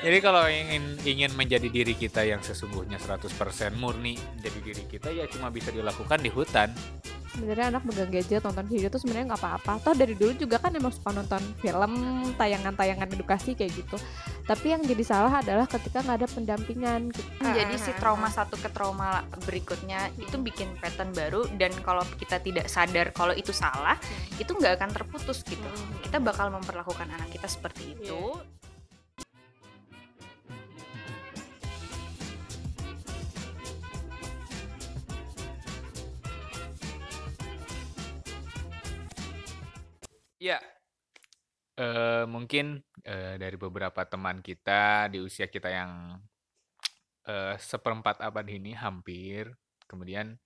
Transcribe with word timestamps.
Jadi 0.00 0.18
kalau 0.24 0.48
ingin 0.48 0.96
ingin 1.04 1.30
menjadi 1.36 1.68
diri 1.68 1.92
kita 1.92 2.24
yang 2.24 2.40
sesungguhnya 2.40 2.96
100% 2.96 3.28
murni 3.76 4.16
jadi 4.40 4.58
diri 4.64 4.84
kita 4.88 5.12
ya 5.12 5.28
cuma 5.28 5.52
bisa 5.52 5.68
dilakukan 5.68 6.24
di 6.24 6.32
hutan. 6.32 6.72
sebenarnya 7.30 7.70
anak 7.70 7.86
megang 7.86 8.10
gadget 8.10 8.42
nonton 8.42 8.66
video 8.66 8.90
tuh 8.90 8.98
sebenarnya 9.06 9.32
nggak 9.32 9.42
apa-apa. 9.46 9.72
Toh 9.86 9.94
dari 9.94 10.18
dulu 10.18 10.34
juga 10.34 10.58
kan 10.58 10.74
emang 10.74 10.90
suka 10.90 11.14
nonton 11.14 11.38
film 11.62 12.26
tayangan-tayangan 12.34 13.06
edukasi 13.06 13.54
kayak 13.54 13.70
gitu. 13.70 13.96
Tapi 14.50 14.74
yang 14.74 14.82
jadi 14.82 15.04
salah 15.06 15.38
adalah 15.38 15.70
ketika 15.70 16.02
nggak 16.02 16.26
ada 16.26 16.28
pendampingan. 16.28 17.00
Gitu. 17.14 17.30
jadi 17.38 17.74
si 17.78 17.94
trauma 18.02 18.34
satu 18.34 18.58
ke 18.58 18.66
trauma 18.74 19.22
berikutnya 19.46 20.10
itu 20.18 20.42
bikin 20.42 20.74
pattern 20.82 21.14
baru. 21.14 21.46
Dan 21.54 21.70
kalau 21.86 22.02
kita 22.18 22.42
tidak 22.42 22.66
sadar 22.66 23.14
kalau 23.14 23.30
itu 23.30 23.54
salah 23.54 23.94
itu 24.34 24.50
nggak 24.50 24.82
akan 24.82 24.90
terputus 24.90 25.46
gitu. 25.46 25.70
Kita 26.02 26.18
bakal 26.18 26.50
memperlakukan 26.50 27.06
anak 27.14 27.30
kita 27.30 27.46
seperti 27.46 27.94
itu 27.94 28.42
Ya, 40.40 40.56
eh, 41.76 42.24
mungkin 42.24 42.80
eh, 43.04 43.34
dari 43.36 43.56
beberapa 43.60 44.02
teman 44.08 44.40
kita 44.40 45.12
di 45.12 45.18
usia 45.20 45.46
kita 45.52 45.68
yang 45.68 46.16
eh, 47.28 47.54
seperempat 47.60 48.20
abad 48.24 48.46
ini 48.48 48.72
hampir, 48.76 49.52
kemudian 49.84 50.36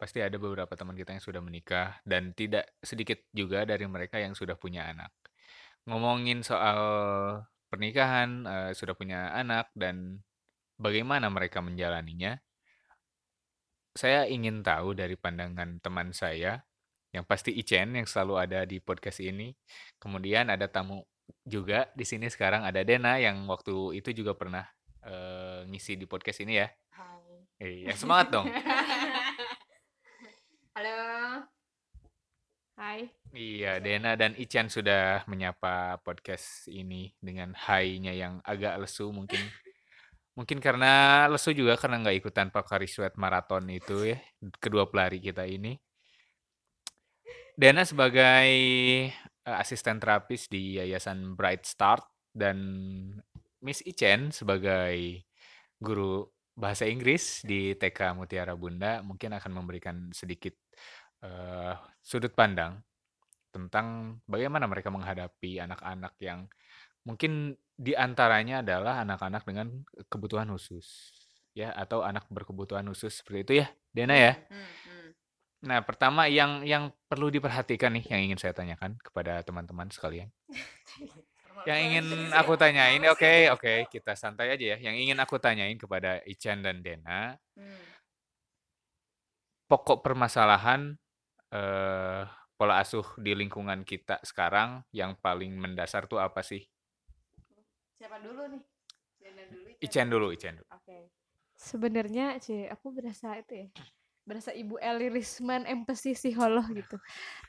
pasti 0.00 0.18
ada 0.24 0.34
beberapa 0.40 0.74
teman 0.74 0.96
kita 0.98 1.14
yang 1.14 1.22
sudah 1.22 1.38
menikah 1.44 2.00
dan 2.02 2.34
tidak 2.34 2.74
sedikit 2.82 3.22
juga 3.30 3.62
dari 3.68 3.86
mereka 3.86 4.18
yang 4.18 4.34
sudah 4.34 4.56
punya 4.58 4.88
anak. 4.90 5.12
Ngomongin 5.86 6.42
soal 6.46 6.80
pernikahan, 7.70 8.30
eh, 8.48 8.70
sudah 8.76 8.94
punya 8.96 9.36
anak 9.36 9.68
dan 9.76 10.20
bagaimana 10.80 11.28
mereka 11.28 11.60
menjalaninya, 11.60 12.40
saya 13.92 14.24
ingin 14.26 14.64
tahu 14.64 14.96
dari 14.96 15.14
pandangan 15.20 15.76
teman 15.84 16.16
saya 16.16 16.64
yang 17.12 17.28
pasti 17.28 17.52
Ichen 17.52 17.92
yang 17.92 18.08
selalu 18.08 18.34
ada 18.40 18.64
di 18.64 18.80
podcast 18.80 19.20
ini. 19.20 19.52
Kemudian 20.00 20.48
ada 20.48 20.64
tamu 20.66 21.04
juga 21.44 21.92
di 21.92 22.08
sini 22.08 22.26
sekarang 22.32 22.64
ada 22.64 22.80
Dena 22.82 23.20
yang 23.20 23.44
waktu 23.46 24.00
itu 24.00 24.16
juga 24.16 24.32
pernah 24.32 24.64
eh, 25.04 25.68
ngisi 25.68 26.00
di 26.00 26.08
podcast 26.08 26.40
ini 26.40 26.58
ya. 26.58 26.68
Iya, 27.62 27.94
semangat 27.94 28.34
dong. 28.34 28.50
halo 30.74 30.98
Hai 32.74 33.06
Iya, 33.30 33.78
Dena 33.78 34.18
dan 34.18 34.34
Ichen 34.34 34.66
sudah 34.66 35.22
menyapa 35.30 36.02
podcast 36.02 36.66
ini 36.66 37.14
dengan 37.22 37.54
hai-nya 37.54 38.16
yang 38.16 38.42
agak 38.42 38.82
lesu 38.82 39.14
mungkin. 39.14 39.38
Mungkin 40.36 40.64
karena 40.64 41.24
lesu 41.28 41.52
juga 41.52 41.76
karena 41.76 42.00
nggak 42.00 42.16
ikutan 42.24 42.48
Pakari 42.48 42.88
Sweat 42.88 43.20
Marathon 43.20 43.68
itu 43.68 44.10
ya, 44.10 44.18
kedua 44.58 44.88
pelari 44.88 45.20
kita 45.20 45.44
ini. 45.44 45.76
Dena 47.62 47.86
sebagai 47.86 48.50
eh, 49.14 49.56
asisten 49.62 50.02
terapis 50.02 50.50
di 50.50 50.82
Yayasan 50.82 51.38
Bright 51.38 51.62
Start 51.62 52.02
dan 52.34 52.58
Miss 53.62 53.86
Ichen 53.86 54.34
sebagai 54.34 55.22
guru 55.78 56.26
bahasa 56.58 56.90
Inggris 56.90 57.46
di 57.46 57.78
TK 57.78 58.18
Mutiara 58.18 58.58
Bunda 58.58 58.98
mungkin 59.06 59.38
akan 59.38 59.52
memberikan 59.54 60.10
sedikit 60.10 60.58
eh, 61.22 61.78
sudut 62.02 62.34
pandang 62.34 62.82
tentang 63.54 64.18
bagaimana 64.26 64.66
mereka 64.66 64.90
menghadapi 64.90 65.62
anak-anak 65.62 66.18
yang 66.18 66.50
mungkin 67.06 67.54
di 67.78 67.94
antaranya 67.94 68.66
adalah 68.66 69.06
anak-anak 69.06 69.46
dengan 69.46 69.86
kebutuhan 70.10 70.50
khusus 70.50 71.14
ya 71.54 71.70
atau 71.78 72.02
anak 72.02 72.26
berkebutuhan 72.26 72.90
khusus 72.90 73.22
seperti 73.22 73.38
itu 73.46 73.52
ya 73.62 73.66
Dena 73.94 74.18
ya. 74.18 74.34
Nah, 75.62 75.78
pertama 75.86 76.26
yang 76.26 76.66
yang 76.66 76.90
perlu 77.06 77.30
diperhatikan 77.30 77.94
nih 77.94 78.04
yang 78.10 78.20
ingin 78.30 78.38
saya 78.38 78.50
tanyakan 78.50 78.98
kepada 78.98 79.46
teman-teman 79.46 79.86
sekalian. 79.94 80.28
Yang 81.62 81.78
ingin 81.86 82.06
aku 82.34 82.58
tanyain, 82.58 82.98
oke, 83.06 83.54
oke, 83.54 83.86
kita 83.86 84.18
santai 84.18 84.50
aja 84.50 84.74
ya. 84.74 84.90
Yang 84.90 84.96
ingin 85.06 85.18
aku 85.22 85.38
tanyain 85.38 85.78
kepada 85.78 86.18
Ichen 86.26 86.66
dan 86.66 86.82
Dena, 86.82 87.38
pokok 89.70 90.02
permasalahan 90.02 90.98
eh, 91.54 92.22
pola 92.58 92.74
asuh 92.82 93.06
di 93.22 93.32
lingkungan 93.38 93.86
kita 93.86 94.18
sekarang 94.26 94.82
yang 94.90 95.14
paling 95.16 95.54
mendasar 95.54 96.10
tuh 96.10 96.18
apa 96.18 96.42
sih? 96.42 96.66
siapa 98.02 98.18
dulu 98.18 98.50
nih 98.50 98.62
Ichen 99.78 100.10
dulu, 100.10 100.34
Ichen 100.34 100.58
dulu. 100.58 100.66
Oke. 100.74 101.14
Sebenarnya 101.54 102.42
cie 102.42 102.66
aku 102.66 102.90
berasa 102.90 103.38
itu 103.38 103.66
ya. 103.66 103.68
Berasa 104.22 104.54
Ibu 104.54 104.78
Eli 104.78 105.10
Risman 105.10 105.66
empati 105.66 106.14
psikolog 106.14 106.62
gitu. 106.70 106.96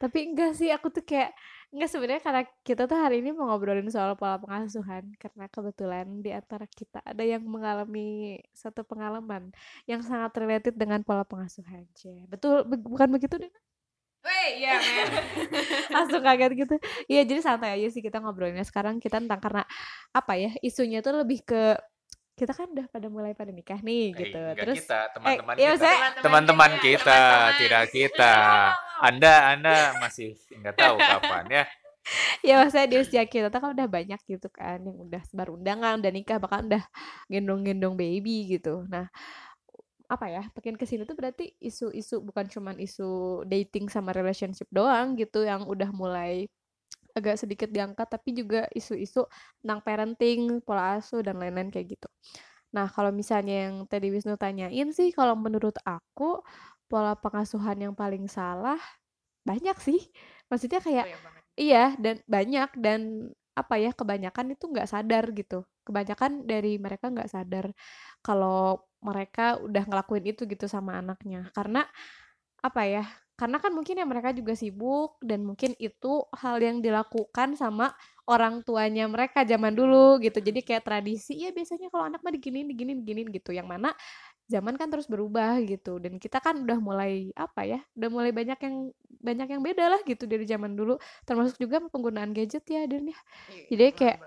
Tapi 0.01 0.17
enggak 0.34 0.57
sih 0.57 0.69
aku 0.73 0.89
tuh 0.89 1.06
kayak 1.06 1.31
enggak 1.73 1.89
sebenarnya 1.89 2.22
karena 2.25 2.44
kita 2.66 2.84
tuh 2.89 2.97
hari 2.97 3.22
ini 3.22 3.29
mau 3.34 3.50
ngobrolin 3.50 3.89
soal 3.94 4.17
pola 4.17 4.38
pengasuhan 4.41 5.13
karena 5.22 5.45
kebetulan 5.50 6.07
di 6.25 6.31
antara 6.33 6.66
kita 6.69 7.00
ada 7.06 7.22
yang 7.22 7.45
mengalami 7.45 8.38
satu 8.53 8.81
pengalaman 8.85 9.53
yang 9.89 10.01
sangat 10.01 10.33
related 10.41 10.73
dengan 10.78 11.01
pola 11.06 11.22
pengasuhan. 11.25 11.85
Cie. 11.94 12.25
Betul 12.29 12.66
be- 12.66 12.81
bukan 12.81 13.09
begitu 13.13 13.38
deh? 13.38 13.53
Weh, 14.23 14.63
iya 14.63 14.79
men. 14.83 15.07
langsung 15.91 16.23
kaget 16.23 16.51
gitu 16.56 16.75
iya 17.12 17.22
jadi 17.28 17.41
santai 17.44 17.75
aja 17.75 17.88
sih 17.91 18.00
kita 18.00 18.23
ngobrolinnya 18.23 18.63
sekarang 18.63 18.95
kita 19.03 19.19
tentang 19.19 19.39
karena 19.44 19.63
apa 20.16 20.33
ya 20.39 20.51
isunya 20.63 21.03
tuh 21.03 21.23
lebih 21.23 21.44
ke 21.44 21.75
kita 22.44 22.52
kan 22.52 22.68
udah 22.76 22.86
pada 22.92 23.08
mulai 23.08 23.31
pada 23.31 23.56
nikah 23.56 23.80
nih 23.80 24.12
Eh, 24.12 24.20
gitu 24.28 24.40
terus 24.59 24.84
kita, 24.84 25.00
teman-teman 25.16 25.56
iya, 25.56 25.72
kita. 25.80 25.92
Teman-teman 26.20 26.72
kita, 26.76 26.84
kita, 26.84 27.16
teman-teman. 27.16 27.59
tidak 27.64 27.84
kita. 27.96 28.34
Anda 29.00 29.34
Anda 29.56 29.76
masih 30.04 30.36
nggak 30.59 30.76
tahu 30.76 30.96
kapan 31.00 31.46
ya. 31.48 31.64
ya 32.48 32.59
maksudnya 32.59 32.88
di 32.92 32.98
usia 33.00 33.24
kita 33.24 33.48
tuh 33.48 33.64
kan 33.64 33.72
udah 33.72 33.88
banyak 33.88 34.20
gitu 34.28 34.52
kan 34.52 34.84
yang 34.84 34.98
udah 35.00 35.24
sebar 35.24 35.48
undangan 35.56 36.04
udah 36.04 36.12
nikah 36.12 36.36
bahkan 36.36 36.68
udah 36.68 36.84
gendong-gendong 37.31 37.96
baby 37.96 38.60
gitu 38.60 38.84
nah 38.92 39.08
apa 40.12 40.25
ya 40.28 40.44
makin 40.52 40.75
ke 40.75 40.84
sini 40.84 41.08
tuh 41.08 41.16
berarti 41.16 41.56
isu-isu 41.64 42.20
bukan 42.22 42.46
cuman 42.52 42.75
isu 42.78 43.42
dating 43.48 43.88
sama 43.88 44.12
relationship 44.12 44.68
doang 44.70 45.16
gitu 45.16 45.48
yang 45.48 45.64
udah 45.64 45.90
mulai 45.96 46.52
agak 47.18 47.38
sedikit 47.41 47.69
diangkat 47.69 48.07
tapi 48.09 48.34
juga 48.34 48.66
isu-isu 48.74 49.25
tentang 49.62 49.79
parenting 49.85 50.62
pola 50.66 50.97
asuh 51.00 51.22
dan 51.25 51.38
lain-lain 51.41 51.69
kayak 51.74 51.97
gitu 51.97 52.07
nah 52.74 52.90
kalau 52.90 53.13
misalnya 53.13 53.69
yang 53.69 53.85
tadi 53.85 54.09
Wisnu 54.09 54.34
tanyain 54.38 54.90
sih 54.91 55.13
kalau 55.13 55.38
menurut 55.38 55.78
aku 55.85 56.41
pola 56.90 57.13
pengasuhan 57.18 57.78
yang 57.90 57.94
paling 57.94 58.25
salah 58.25 58.81
banyak 59.46 59.78
sih 59.81 60.00
maksudnya 60.50 60.81
kayak 60.81 61.07
Iya, 61.53 61.94
dan 62.01 62.18
banyak 62.25 62.69
dan 62.81 63.01
apa 63.53 63.78
ya 63.78 63.94
kebanyakan 63.94 64.57
itu 64.57 64.66
nggak 64.74 64.90
sadar 64.90 65.30
gitu. 65.38 65.62
Kebanyakan 65.85 66.50
dari 66.50 66.81
mereka 66.81 67.13
nggak 67.13 67.30
sadar 67.30 67.69
kalau 68.25 68.81
mereka 69.06 69.62
udah 69.62 69.84
ngelakuin 69.85 70.34
itu 70.34 70.50
gitu 70.50 70.66
sama 70.66 70.97
anaknya. 70.97 71.53
Karena 71.53 71.85
apa 72.66 72.81
ya? 72.90 73.03
Karena 73.33 73.57
kan 73.57 73.73
mungkin 73.73 73.97
ya 73.97 74.05
mereka 74.05 74.29
juga 74.31 74.53
sibuk 74.53 75.17
dan 75.25 75.41
mungkin 75.41 75.73
itu 75.81 76.21
hal 76.38 76.61
yang 76.61 76.79
dilakukan 76.85 77.57
sama 77.57 77.91
orang 78.29 78.61
tuanya 78.61 79.09
mereka 79.09 79.41
zaman 79.44 79.73
dulu 79.73 80.21
gitu. 80.21 80.38
Jadi 80.39 80.61
kayak 80.61 80.85
tradisi 80.85 81.41
ya 81.41 81.49
biasanya 81.49 81.89
kalau 81.89 82.05
anak 82.13 82.21
mah 82.21 82.31
diginin 82.33 82.69
diginin 82.69 83.01
diginin 83.01 83.27
gitu. 83.33 83.51
Yang 83.51 83.67
mana 83.73 83.89
zaman 84.51 84.75
kan 84.77 84.88
terus 84.91 85.07
berubah 85.09 85.57
gitu 85.66 85.97
dan 86.03 86.19
kita 86.21 86.38
kan 86.44 86.61
udah 86.61 86.77
mulai 86.77 87.33
apa 87.33 87.61
ya? 87.66 87.79
Udah 87.97 88.09
mulai 88.13 88.31
banyak 88.35 88.59
yang 88.61 88.75
banyak 89.23 89.47
yang 89.55 89.61
beda 89.63 89.85
lah 89.88 90.01
gitu 90.03 90.27
dari 90.27 90.44
zaman 90.44 90.75
dulu 90.75 91.00
termasuk 91.23 91.55
juga 91.57 91.79
penggunaan 91.88 92.35
gadget 92.35 92.67
ya 92.67 92.83
dan 92.85 93.07
ya 93.09 93.19
Jadi 93.71 93.85
kayak 93.95 94.19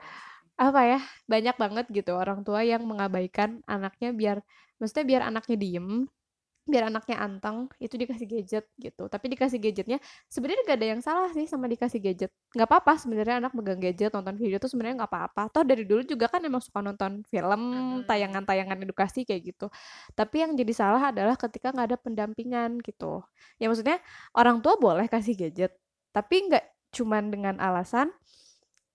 apa 0.56 0.80
ya 0.88 1.00
banyak 1.28 1.56
banget 1.60 1.86
gitu 1.92 2.16
orang 2.16 2.40
tua 2.40 2.64
yang 2.64 2.82
mengabaikan 2.88 3.60
anaknya 3.68 4.10
biar 4.16 4.36
maksudnya 4.80 5.04
biar 5.04 5.22
anaknya 5.28 5.56
diem 5.60 6.08
biar 6.66 6.90
anaknya 6.90 7.16
anteng 7.22 7.70
itu 7.78 7.94
dikasih 7.94 8.26
gadget 8.26 8.64
gitu. 8.76 9.06
Tapi 9.06 9.26
dikasih 9.32 9.58
gadgetnya 9.62 10.02
sebenarnya 10.26 10.62
gak 10.66 10.78
ada 10.82 10.88
yang 10.92 11.00
salah 11.00 11.30
sih 11.30 11.46
sama 11.46 11.70
dikasih 11.70 12.02
gadget. 12.02 12.30
Nggak 12.52 12.68
apa-apa 12.68 12.92
sebenarnya 12.98 13.38
anak 13.38 13.52
megang 13.54 13.78
gadget 13.78 14.10
nonton 14.10 14.34
video 14.34 14.58
tuh 14.58 14.70
sebenarnya 14.70 15.06
nggak 15.06 15.12
apa-apa. 15.14 15.42
Toh 15.54 15.62
dari 15.62 15.86
dulu 15.86 16.02
juga 16.02 16.26
kan 16.26 16.42
emang 16.42 16.60
suka 16.60 16.82
nonton 16.82 17.22
film 17.30 17.62
tayangan-tayangan 18.04 18.82
edukasi 18.82 19.22
kayak 19.22 19.54
gitu. 19.54 19.66
Tapi 20.18 20.42
yang 20.42 20.52
jadi 20.58 20.72
salah 20.74 21.14
adalah 21.14 21.38
ketika 21.38 21.70
nggak 21.70 21.86
ada 21.94 21.98
pendampingan 22.02 22.82
gitu. 22.82 23.22
Ya 23.62 23.70
maksudnya 23.70 24.02
orang 24.34 24.58
tua 24.60 24.74
boleh 24.76 25.06
kasih 25.06 25.38
gadget 25.38 25.72
tapi 26.16 26.48
nggak 26.48 26.64
cuman 26.96 27.28
dengan 27.28 27.54
alasan 27.60 28.08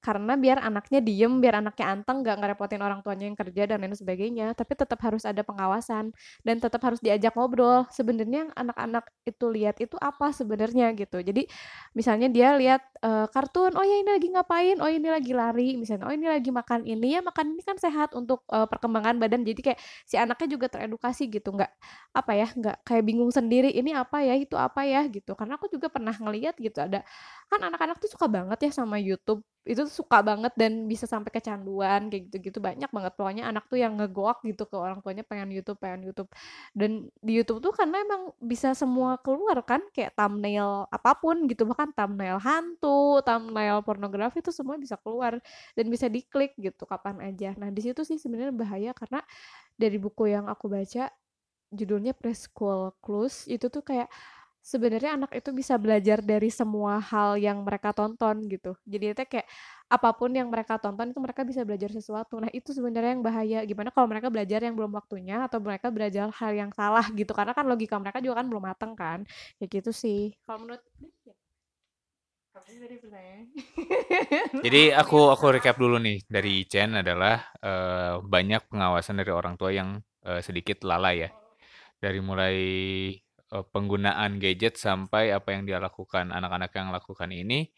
karena 0.02 0.34
biar 0.34 0.58
anaknya 0.66 1.00
diem, 1.00 1.38
biar 1.38 1.62
anaknya 1.62 1.86
anteng, 1.94 2.26
nggak 2.26 2.38
ngerepotin 2.42 2.82
orang 2.82 3.00
tuanya 3.06 3.30
yang 3.30 3.38
kerja 3.38 3.70
dan 3.70 3.78
lain 3.86 3.94
sebagainya. 3.94 4.58
Tapi 4.58 4.74
tetap 4.74 4.98
harus 5.06 5.24
ada 5.30 5.46
pengawasan 5.46 6.10
dan 6.42 6.56
tetap 6.58 6.82
harus 6.82 6.98
diajak 7.06 7.38
ngobrol. 7.38 7.86
Sebenarnya 7.94 8.50
anak-anak 8.58 9.06
itu 9.30 9.46
lihat 9.54 9.78
itu 9.78 9.94
apa 10.02 10.34
sebenarnya 10.34 10.98
gitu. 10.98 11.22
Jadi 11.22 11.46
misalnya 11.94 12.28
dia 12.34 12.58
lihat 12.58 12.82
uh, 13.06 13.30
kartun, 13.30 13.78
oh 13.78 13.86
ya 13.86 13.96
ini 14.02 14.10
lagi 14.10 14.28
ngapain, 14.34 14.78
oh 14.82 14.90
ini 14.90 15.08
lagi 15.14 15.32
lari, 15.38 15.78
misalnya 15.78 16.10
oh 16.10 16.14
ini 16.18 16.26
lagi 16.26 16.50
makan 16.50 16.82
ini 16.90 17.08
ya 17.16 17.22
makan 17.22 17.54
ini 17.54 17.62
kan 17.62 17.78
sehat 17.78 18.18
untuk 18.18 18.42
uh, 18.50 18.66
perkembangan 18.66 19.22
badan. 19.22 19.46
Jadi 19.46 19.62
kayak 19.62 19.80
si 20.10 20.18
anaknya 20.18 20.58
juga 20.58 20.68
teredukasi 20.74 21.30
gitu, 21.30 21.54
nggak 21.54 21.72
apa 22.18 22.32
ya, 22.34 22.48
nggak 22.58 22.78
kayak 22.84 23.04
bingung 23.06 23.30
sendiri 23.30 23.70
ini 23.70 23.94
apa 23.94 24.26
ya 24.26 24.34
itu 24.34 24.58
apa 24.58 24.82
ya 24.84 25.06
gitu. 25.14 25.38
Karena 25.38 25.62
aku 25.62 25.70
juga 25.70 25.88
pernah 25.94 26.14
ngeliat 26.18 26.58
gitu 26.58 26.82
ada 26.82 27.06
kan 27.52 27.60
anak-anak 27.68 28.00
tuh 28.00 28.10
suka 28.10 28.28
banget 28.32 28.58
ya 28.66 28.72
sama 28.72 28.98
YouTube 28.98 29.44
itu 29.62 29.84
suka 29.92 30.24
banget 30.24 30.56
dan 30.56 30.88
bisa 30.88 31.04
sampai 31.04 31.30
kecanduan 31.30 32.08
kayak 32.08 32.32
gitu-gitu. 32.32 32.64
Banyak 32.64 32.88
banget. 32.88 33.14
Pokoknya 33.20 33.44
anak 33.52 33.68
tuh 33.68 33.78
yang 33.78 34.00
ngegoak 34.00 34.40
gitu 34.48 34.64
ke 34.64 34.76
orang 34.80 35.04
tuanya 35.04 35.28
pengen 35.28 35.52
YouTube 35.52 35.78
pengen 35.78 36.08
YouTube. 36.08 36.32
Dan 36.72 37.12
di 37.20 37.38
YouTube 37.38 37.60
tuh 37.60 37.76
karena 37.76 38.00
emang 38.02 38.32
bisa 38.40 38.72
semua 38.72 39.20
keluar 39.20 39.60
kan 39.68 39.84
kayak 39.92 40.16
thumbnail 40.16 40.88
apa 40.88 41.12
pun 41.20 41.46
gitu. 41.52 41.68
Bahkan 41.68 41.92
thumbnail 41.92 42.40
hantu 42.40 43.20
thumbnail 43.28 43.84
pornografi 43.84 44.40
itu 44.40 44.56
semua 44.56 44.80
bisa 44.80 44.96
keluar 44.96 45.38
dan 45.76 45.86
bisa 45.92 46.08
diklik 46.08 46.56
gitu 46.56 46.88
kapan 46.88 47.20
aja. 47.22 47.52
Nah 47.60 47.68
di 47.68 47.84
situ 47.84 48.08
sih 48.08 48.16
sebenarnya 48.16 48.56
bahaya 48.56 48.92
karena 48.96 49.20
dari 49.76 50.00
buku 50.00 50.32
yang 50.32 50.48
aku 50.48 50.72
baca 50.72 51.12
judulnya 51.72 52.12
Preschool 52.12 52.94
Clues 53.00 53.48
itu 53.48 53.72
tuh 53.72 53.82
kayak 53.82 54.12
sebenarnya 54.62 55.18
anak 55.18 55.32
itu 55.34 55.50
bisa 55.52 55.76
belajar 55.82 56.22
dari 56.22 56.54
semua 56.54 57.02
hal 57.02 57.36
yang 57.42 57.66
mereka 57.66 57.92
tonton 57.92 58.46
gitu. 58.46 58.78
Jadi 58.86 59.06
itu 59.12 59.24
kayak 59.26 59.48
apa 59.92 60.10
pun 60.16 60.32
yang 60.32 60.48
mereka 60.48 60.80
tonton 60.80 61.12
itu 61.12 61.20
mereka 61.20 61.42
bisa 61.44 61.66
belajar 61.68 61.92
sesuatu. 61.92 62.40
Nah, 62.40 62.48
itu 62.54 62.72
sebenarnya 62.72 63.18
yang 63.18 63.26
bahaya. 63.26 63.60
Gimana 63.68 63.90
kalau 63.92 64.08
mereka 64.08 64.32
belajar 64.32 64.64
yang 64.64 64.78
belum 64.78 64.94
waktunya 64.96 65.44
atau 65.50 65.60
mereka 65.60 65.92
belajar 65.92 66.32
hal 66.32 66.52
yang 66.56 66.72
salah 66.72 67.04
gitu. 67.12 67.34
Karena 67.34 67.52
kan 67.52 67.66
logika 67.68 67.98
mereka 68.00 68.24
juga 68.24 68.40
kan 68.40 68.48
belum 68.48 68.64
matang 68.64 68.94
kan. 68.96 69.20
Kayak 69.60 69.70
gitu 69.82 69.92
sih. 69.92 70.32
Kalau 70.46 70.64
menurut 70.64 70.82
ya. 73.12 73.38
Jadi 74.66 74.82
aku 74.92 75.32
aku 75.32 75.46
recap 75.56 75.76
dulu 75.80 75.98
nih 75.98 76.24
dari 76.28 76.68
Chen 76.68 77.00
adalah 77.00 77.52
uh, 77.64 78.20
banyak 78.22 78.68
pengawasan 78.68 79.20
dari 79.20 79.32
orang 79.32 79.56
tua 79.56 79.72
yang 79.74 80.00
uh, 80.28 80.40
sedikit 80.44 80.84
lalai 80.86 81.28
ya. 81.28 81.30
Dari 82.02 82.20
mulai 82.20 82.58
uh, 83.52 83.64
penggunaan 83.70 84.40
gadget 84.40 84.80
sampai 84.80 85.36
apa 85.36 85.54
yang 85.54 85.68
dia 85.68 85.78
lakukan, 85.78 86.32
anak-anak 86.32 86.72
yang 86.74 86.90
lakukan 86.90 87.30
ini, 87.30 87.70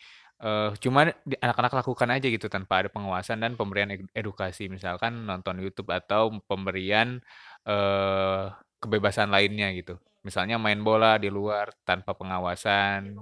uh, 0.42 0.72
cuma 0.78 1.10
anak-anak 1.42 1.74
lakukan 1.84 2.10
aja 2.14 2.28
gitu 2.30 2.48
tanpa 2.48 2.86
ada 2.86 2.90
pengawasan 2.94 3.42
dan 3.42 3.58
pemberian 3.58 3.90
edukasi, 4.14 4.70
misalkan 4.70 5.25
nonton 5.25 5.60
YouTube 5.60 5.90
atau 5.92 6.31
pemberian, 6.46 7.20
uh, 7.66 8.54
kebebasan 8.80 9.34
lainnya 9.34 9.74
gitu. 9.74 9.98
Misalnya 10.24 10.56
main 10.56 10.80
bola 10.80 11.20
di 11.20 11.28
luar 11.28 11.75
tanpa 11.84 12.16
pengawasan, 12.16 13.20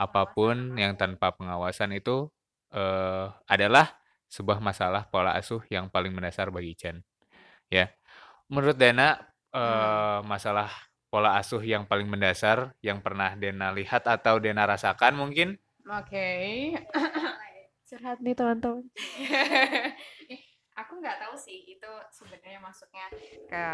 apa 0.00 0.22
pun 0.32 0.72
yang 0.80 0.96
tanpa 0.96 1.36
pengawasan 1.36 1.92
itu, 1.92 2.32
uh, 2.72 3.28
adalah 3.44 3.92
sebuah 4.30 4.62
masalah 4.62 5.10
pola 5.10 5.34
asuh 5.36 5.60
yang 5.68 5.90
paling 5.90 6.14
mendasar 6.14 6.48
bagi 6.54 6.72
Chen, 6.78 7.02
ya. 7.68 7.90
Menurut 8.48 8.78
Dana, 8.78 9.18
uh, 9.52 10.22
masalah 10.24 10.70
pola 11.10 11.36
asuh 11.36 11.60
yang 11.60 11.84
paling 11.90 12.06
mendasar 12.06 12.78
yang 12.80 13.02
pernah 13.02 13.34
Dena 13.34 13.74
lihat 13.74 14.06
atau 14.06 14.38
Dena 14.38 14.64
rasakan 14.64 15.18
mungkin? 15.18 15.58
Oke. 15.84 16.30
Curhat 17.90 18.22
nih 18.22 18.38
teman-teman. 18.38 18.86
aku 20.80 20.92
nggak 21.02 21.18
tahu 21.20 21.34
sih 21.36 21.76
itu 21.76 21.92
sebenarnya 22.14 22.62
masuknya 22.62 23.06
ke 23.50 23.64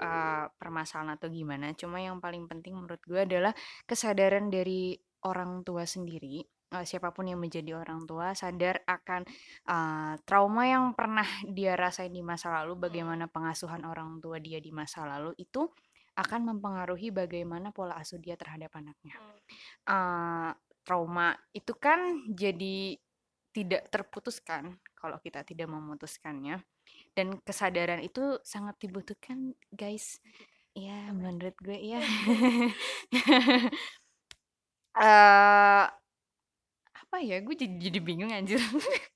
uh, 0.00 0.46
permasalahan 0.56 1.18
atau 1.18 1.26
gimana. 1.26 1.74
Cuma 1.74 1.98
yang 1.98 2.22
paling 2.22 2.46
penting 2.46 2.78
menurut 2.78 3.02
gue 3.02 3.26
adalah 3.26 3.52
kesadaran 3.84 4.48
dari 4.48 4.94
orang 5.26 5.66
tua 5.66 5.82
sendiri 5.82 6.46
uh, 6.74 6.84
siapa 6.86 7.14
pun 7.14 7.30
yang 7.30 7.38
menjadi 7.38 7.78
orang 7.78 8.04
tua 8.08 8.34
sadar 8.34 8.82
akan 8.86 9.22
uh, 9.68 10.14
trauma 10.26 10.66
yang 10.66 10.92
pernah 10.96 11.26
dia 11.46 11.78
rasain 11.78 12.10
di 12.10 12.22
masa 12.24 12.50
lalu, 12.62 12.88
bagaimana 12.90 13.30
pengasuhan 13.30 13.86
orang 13.86 14.18
tua 14.18 14.42
dia 14.42 14.58
di 14.58 14.72
masa 14.74 15.06
lalu 15.06 15.36
itu 15.38 15.70
akan 16.16 16.56
mempengaruhi 16.56 17.12
bagaimana 17.12 17.70
pola 17.70 18.00
asuh 18.00 18.16
dia 18.16 18.34
terhadap 18.40 18.72
anaknya. 18.72 19.14
Uh, 19.84 20.50
trauma 20.82 21.36
itu 21.52 21.76
kan 21.76 22.24
jadi 22.32 22.96
tidak 23.52 23.88
terputuskan 23.92 24.80
kalau 24.96 25.20
kita 25.20 25.44
tidak 25.44 25.68
memutuskannya. 25.68 26.64
Dan 27.12 27.40
kesadaran 27.44 28.00
itu 28.00 28.40
sangat 28.40 28.80
dibutuhkan 28.80 29.52
guys. 29.72 30.20
Ya 30.76 31.12
menurut 31.12 31.56
gue 31.60 31.76
ya 31.88 32.00
uh, 34.96 35.84
apa 36.96 37.16
ya? 37.20 37.40
Gue 37.44 37.56
jadi, 37.56 37.76
jadi 37.76 37.98
bingung 38.00 38.32
anjir 38.32 38.60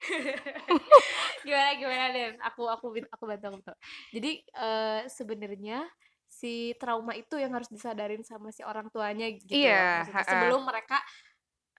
gimana 1.46 1.70
gimana 1.76 2.04
deh 2.12 2.26
aku 2.40 2.62
aku 2.66 2.86
aku 2.88 2.94
bantu 2.96 3.08
aku 3.12 3.24
bantu. 3.28 3.72
Jadi 4.12 4.40
uh, 4.56 5.04
sebenarnya 5.06 5.84
si 6.30 6.72
trauma 6.78 7.12
itu 7.18 7.36
yang 7.36 7.50
harus 7.50 7.66
disadarin 7.66 8.22
sama 8.22 8.54
si 8.54 8.62
orang 8.62 8.86
tuanya 8.94 9.26
gitu 9.34 9.50
iya, 9.50 10.06
sebelum 10.22 10.62
mereka 10.62 11.02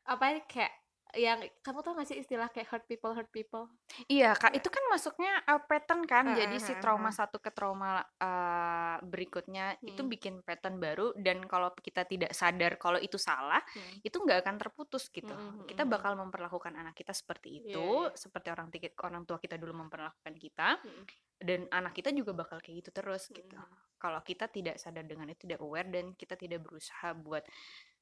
apa 0.04 0.26
ya, 0.28 0.40
kayak 0.44 0.74
yang 1.16 1.44
kamu 1.60 1.80
tau 1.84 1.94
gak 1.98 2.08
sih 2.08 2.18
istilah 2.20 2.48
kayak 2.52 2.72
hurt 2.72 2.86
people 2.88 3.12
hurt 3.12 3.28
people 3.30 3.68
iya 4.08 4.32
kak 4.32 4.56
itu 4.56 4.68
kan 4.72 4.84
masuknya 4.88 5.34
uh, 5.48 5.60
pattern 5.60 6.08
kan 6.08 6.32
uh, 6.32 6.36
jadi 6.38 6.56
uh, 6.56 6.64
si 6.64 6.74
trauma 6.80 7.12
uh, 7.12 7.16
satu 7.16 7.38
ke 7.44 7.52
trauma 7.52 8.00
uh, 8.00 8.98
berikutnya 9.04 9.76
hmm. 9.80 9.90
itu 9.92 10.02
bikin 10.08 10.40
pattern 10.46 10.80
baru 10.80 11.12
dan 11.20 11.44
kalau 11.48 11.72
kita 11.76 12.08
tidak 12.08 12.32
sadar 12.32 12.80
kalau 12.80 13.00
itu 13.00 13.20
salah 13.20 13.60
hmm. 13.76 14.08
itu 14.08 14.16
nggak 14.16 14.44
akan 14.46 14.56
terputus 14.56 15.12
gitu 15.12 15.32
hmm. 15.32 15.68
kita 15.68 15.84
bakal 15.84 16.16
memperlakukan 16.16 16.72
anak 16.76 16.96
kita 16.96 17.12
seperti 17.12 17.66
itu 17.66 17.76
yeah, 17.76 18.08
yeah. 18.08 18.18
seperti 18.18 18.48
orang 18.52 18.72
tiket 18.72 18.96
orang 19.04 19.28
tua 19.28 19.38
kita 19.40 19.60
dulu 19.60 19.84
memperlakukan 19.86 20.36
kita 20.40 20.80
hmm. 20.80 21.04
dan 21.44 21.60
anak 21.76 21.92
kita 21.92 22.16
juga 22.16 22.32
bakal 22.32 22.64
kayak 22.64 22.86
gitu 22.86 22.90
terus 22.96 23.28
gitu 23.32 23.60
kalau 24.02 24.18
kita 24.26 24.50
tidak 24.50 24.82
sadar 24.82 25.06
dengan 25.06 25.30
itu 25.30 25.46
tidak 25.46 25.62
aware 25.62 25.86
dan 25.86 26.18
kita 26.18 26.34
tidak 26.34 26.66
berusaha 26.66 27.14
buat 27.14 27.46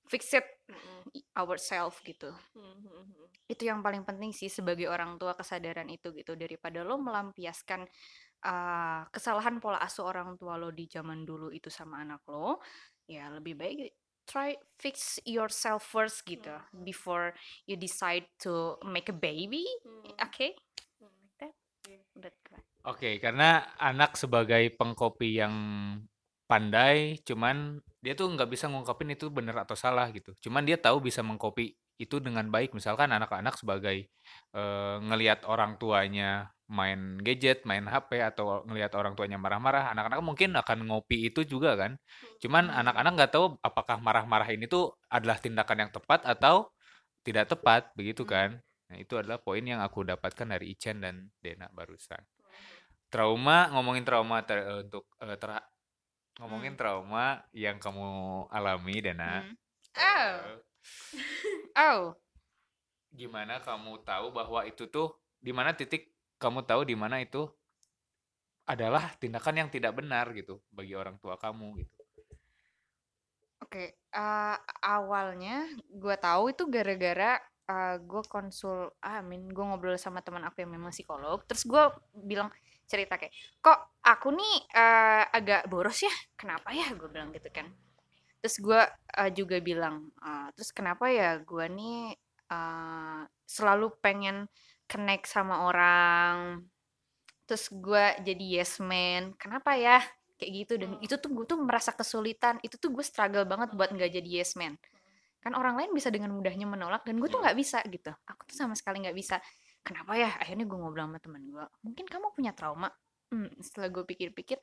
fix 0.09 0.33
it 0.33 0.45
mm-hmm. 0.65 1.21
ourselves 1.37 2.01
gitu. 2.01 2.33
Mm-hmm. 2.57 3.01
Itu 3.45 3.63
yang 3.69 3.85
paling 3.85 4.01
penting 4.01 4.33
sih 4.33 4.49
sebagai 4.49 4.89
orang 4.89 5.21
tua 5.21 5.37
kesadaran 5.37 5.85
itu 5.89 6.09
gitu 6.17 6.33
daripada 6.33 6.81
lo 6.81 6.97
melampiaskan 6.97 7.85
uh, 8.45 9.05
kesalahan 9.13 9.61
pola 9.61 9.77
asuh 9.85 10.09
orang 10.09 10.33
tua 10.35 10.57
lo 10.57 10.73
di 10.73 10.89
zaman 10.89 11.21
dulu 11.21 11.53
itu 11.53 11.69
sama 11.69 12.01
anak 12.01 12.25
lo, 12.25 12.61
ya 13.05 13.29
lebih 13.29 13.53
baik 13.53 13.93
try 14.29 14.53
fix 14.77 15.17
yourself 15.25 15.81
first 15.81 16.21
gitu 16.29 16.53
mm-hmm. 16.53 16.85
before 16.85 17.33
you 17.65 17.73
decide 17.73 18.25
to 18.37 18.77
make 18.85 19.09
a 19.09 19.15
baby. 19.15 19.65
Mm-hmm. 19.85 20.17
Oke. 20.25 20.33
Okay? 20.33 20.51
Oke, 22.19 22.35
okay, 22.83 23.13
karena 23.17 23.75
anak 23.75 24.15
sebagai 24.15 24.71
pengkopi 24.75 25.39
yang 25.39 25.55
pandai, 26.49 27.21
cuman 27.21 27.77
dia 28.01 28.17
tuh 28.17 28.25
nggak 28.33 28.49
bisa 28.49 28.65
ngungkapin 28.65 29.13
itu 29.13 29.29
benar 29.29 29.61
atau 29.61 29.77
salah 29.77 30.09
gitu. 30.09 30.33
Cuman 30.41 30.65
dia 30.65 30.81
tahu 30.81 30.97
bisa 30.97 31.21
mengcopy 31.21 31.77
itu 32.01 32.17
dengan 32.17 32.49
baik. 32.49 32.73
Misalkan 32.73 33.13
anak-anak 33.13 33.53
sebagai 33.59 34.09
e, 34.55 34.63
ngelihat 35.05 35.45
orang 35.45 35.77
tuanya 35.77 36.49
main 36.65 37.21
gadget, 37.21 37.69
main 37.69 37.85
HP 37.85 38.23
atau 38.23 38.65
ngelihat 38.65 38.97
orang 38.97 39.13
tuanya 39.13 39.37
marah-marah, 39.37 39.93
anak-anak 39.93 40.25
mungkin 40.25 40.57
akan 40.57 40.89
ngopi 40.89 41.29
itu 41.29 41.45
juga 41.45 41.77
kan. 41.77 42.01
Cuman 42.41 42.73
hmm. 42.73 42.79
anak-anak 42.81 43.11
nggak 43.13 43.31
tahu 43.35 43.45
apakah 43.61 44.01
marah-marah 44.01 44.49
ini 44.49 44.65
tuh 44.65 44.97
adalah 45.13 45.37
tindakan 45.37 45.85
yang 45.85 45.91
tepat 45.93 46.25
atau 46.25 46.73
tidak 47.21 47.45
tepat, 47.51 47.93
begitu 47.93 48.25
hmm. 48.25 48.31
kan? 48.31 48.49
Nah, 48.89 48.97
itu 48.97 49.13
adalah 49.21 49.37
poin 49.37 49.61
yang 49.61 49.85
aku 49.85 50.01
dapatkan 50.01 50.49
dari 50.49 50.73
Ichen 50.73 50.97
dan 50.97 51.29
Dena 51.37 51.69
barusan. 51.69 52.25
Trauma, 53.09 53.69
ngomongin 53.73 54.01
trauma 54.01 54.41
ter, 54.45 54.65
untuk 54.65 55.05
ter, 55.17 55.49
Ngomongin 56.39 56.73
hmm. 56.73 56.79
trauma 56.79 57.43
yang 57.51 57.77
kamu 57.77 58.07
alami, 58.47 58.95
Dana. 59.03 59.43
Hmm. 59.43 59.55
Oh. 59.99 60.35
oh. 61.75 62.03
Gimana 63.11 63.59
kamu 63.59 63.99
tahu 64.07 64.31
bahwa 64.31 64.63
itu 64.63 64.87
tuh 64.87 65.19
di 65.43 65.51
mana 65.51 65.75
titik 65.75 66.15
kamu 66.39 66.63
tahu 66.63 66.87
di 66.87 66.95
mana 66.95 67.19
itu 67.19 67.51
adalah 68.69 69.11
tindakan 69.17 69.65
yang 69.65 69.69
tidak 69.73 69.97
benar 69.97 70.29
gitu 70.31 70.61
bagi 70.71 70.93
orang 70.95 71.19
tua 71.19 71.35
kamu 71.35 71.83
gitu. 71.83 71.99
Oke, 73.59 73.75
okay, 73.75 73.87
uh, 74.15 74.55
eh, 74.55 74.57
awalnya 74.87 75.67
gue 75.91 76.15
tahu 76.15 76.55
itu 76.55 76.63
gara-gara 76.71 77.37
uh, 77.69 77.95
gue 78.01 78.23
konsul, 78.25 78.89
ah, 79.03 79.21
Amin, 79.21 79.45
gue 79.45 79.65
ngobrol 79.65 79.99
sama 79.99 80.25
teman 80.25 80.41
aku 80.47 80.65
yang 80.65 80.73
memang 80.73 80.89
psikolog, 80.89 81.45
terus 81.45 81.67
gue 81.69 81.83
bilang, 82.17 82.49
cerita 82.89 83.21
kayak 83.21 83.31
kok 83.61 84.01
aku 84.01 84.33
nih 84.33 84.55
uh, 84.73 85.29
agak 85.29 85.69
boros 85.69 86.01
ya? 86.01 86.13
Kenapa 86.33 86.73
ya? 86.73 86.89
Gue 86.97 87.07
bilang 87.13 87.29
gitu 87.29 87.53
kan. 87.53 87.69
Terus 88.41 88.55
gue 88.57 88.81
uh, 89.19 89.31
juga 89.31 89.61
bilang 89.61 90.09
uh, 90.25 90.49
terus 90.57 90.73
kenapa 90.73 91.07
ya 91.13 91.37
gue 91.37 91.65
nih 91.69 92.17
uh, 92.49 93.21
selalu 93.45 93.93
pengen 94.01 94.49
connect 94.89 95.29
sama 95.29 95.69
orang? 95.69 96.65
Terus 97.45 97.69
gue 97.69 98.05
jadi 98.25 98.45
yes 98.59 98.81
man. 98.81 99.37
Kenapa 99.37 99.77
ya? 99.77 100.01
Kayak 100.41 100.51
gitu. 100.65 100.73
Dan 100.81 100.97
itu 101.05 101.13
tuh 101.21 101.29
gue 101.29 101.45
tuh 101.45 101.61
merasa 101.61 101.93
kesulitan. 101.93 102.57
Itu 102.65 102.81
tuh 102.81 102.89
gue 102.89 103.05
struggle 103.05 103.45
banget 103.45 103.77
buat 103.77 103.93
nggak 103.93 104.17
jadi 104.17 104.29
yes 104.41 104.57
man. 104.57 104.81
Kan 105.39 105.55
orang 105.55 105.77
lain 105.79 105.91
bisa 105.93 106.09
dengan 106.11 106.33
mudahnya 106.35 106.67
menolak 106.67 107.05
dan 107.05 107.21
gue 107.21 107.29
tuh 107.29 107.39
nggak 107.39 107.55
bisa 107.55 107.79
gitu. 107.87 108.11
Aku 108.27 108.41
tuh 108.49 108.57
sama 108.57 108.73
sekali 108.73 109.05
nggak 109.05 109.15
bisa 109.15 109.37
kenapa 109.81 110.15
ya? 110.15 110.31
Akhirnya 110.37 110.65
gue 110.67 110.77
ngobrol 110.77 111.07
sama 111.09 111.19
teman 111.21 111.43
gue 111.47 111.65
mungkin 111.85 112.05
kamu 112.05 112.27
punya 112.35 112.51
trauma? 112.53 112.89
Hmm, 113.29 113.49
setelah 113.61 113.93
gue 113.93 114.03
pikir-pikir 114.09 114.57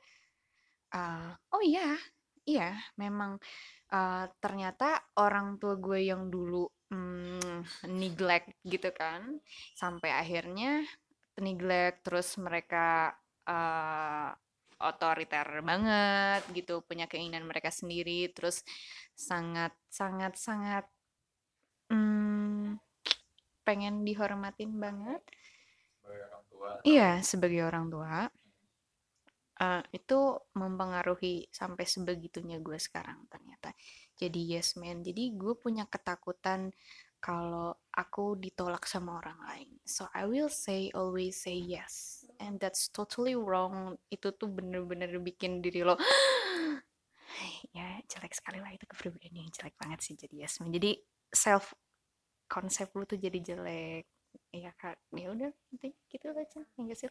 uh, 0.93 1.31
oh 1.55 1.63
iya 1.63 1.95
iya 2.47 2.75
memang 2.95 3.35
uh, 3.91 4.25
ternyata 4.39 5.03
orang 5.19 5.59
tua 5.59 5.75
gue 5.75 6.07
yang 6.07 6.31
dulu 6.31 6.67
hmm, 6.91 7.87
neglect 7.91 8.55
gitu 8.63 8.91
kan 8.95 9.39
sampai 9.75 10.15
akhirnya 10.15 10.83
neglect 11.43 12.07
terus 12.07 12.39
mereka 12.39 13.11
uh, 13.45 14.31
otoriter 14.77 15.65
banget 15.65 16.45
gitu 16.53 16.85
punya 16.85 17.09
keinginan 17.09 17.49
mereka 17.49 17.73
sendiri 17.73 18.29
terus 18.31 18.61
sangat 19.17 19.73
sangat 19.89 20.37
sangat 20.37 20.85
pengen 23.67 24.07
dihormatin 24.07 24.79
banget 24.79 25.19
sebagai 25.99 26.23
orang 26.23 26.43
tua 26.47 26.69
iya 26.87 27.11
sebagai 27.19 27.61
orang 27.67 27.85
tua 27.91 28.13
uh, 29.59 29.83
itu 29.91 30.19
mempengaruhi 30.55 31.51
sampai 31.51 31.83
sebegitunya 31.83 32.63
gue 32.63 32.79
sekarang 32.79 33.27
ternyata 33.27 33.75
jadi 34.15 34.57
yes 34.57 34.79
man 34.79 35.03
jadi 35.03 35.35
gue 35.35 35.59
punya 35.59 35.83
ketakutan 35.91 36.71
kalau 37.17 37.73
aku 37.91 38.37
ditolak 38.37 38.85
sama 38.85 39.17
orang 39.17 39.37
lain. 39.49 39.69
So 39.83 40.05
I 40.13 40.29
will 40.29 40.53
say 40.53 40.93
always 40.93 41.41
say 41.41 41.57
yes. 41.57 42.23
And 42.37 42.61
that's 42.61 42.93
totally 42.93 43.33
wrong. 43.33 43.97
Itu 44.13 44.37
tuh 44.37 44.49
bener-bener 44.53 45.09
bikin 45.17 45.65
diri 45.65 45.81
lo 45.81 45.97
ya 47.77 48.01
jelek 48.05 48.33
sekali 48.33 48.61
lah 48.61 48.73
itu 48.73 48.85
kepribadian 48.89 49.45
yang 49.45 49.49
jelek 49.53 49.75
banget 49.77 49.99
sih 50.05 50.13
jadi 50.13 50.45
yes 50.45 50.61
man. 50.61 50.69
Jadi 50.69 51.01
self 51.33 51.73
konsep 52.47 52.87
lu 52.95 53.03
tuh 53.03 53.19
jadi 53.19 53.39
jelek. 53.39 54.03
Ya 54.51 54.71
kak, 54.75 54.97
ya 55.13 55.31
udah 55.33 55.51
nanti 55.51 55.93
gitu 56.07 56.31
aja, 56.31 56.61
enggak 56.79 56.97
sih. 56.97 57.09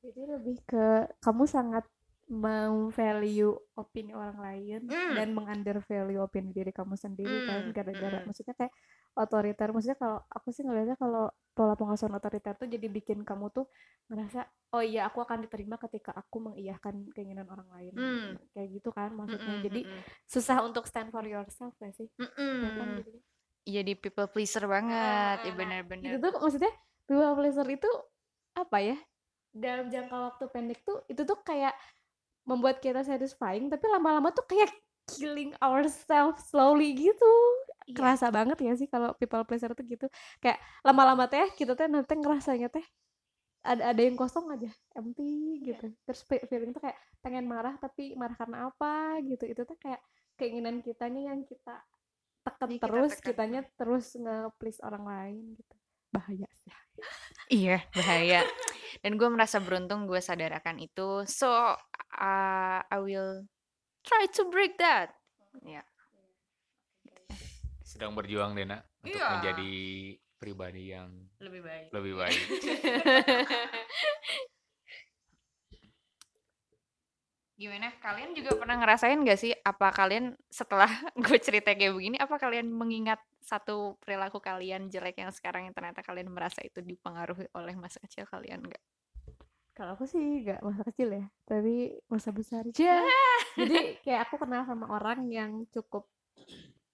Jadi 0.00 0.20
lebih 0.26 0.56
ke 0.64 1.10
kamu 1.20 1.44
sangat 1.46 1.84
mau 2.30 2.86
value 2.94 3.50
opini 3.74 4.14
orang 4.14 4.38
lain 4.38 4.86
Mm. 4.86 5.14
dan 5.18 5.28
mengunder 5.34 5.82
value 5.82 6.22
opini 6.22 6.54
diri 6.54 6.70
kamu 6.70 6.94
sendiri 6.94 7.42
kan 7.42 7.66
Mm, 7.66 7.74
gara-gara 7.74 8.22
mm. 8.22 8.26
maksudnya 8.30 8.54
kayak 8.54 8.70
otoriter 9.18 9.74
maksudnya 9.74 9.98
kalau 9.98 10.22
aku 10.30 10.54
sih 10.54 10.62
ngeliatnya 10.62 10.94
kalau 10.94 11.34
pola 11.50 11.74
pengasuhan 11.74 12.14
otoriter 12.14 12.54
tuh 12.54 12.70
jadi 12.70 12.86
bikin 12.86 13.26
kamu 13.26 13.50
tuh 13.50 13.66
ngerasa 14.06 14.46
oh 14.70 14.78
iya 14.78 15.10
aku 15.10 15.26
akan 15.26 15.42
diterima 15.42 15.74
ketika 15.82 16.14
aku 16.14 16.38
mengiyahkan 16.38 17.10
keinginan 17.18 17.50
orang 17.50 17.66
lain 17.74 17.98
Mm. 17.98 18.38
kayak 18.54 18.68
gitu 18.78 18.94
kan 18.94 19.10
maksudnya 19.10 19.50
Mm-mm, 19.58 19.66
jadi 19.66 19.80
mm-mm. 19.90 20.00
susah 20.30 20.62
untuk 20.62 20.86
stand 20.86 21.10
for 21.10 21.26
yourself 21.26 21.74
gak 21.82 21.98
sih 21.98 22.06
Ya 22.14 22.30
kan, 22.78 23.02
Mm-mm. 23.02 23.18
Jadi 23.64 23.92
people 23.94 24.26
pleaser 24.26 24.64
banget, 24.64 25.36
ya 25.44 25.52
Nah, 25.52 25.56
bener-bener. 25.56 26.10
itu 26.16 26.26
tuh 26.32 26.40
maksudnya 26.40 26.72
people 27.04 27.32
pleaser 27.36 27.66
itu 27.68 27.90
apa 28.56 28.78
ya? 28.80 28.96
Dalam 29.52 29.86
jangka 29.90 30.16
waktu 30.16 30.44
pendek 30.48 30.80
tuh 30.82 31.02
itu 31.06 31.22
tuh 31.26 31.38
kayak 31.42 31.74
membuat 32.48 32.80
kita 32.80 33.04
satisfying 33.04 33.68
tapi 33.68 33.84
lama-lama 33.86 34.32
tuh 34.32 34.46
kayak 34.48 34.70
killing 35.06 35.52
ourselves 35.60 36.46
slowly 36.48 36.94
gitu. 36.96 37.30
Iya. 37.90 37.96
kerasa 37.96 38.30
banget 38.30 38.58
ya 38.62 38.72
sih 38.78 38.86
kalau 38.86 39.10
people 39.18 39.42
pleaser 39.42 39.74
tuh 39.74 39.82
gitu? 39.82 40.06
Kayak 40.38 40.62
lama-lama 40.86 41.26
teh 41.26 41.42
kita 41.58 41.74
teh 41.74 41.90
nanti 41.90 42.14
ngerasanya 42.14 42.70
teh 42.70 42.84
ada 43.60 43.92
ada 43.92 44.00
yang 44.00 44.14
kosong 44.16 44.46
aja 44.54 44.70
empty 44.96 45.60
gitu. 45.66 45.90
Terus 46.06 46.20
fe- 46.24 46.44
feeling 46.48 46.70
tuh 46.72 46.80
kayak 46.86 46.96
pengen 47.20 47.44
marah 47.50 47.74
tapi 47.76 48.14
marah 48.16 48.36
karena 48.38 48.70
apa 48.70 49.18
gitu. 49.26 49.44
Itu 49.44 49.66
tuh 49.66 49.76
kayak 49.76 50.00
keinginan 50.38 50.80
kitanya 50.80 51.34
yang 51.34 51.42
kita 51.44 51.82
tekan 52.40 52.68
Iya, 52.68 52.72
kita 52.72 52.84
terus 52.86 53.12
tekan. 53.12 53.26
kitanya 53.26 53.60
terus 53.74 54.06
nge-please 54.14 54.80
orang 54.80 55.04
lain 55.04 55.44
gitu 55.54 55.74
bahaya 56.10 56.48
sih 56.56 56.72
Iya, 57.48 57.80
bahaya. 57.90 58.44
Dan 59.00 59.16
gue 59.16 59.26
merasa 59.26 59.56
beruntung 59.56 60.04
gue 60.04 60.18
sadar 60.18 60.50
akan 60.54 60.76
itu. 60.78 61.22
So, 61.24 61.48
uh, 61.48 62.78
I 62.82 62.98
will 63.00 63.46
try 64.02 64.26
to 64.30 64.42
break 64.46 64.76
that. 64.76 65.14
Ya. 65.62 65.80
sedang 67.80 68.12
berjuang 68.12 68.52
Dena 68.52 68.84
untuk 69.00 69.12
Iya. 69.12 69.26
menjadi 69.34 69.72
pribadi 70.36 70.82
yang 70.90 71.08
Lebih 71.38 71.60
baik. 71.60 71.86
lebih 71.90 72.12
baik 72.14 72.38
Gimana? 77.60 77.92
Kalian 78.00 78.32
juga 78.32 78.56
pernah 78.56 78.80
ngerasain 78.80 79.20
gak 79.20 79.36
sih? 79.36 79.52
Apa 79.52 79.92
kalian 79.92 80.32
setelah 80.48 80.88
gue 81.28 81.36
cerita 81.36 81.76
kayak 81.76 81.92
begini, 81.92 82.16
apa 82.16 82.40
kalian 82.40 82.72
mengingat 82.72 83.20
satu 83.44 84.00
perilaku 84.00 84.40
kalian 84.40 84.88
jelek 84.88 85.20
yang 85.20 85.28
sekarang 85.28 85.68
yang 85.68 85.76
ternyata 85.76 86.00
kalian 86.00 86.32
merasa 86.32 86.64
itu 86.64 86.80
dipengaruhi 86.80 87.52
oleh 87.52 87.76
masa 87.76 88.00
kecil 88.00 88.24
kalian 88.24 88.64
gak? 88.64 88.80
kalau 89.80 89.96
aku 89.96 90.04
sih 90.04 90.44
gak 90.44 90.60
masa 90.60 90.84
kecil 90.92 91.08
ya 91.08 91.24
tapi 91.48 91.96
masa 92.04 92.28
besar 92.36 92.68
aja 92.68 93.00
jadi 93.56 93.96
kayak 94.04 94.28
aku 94.28 94.36
kenal 94.44 94.68
sama 94.68 94.92
orang 94.92 95.24
yang 95.32 95.64
cukup 95.72 96.04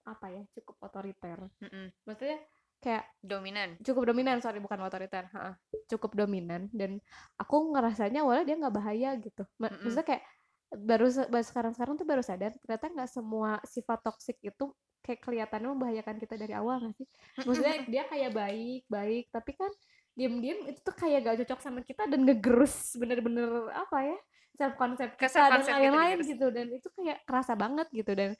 apa 0.07 0.31
ya 0.31 0.43
cukup 0.55 0.87
otoriter 0.87 1.51
Mm-mm. 1.59 1.91
maksudnya 2.07 2.39
kayak 2.79 3.11
Dominan. 3.19 3.75
cukup 3.83 4.07
dominan 4.07 4.39
sorry 4.39 4.63
bukan 4.63 4.79
otoriter 4.87 5.27
ha, 5.35 5.59
cukup 5.91 6.15
dominan 6.15 6.71
dan 6.71 7.03
aku 7.35 7.75
ngerasanya 7.75 8.23
awalnya 8.23 8.47
dia 8.47 8.55
nggak 8.55 8.75
bahaya 8.79 9.19
gitu 9.19 9.43
maksudnya 9.59 10.07
kayak 10.07 10.23
baru 10.67 11.07
baru 11.31 11.45
sekarang 11.45 11.71
sekarang 11.75 11.95
tuh 11.95 12.07
baru 12.07 12.23
sadar 12.23 12.51
ternyata 12.59 12.91
nggak 12.91 13.11
semua 13.11 13.59
sifat 13.63 13.99
toksik 14.03 14.37
itu 14.43 14.71
kayak 14.99 15.23
kelihatannya 15.23 15.71
membahayakan 15.71 16.19
kita 16.19 16.35
dari 16.35 16.51
awal 16.51 16.83
nggak 16.83 16.95
sih? 16.99 17.07
Maksudnya 17.47 17.77
dia 17.93 18.03
kayak 18.07 18.31
baik 18.35 18.83
baik 18.91 19.25
tapi 19.31 19.51
kan 19.55 19.71
diem-diem 20.17 20.73
itu 20.73 20.81
tuh 20.81 20.97
kayak 20.97 21.29
gak 21.29 21.37
cocok 21.45 21.59
sama 21.61 21.79
kita 21.85 22.09
dan 22.09 22.25
ngegerus 22.25 22.97
bener-bener 22.97 23.69
apa 23.69 23.97
ya 24.01 24.17
self 24.57 24.73
konsep 24.73 25.13
kita 25.13 25.53
dan 25.53 25.61
lain-lain 25.61 26.17
gitu 26.25 26.49
dan 26.49 26.67
itu 26.73 26.89
kayak 26.97 27.21
kerasa 27.21 27.53
banget 27.53 27.85
gitu 27.93 28.17
dan 28.17 28.33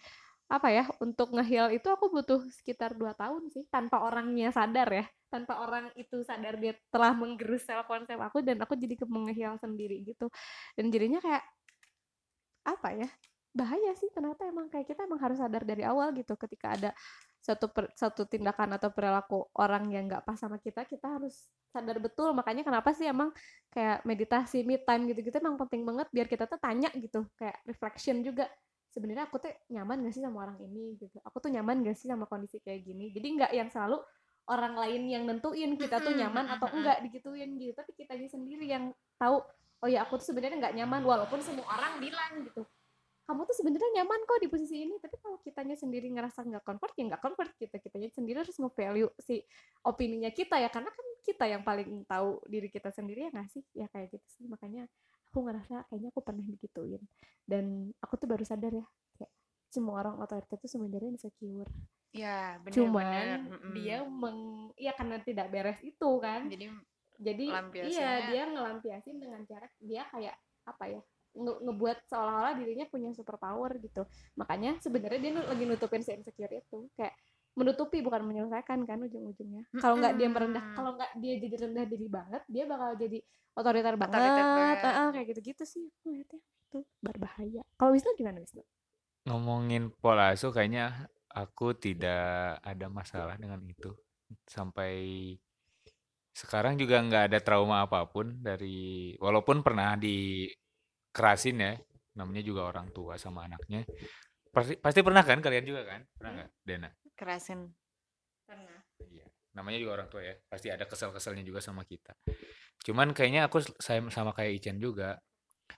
apa 0.49 0.73
ya 0.73 0.89
untuk 0.97 1.37
ngeheal 1.37 1.69
itu 1.69 1.85
aku 1.85 2.09
butuh 2.09 2.41
sekitar 2.49 2.97
dua 2.97 3.13
tahun 3.13 3.53
sih 3.53 3.69
tanpa 3.69 4.01
orangnya 4.01 4.49
sadar 4.49 4.89
ya 4.89 5.05
tanpa 5.27 5.59
orang 5.59 5.91
itu 5.99 6.23
sadar 6.23 6.55
dia 6.55 6.73
telah 6.87 7.11
menggerus 7.11 7.67
self 7.67 7.85
konsep 7.85 8.15
aku 8.15 8.39
dan 8.39 8.57
aku 8.63 8.79
jadi 8.79 8.95
ke 8.95 9.05
sendiri 9.59 10.07
gitu. 10.07 10.31
Dan 10.73 10.87
jadinya 10.87 11.19
kayak 11.19 11.43
apa 12.67 12.91
ya 12.91 13.09
bahaya 13.55 13.95
sih 13.97 14.11
ternyata 14.13 14.45
emang 14.45 14.67
kayak 14.69 14.85
kita 14.85 15.07
emang 15.07 15.17
harus 15.23 15.39
sadar 15.39 15.63
dari 15.65 15.81
awal 15.81 16.13
gitu 16.13 16.37
ketika 16.37 16.77
ada 16.77 16.91
satu 17.41 17.71
per- 17.71 17.95
satu 17.95 18.27
tindakan 18.27 18.75
atau 18.75 18.91
perilaku 18.91 19.47
orang 19.55 19.87
yang 19.87 20.05
nggak 20.05 20.27
pas 20.27 20.35
sama 20.35 20.59
kita 20.59 20.83
kita 20.83 21.07
harus 21.07 21.47
sadar 21.71 22.01
betul. 22.03 22.35
Makanya 22.35 22.67
kenapa 22.67 22.91
sih 22.91 23.07
emang 23.07 23.31
kayak 23.71 24.03
meditasi 24.03 24.67
me 24.67 24.81
time 24.83 25.07
gitu-gitu 25.07 25.39
emang 25.39 25.55
penting 25.55 25.87
banget 25.87 26.11
biar 26.11 26.27
kita 26.27 26.43
tuh 26.43 26.59
tanya 26.59 26.91
gitu 26.91 27.23
kayak 27.39 27.63
reflection 27.63 28.19
juga. 28.19 28.51
Sebenarnya 28.91 29.29
aku 29.29 29.37
tuh 29.37 29.53
nyaman 29.69 30.09
gak 30.09 30.13
sih 30.17 30.23
sama 30.25 30.43
orang 30.43 30.57
ini 30.63 30.97
gitu? 30.97 31.21
Aku 31.21 31.37
tuh 31.37 31.53
nyaman 31.53 31.85
gak 31.85 31.95
sih 31.95 32.09
sama 32.09 32.25
kondisi 32.25 32.57
kayak 32.59 32.81
gini? 32.81 33.13
Jadi 33.13 33.27
nggak 33.37 33.51
yang 33.53 33.69
selalu 33.69 34.01
orang 34.47 34.73
lain 34.79 35.01
yang 35.11 35.23
nentuin 35.27 35.75
kita 35.75 36.01
tuh 36.01 36.15
nyaman 36.17 36.47
atau 36.57 36.67
enggak 36.71 37.03
digituin 37.05 37.55
gitu. 37.61 37.77
Tapi 37.77 37.91
kitanya 37.93 38.27
sendiri 38.27 38.65
yang 38.65 38.91
tahu 39.21 39.43
oh 39.83 39.89
ya 39.89 40.05
aku 40.05 40.17
tuh 40.21 40.33
sebenarnya 40.33 40.57
nggak 40.57 40.75
nyaman 40.77 41.01
walaupun 41.05 41.39
semua 41.43 41.65
orang 41.69 42.01
bilang 42.01 42.45
gitu. 42.45 42.65
Kamu 43.27 43.43
tuh 43.43 43.55
sebenarnya 43.59 43.89
nyaman 44.01 44.23
kok 44.23 44.39
di 44.39 44.47
posisi 44.47 44.87
ini 44.87 44.95
tapi 45.03 45.19
kalau 45.19 45.37
kitanya 45.43 45.75
sendiri 45.75 46.07
ngerasa 46.07 46.47
nggak 46.47 46.63
comfort 46.63 46.95
ya 46.95 47.03
nggak 47.11 47.23
comfort 47.23 47.51
kita 47.59 47.75
kitanya 47.83 48.07
sendiri 48.07 48.39
harus 48.39 48.55
nge-value 48.55 49.11
si 49.19 49.43
opininya 49.83 50.31
kita 50.31 50.63
ya 50.63 50.71
karena 50.71 50.87
kan 50.87 51.07
kita 51.27 51.43
yang 51.43 51.59
paling 51.59 52.07
tahu 52.07 52.39
diri 52.47 52.71
kita 52.71 52.87
sendiri 52.87 53.27
ya 53.27 53.29
nggak 53.35 53.51
sih? 53.51 53.63
Ya 53.75 53.91
kayak 53.91 54.15
gitu 54.15 54.27
sih. 54.31 54.43
Makanya 54.47 54.87
aku 55.27 55.43
ngerasa 55.43 55.91
kayaknya 55.91 56.09
aku 56.15 56.21
pernah 56.23 56.45
digituin. 56.47 57.03
Dan 57.43 57.91
aku 57.99 58.15
tuh 58.15 58.31
baru 58.31 58.47
sadar 58.47 58.71
ya 58.71 58.87
kayak 59.19 59.31
semua 59.67 59.99
orang 59.99 60.15
otoriter 60.23 60.55
itu 60.55 60.67
sebenarnya 60.71 61.19
insecure. 61.19 61.67
Ya, 62.15 62.57
bener-bener. 62.63 62.79
cuman 62.79 63.27
dia 63.75 63.97
meng 64.07 64.71
ya 64.79 64.95
karena 64.95 65.19
tidak 65.19 65.51
beres 65.51 65.79
itu 65.83 66.09
kan. 66.23 66.47
Jadi 66.47 66.71
jadi 67.17 67.43
iya 67.43 67.57
Lampiasinnya- 67.57 68.25
dia 68.27 68.43
ngelampiasin 68.47 69.15
dengan 69.17 69.41
cara 69.43 69.67
dia 69.77 70.03
kayak 70.07 70.35
apa 70.63 70.83
ya 70.87 71.01
nge- 71.33 71.59
ngebuat 71.63 71.97
seolah-olah 72.05 72.53
dirinya 72.55 72.85
punya 72.85 73.09
superpower 73.11 73.77
gitu. 73.77 74.05
Makanya 74.35 74.77
sebenarnya 74.77 75.19
dia 75.19 75.31
lagi 75.35 75.63
nutupin 75.63 76.01
si 76.01 76.11
insecure 76.11 76.49
itu. 76.51 76.89
Kayak 76.93 77.13
menutupi 77.53 78.01
bukan 78.01 78.21
menyelesaikan 78.21 78.85
kan 78.85 79.01
ujung-ujungnya. 79.01 79.65
Kalau 79.75 79.97
nggak 79.97 80.13
dia 80.15 80.29
merendah 80.29 80.63
kalau 80.73 80.93
nggak 80.93 81.11
dia 81.17 81.33
jadi 81.37 81.55
rendah 81.65 81.85
diri 81.85 82.07
banget 82.07 82.41
dia 82.45 82.63
bakal 82.65 82.93
jadi 82.95 83.17
otoriter 83.53 83.95
banget, 83.95 84.13
Otoriter 84.13 84.45
banget. 84.45 84.77
Ah, 84.83 84.93
ah, 84.93 85.09
kayak 85.09 85.27
gitu-gitu 85.27 85.63
sih 85.65 85.83
aku 85.91 86.07
lihatnya 86.11 86.37
itu 86.37 86.77
berbahaya. 86.99 87.61
Kalau 87.73 87.91
Wisnu 87.91 88.13
gimana 88.13 88.37
Wisnu? 88.37 88.61
Ngomongin 89.25 89.89
pola 89.91 90.31
asuh 90.31 90.49
kayaknya 90.49 91.09
aku 91.27 91.73
tidak 91.73 92.61
ada 92.61 92.87
masalah 92.87 93.35
dengan 93.35 93.59
itu. 93.63 93.89
Sampai 94.45 94.93
sekarang 96.37 96.77
juga 96.77 97.01
nggak 97.01 97.33
ada 97.33 97.39
trauma 97.41 97.81
apa 97.81 98.05
pun 98.05 98.37
dari 98.37 99.17
walaupun 99.17 99.65
pernah 99.65 99.97
dikerasin 99.97 101.57
ya 101.57 101.73
namanya 102.13 102.45
juga 102.45 102.69
orang 102.69 102.93
tua 102.93 103.17
sama 103.17 103.49
anaknya 103.49 103.81
pasti 104.53 104.77
pasti 104.77 105.01
pernah 105.01 105.25
kan 105.25 105.41
kalian 105.41 105.65
juga 105.65 105.81
kan 105.89 106.05
pernah 106.13 106.31
nggak 106.37 106.49
Dena 106.61 106.89
kerasin 107.17 107.73
Pernah. 108.47 108.79
Iya, 109.03 109.27
namanya 109.59 109.77
juga 109.83 109.91
orang 109.99 110.07
tua 110.07 110.23
ya. 110.23 110.35
Pasti 110.47 110.71
ada 110.71 110.87
kesel-keselnya 110.87 111.43
juga 111.43 111.59
sama 111.59 111.83
kita. 111.83 112.15
Cuman 112.87 113.11
kayaknya 113.11 113.51
aku 113.51 113.59
saya 113.75 113.99
sama 114.07 114.31
kayak 114.31 114.63
Ichen 114.63 114.79
juga. 114.79 115.19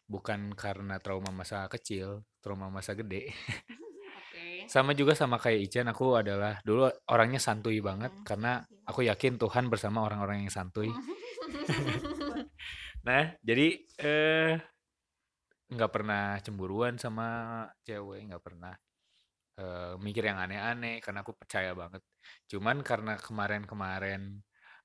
Bukan 0.05 0.53
karena 0.53 1.01
trauma 1.01 1.33
masa 1.33 1.65
kecil, 1.65 2.21
trauma 2.45 2.69
masa 2.69 2.93
gede. 2.93 3.33
Sama 4.69 4.93
juga 4.93 5.17
sama 5.17 5.41
kayak 5.41 5.59
Ichen, 5.65 5.87
aku 5.89 6.13
adalah 6.21 6.61
dulu 6.61 6.85
orangnya 7.09 7.41
santuy 7.41 7.81
banget 7.81 8.13
Hmm. 8.13 8.25
karena 8.25 8.51
aku 8.85 9.01
yakin 9.09 9.41
Tuhan 9.41 9.65
bersama 9.65 10.05
orang-orang 10.05 10.45
yang 10.45 10.53
santuy. 10.53 10.93
Nah, 13.07 13.31
jadi 13.41 13.79
eh 13.97 14.59
nggak 15.69 15.91
pernah 15.93 16.35
cemburuan 16.43 16.97
sama 16.99 17.27
cewek, 17.85 18.27
nggak 18.29 18.43
pernah 18.43 18.73
eh, 19.59 19.93
mikir 19.99 20.23
yang 20.29 20.37
aneh-aneh 20.39 20.99
karena 21.01 21.21
aku 21.23 21.33
percaya 21.33 21.71
banget. 21.73 22.01
Cuman 22.51 22.81
karena 22.85 23.15
kemarin-kemarin 23.17 24.37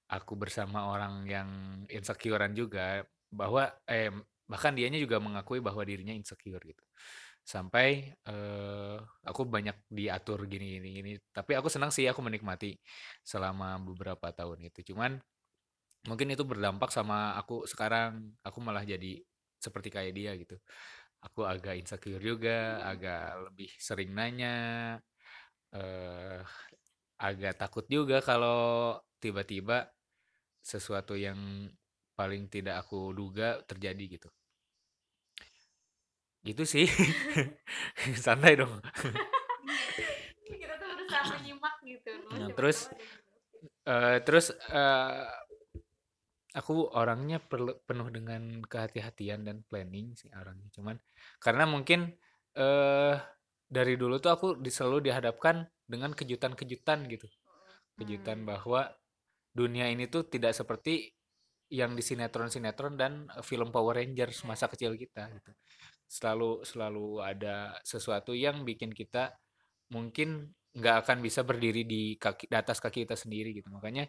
aku 0.09 0.33
bersama 0.39 0.89
orang 0.93 1.25
yang 1.27 1.49
insecurean 1.91 2.53
juga 2.55 3.03
bahwa 3.33 3.67
eh 3.89 4.13
bahkan 4.45 4.77
dianya 4.77 5.01
juga 5.01 5.17
mengakui 5.19 5.59
bahwa 5.65 5.83
dirinya 5.83 6.13
insecure 6.13 6.61
gitu. 6.63 6.85
Sampai 7.45 8.09
eh 8.29 8.97
aku 9.29 9.43
banyak 9.45 9.77
diatur 9.93 10.49
gini 10.49 10.81
gini 10.81 10.89
gini. 11.01 11.11
Tapi 11.37 11.53
aku 11.59 11.69
senang 11.69 11.93
sih 11.93 12.09
aku 12.09 12.21
menikmati 12.25 12.73
selama 13.21 13.77
beberapa 13.85 14.33
tahun 14.33 14.65
itu. 14.73 14.81
Cuman 14.95 15.21
mungkin 16.09 16.29
itu 16.35 16.45
berdampak 16.45 16.91
sama 16.93 17.37
aku 17.41 17.65
sekarang 17.69 18.33
aku 18.45 18.59
malah 18.65 18.85
jadi 18.85 19.21
seperti 19.61 19.89
kayak 19.93 20.13
dia 20.17 20.33
gitu. 20.41 20.57
Aku 21.25 21.45
agak 21.49 21.77
insecure 21.81 22.21
juga, 22.21 22.85
agak 22.85 23.49
lebih 23.53 23.71
sering 23.81 24.13
nanya, 24.13 24.57
eh 25.75 26.41
agak 27.21 27.55
takut 27.61 27.85
juga 27.89 28.21
kalau 28.25 28.99
tiba-tiba 29.23 29.89
sesuatu 30.65 31.15
yang 31.19 31.71
paling 32.19 32.49
tidak 32.53 32.85
aku 32.87 33.13
duga 33.17 33.61
terjadi 33.69 34.05
gitu. 34.21 34.29
Gitu 36.45 36.63
sih. 36.69 36.87
Santai 38.25 38.61
dong. 38.61 38.79
kita 40.45 40.75
tuh 40.77 40.89
berusaha 40.93 41.25
menyimak 41.41 41.75
gitu 41.89 42.11
Nah, 42.37 42.49
terus 42.53 42.93
eh 43.85 44.19
terus 44.25 44.53
eh 44.53 45.25
aku 46.55 46.95
orangnya 46.95 47.43
penuh 47.89 48.09
dengan 48.15 48.63
kehati-hatian 48.63 49.49
dan 49.49 49.65
planning 49.67 50.13
sih 50.15 50.29
orangnya. 50.37 50.69
Cuman 50.77 50.97
karena 51.41 51.65
mungkin 51.65 52.13
eh 52.55 53.17
dari 53.65 53.97
dulu 53.97 54.21
tuh 54.21 54.31
aku 54.37 54.47
selalu 54.69 55.11
dihadapkan 55.11 55.65
dengan 55.89 56.13
kejutan-kejutan 56.13 57.09
gitu. 57.09 57.27
Kejutan 57.97 58.45
bahwa 58.45 58.93
dunia 59.55 59.89
ini 59.89 60.07
tuh 60.07 60.29
tidak 60.29 60.53
seperti 60.53 61.15
yang 61.73 61.97
di 61.97 62.03
sinetron-sinetron 62.05 62.95
dan 62.95 63.27
film 63.43 63.73
Power 63.75 63.99
Rangers 63.99 64.45
masa 64.47 64.69
kecil 64.69 64.95
kita 64.95 65.27
gitu. 65.33 65.51
Selalu 66.15 66.63
selalu 66.63 67.07
ada 67.27 67.75
sesuatu 67.83 68.31
yang 68.39 68.63
bikin 68.63 68.95
kita 68.95 69.35
mungkin 69.91 70.55
nggak 70.75 70.97
akan 71.07 71.19
bisa 71.27 71.43
berdiri 71.43 71.83
di 71.83 72.15
kaki 72.15 72.47
di 72.51 72.55
atas 72.55 72.79
kaki 72.79 73.03
kita 73.03 73.19
sendiri 73.19 73.51
gitu. 73.51 73.67
Makanya 73.75 74.07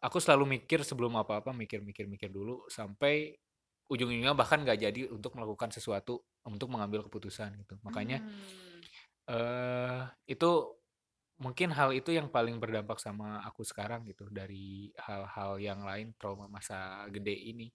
aku 0.00 0.16
selalu 0.24 0.56
mikir 0.60 0.80
sebelum 0.80 1.20
apa-apa 1.20 1.52
mikir-mikir-mikir 1.52 2.32
dulu 2.32 2.64
sampai 2.72 3.36
ujung-ujungnya 3.92 4.32
bahkan 4.32 4.64
nggak 4.64 4.80
jadi 4.80 5.00
untuk 5.12 5.36
melakukan 5.36 5.68
sesuatu 5.68 6.24
untuk 6.48 6.72
mengambil 6.72 7.04
keputusan 7.04 7.60
gitu. 7.60 7.76
Makanya 7.84 8.24
Hmm. 8.24 8.80
eh 9.24 10.02
itu 10.28 10.50
mungkin 11.40 11.72
hal 11.74 11.90
itu 11.96 12.14
yang 12.14 12.28
paling 12.32 12.56
berdampak 12.62 13.00
sama 13.02 13.42
aku 13.44 13.66
sekarang 13.66 14.06
gitu 14.08 14.28
dari 14.30 14.92
hal-hal 14.96 15.58
yang 15.58 15.80
lain 15.82 16.14
trauma 16.20 16.46
masa 16.46 17.08
gede 17.10 17.34
ini 17.34 17.68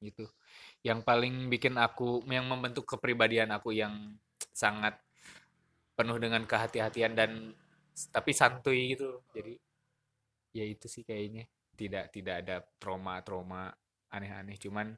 gitu. 0.00 0.26
Yang 0.84 1.00
paling 1.04 1.48
bikin 1.48 1.76
aku 1.80 2.24
yang 2.28 2.46
membentuk 2.46 2.84
kepribadian 2.86 3.52
aku 3.52 3.72
yang 3.72 4.16
sangat 4.52 4.96
penuh 5.96 6.16
dengan 6.20 6.44
kehati-hatian 6.44 7.12
dan 7.16 7.52
tapi 8.12 8.32
santuy 8.36 8.96
gitu. 8.96 9.24
Jadi 9.32 9.56
ya 10.56 10.64
itu 10.64 10.86
sih 10.88 11.04
kayaknya 11.04 11.44
tidak 11.76 12.12
tidak 12.12 12.34
ada 12.44 12.56
trauma-trauma 12.80 13.72
aneh-aneh 14.12 14.56
cuman 14.56 14.96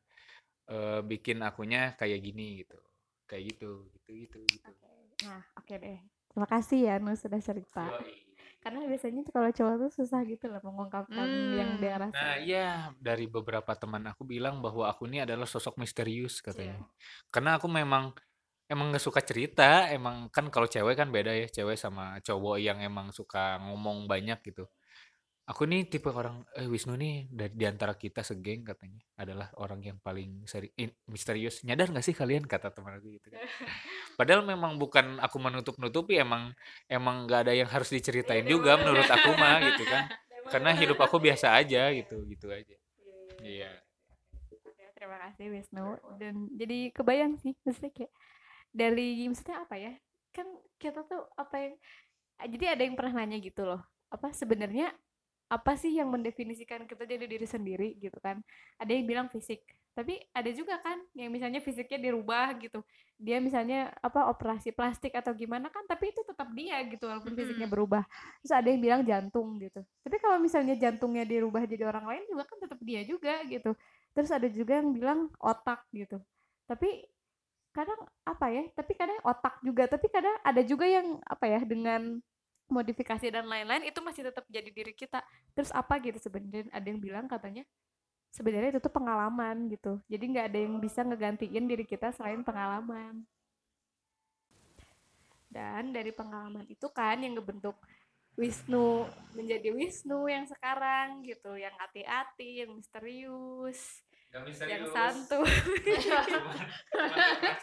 eh, 0.71 1.01
bikin 1.03 1.43
akunya 1.43 1.95
kayak 1.99 2.21
gini 2.23 2.63
gitu. 2.63 2.79
Kayak 3.29 3.45
gitu, 3.55 3.93
gitu 3.93 4.11
gitu 4.25 4.39
gitu. 4.41 4.71
nah 5.21 5.45
oke 5.59 5.75
deh 5.77 6.01
terima 6.33 6.49
kasih 6.49 6.79
ya 6.81 6.95
Nu 6.97 7.13
sudah 7.13 7.43
cerita 7.45 7.93
Yoi. 7.93 8.28
Karena 8.62 8.79
biasanya 8.90 9.21
tuh 9.27 9.33
kalau 9.37 9.51
cowok 9.59 9.75
tuh 9.83 9.90
susah 10.03 10.21
gitu 10.31 10.44
loh 10.53 10.61
mengungkapkan 10.66 11.29
yang 11.59 11.71
Hmm. 11.75 11.81
dia 11.83 11.94
Nah, 12.14 12.35
iya 12.40 12.90
dari 12.99 13.25
beberapa 13.29 13.73
teman 13.77 14.03
aku 14.11 14.23
bilang 14.25 14.59
bahwa 14.64 14.88
aku 14.90 15.05
ini 15.09 15.23
adalah 15.25 15.44
sosok 15.47 15.77
misterius 15.83 16.40
katanya. 16.40 16.81
Iya. 16.81 16.88
Karena 17.33 17.51
aku 17.61 17.68
memang 17.71 18.05
emang 18.73 18.87
gak 18.97 19.05
suka 19.05 19.21
cerita, 19.25 19.88
emang 19.92 20.29
kan 20.35 20.49
kalau 20.55 20.68
cewek 20.68 20.97
kan 21.01 21.09
beda 21.14 21.33
ya, 21.37 21.47
cewek 21.49 21.77
sama 21.81 22.21
cowok 22.27 22.57
yang 22.61 22.79
emang 22.85 23.12
suka 23.12 23.61
ngomong 23.64 24.09
banyak 24.11 24.38
gitu. 24.49 24.64
Aku 25.49 25.65
nih 25.65 25.89
tipe 25.89 26.13
orang, 26.13 26.45
eh 26.53 26.69
Wisnu 26.69 26.93
nih 27.01 27.25
dari 27.33 27.57
di 27.57 27.65
antara 27.65 27.97
kita 27.97 28.21
segeng 28.21 28.69
katanya 28.69 29.01
adalah 29.17 29.49
orang 29.57 29.81
yang 29.81 29.97
paling 29.97 30.45
seri, 30.45 30.69
in- 30.77 30.93
misterius. 31.09 31.65
Nyadar 31.65 31.89
gak 31.89 32.05
sih 32.05 32.13
kalian 32.13 32.45
kata 32.45 32.69
teman 32.69 33.01
aku 33.01 33.17
gitu 33.17 33.33
kan. 33.33 33.41
Padahal 34.21 34.45
memang 34.45 34.77
bukan 34.77 35.17
aku 35.17 35.41
menutup-nutupi, 35.41 36.21
emang 36.21 36.53
emang 36.85 37.25
gak 37.25 37.49
ada 37.49 37.57
yang 37.57 37.65
harus 37.65 37.89
diceritain 37.89 38.45
juga 38.45 38.77
menurut 38.77 39.09
aku 39.09 39.33
mah 39.41 39.57
gitu 39.73 39.89
kan. 39.89 40.13
Karena 40.53 40.77
hidup 40.77 41.01
aku 41.01 41.17
biasa 41.17 41.57
aja 41.57 41.97
gitu, 41.97 42.29
gitu 42.29 42.53
aja. 42.53 42.77
Iya. 43.41 43.73
Oke, 44.53 44.85
terima 44.93 45.17
kasih 45.17 45.49
Wisnu 45.49 45.97
dan 46.21 46.45
jadi 46.53 46.93
kebayang 46.93 47.41
sih 47.41 47.57
maksudnya 47.65 47.93
kayak 47.97 48.13
dari 48.69 49.25
maksudnya 49.25 49.65
apa 49.65 49.81
ya 49.81 49.93
kan 50.29 50.45
kita 50.77 51.09
tuh 51.09 51.25
apa 51.41 51.57
yang 51.57 51.75
jadi 52.53 52.65
ada 52.77 52.83
yang 52.85 52.95
pernah 53.01 53.25
nanya 53.25 53.41
gitu 53.41 53.65
loh 53.65 53.81
apa 54.13 54.29
sebenarnya 54.33 54.93
apa 55.49 55.75
sih 55.81 55.97
yang 55.97 56.13
mendefinisikan 56.13 56.85
kita 56.85 57.09
jadi 57.09 57.25
diri 57.25 57.47
sendiri 57.49 57.97
gitu 57.99 58.17
kan? 58.21 58.41
Ada 58.77 58.93
yang 58.93 59.05
bilang 59.09 59.29
fisik 59.33 59.65
tapi 59.99 60.15
ada 60.31 60.47
juga 60.55 60.79
kan 60.79 60.95
yang 61.11 61.27
misalnya 61.35 61.59
fisiknya 61.59 61.99
dirubah 61.99 62.55
gitu. 62.63 62.87
Dia 63.19 63.43
misalnya 63.43 63.91
apa 63.99 64.31
operasi 64.31 64.71
plastik 64.71 65.11
atau 65.19 65.35
gimana 65.35 65.67
kan 65.75 65.83
tapi 65.91 66.15
itu 66.15 66.23
tetap 66.23 66.47
dia 66.55 66.79
gitu 66.87 67.11
walaupun 67.11 67.35
fisiknya 67.35 67.67
berubah. 67.67 68.07
Terus 68.39 68.55
ada 68.55 68.71
yang 68.71 68.79
bilang 68.79 69.03
jantung 69.03 69.59
gitu. 69.59 69.83
Tapi 70.07 70.17
kalau 70.23 70.39
misalnya 70.39 70.79
jantungnya 70.79 71.27
dirubah 71.27 71.67
jadi 71.67 71.83
orang 71.91 72.07
lain 72.07 72.23
juga 72.31 72.47
kan 72.47 72.63
tetap 72.63 72.79
dia 72.79 73.03
juga 73.03 73.43
gitu. 73.51 73.75
Terus 74.15 74.31
ada 74.31 74.47
juga 74.47 74.79
yang 74.79 74.95
bilang 74.95 75.35
otak 75.43 75.83
gitu. 75.91 76.23
Tapi 76.71 77.11
kadang 77.75 77.99
apa 78.23 78.47
ya 78.55 78.71
tapi 78.79 78.95
kadang 78.95 79.19
otak 79.27 79.59
juga 79.67 79.91
tapi 79.91 80.07
kadang 80.11 80.35
ada 80.47 80.63
juga 80.63 80.87
yang 80.87 81.19
apa 81.27 81.47
ya 81.47 81.61
dengan 81.67 82.23
modifikasi 82.69 83.27
dan 83.33 83.49
lain-lain 83.49 83.89
itu 83.89 83.99
masih 84.05 84.29
tetap 84.29 84.45
jadi 84.49 84.69
diri 84.69 84.93
kita. 84.93 85.25
Terus 85.57 85.73
apa 85.73 85.97
gitu 85.99 86.21
sebenarnya? 86.21 86.69
Ada 86.71 86.87
yang 86.87 87.01
bilang 87.01 87.27
katanya 87.27 87.65
sebenarnya 88.33 88.77
itu 88.77 88.81
tuh 88.81 88.93
pengalaman 88.93 89.73
gitu. 89.73 89.99
Jadi 90.07 90.25
nggak 90.37 90.47
ada 90.53 90.59
yang 90.61 90.75
bisa 90.79 91.01
ngegantiin 91.03 91.65
diri 91.65 91.85
kita 91.89 92.13
selain 92.13 92.45
pengalaman. 92.45 93.25
Dan 95.49 95.97
dari 95.97 96.13
pengalaman 96.13 96.69
itu 96.69 96.87
kan 96.93 97.17
yang 97.25 97.41
ngebentuk 97.41 97.75
Wisnu 98.39 99.09
menjadi 99.35 99.75
Wisnu 99.75 100.31
yang 100.31 100.47
sekarang 100.47 101.27
gitu 101.27 101.59
yang 101.59 101.75
hati-hati 101.75 102.63
yang 102.63 102.71
misterius 102.79 104.07
Gak 104.29 104.45
yang 104.69 104.85
santuy. 104.93 105.49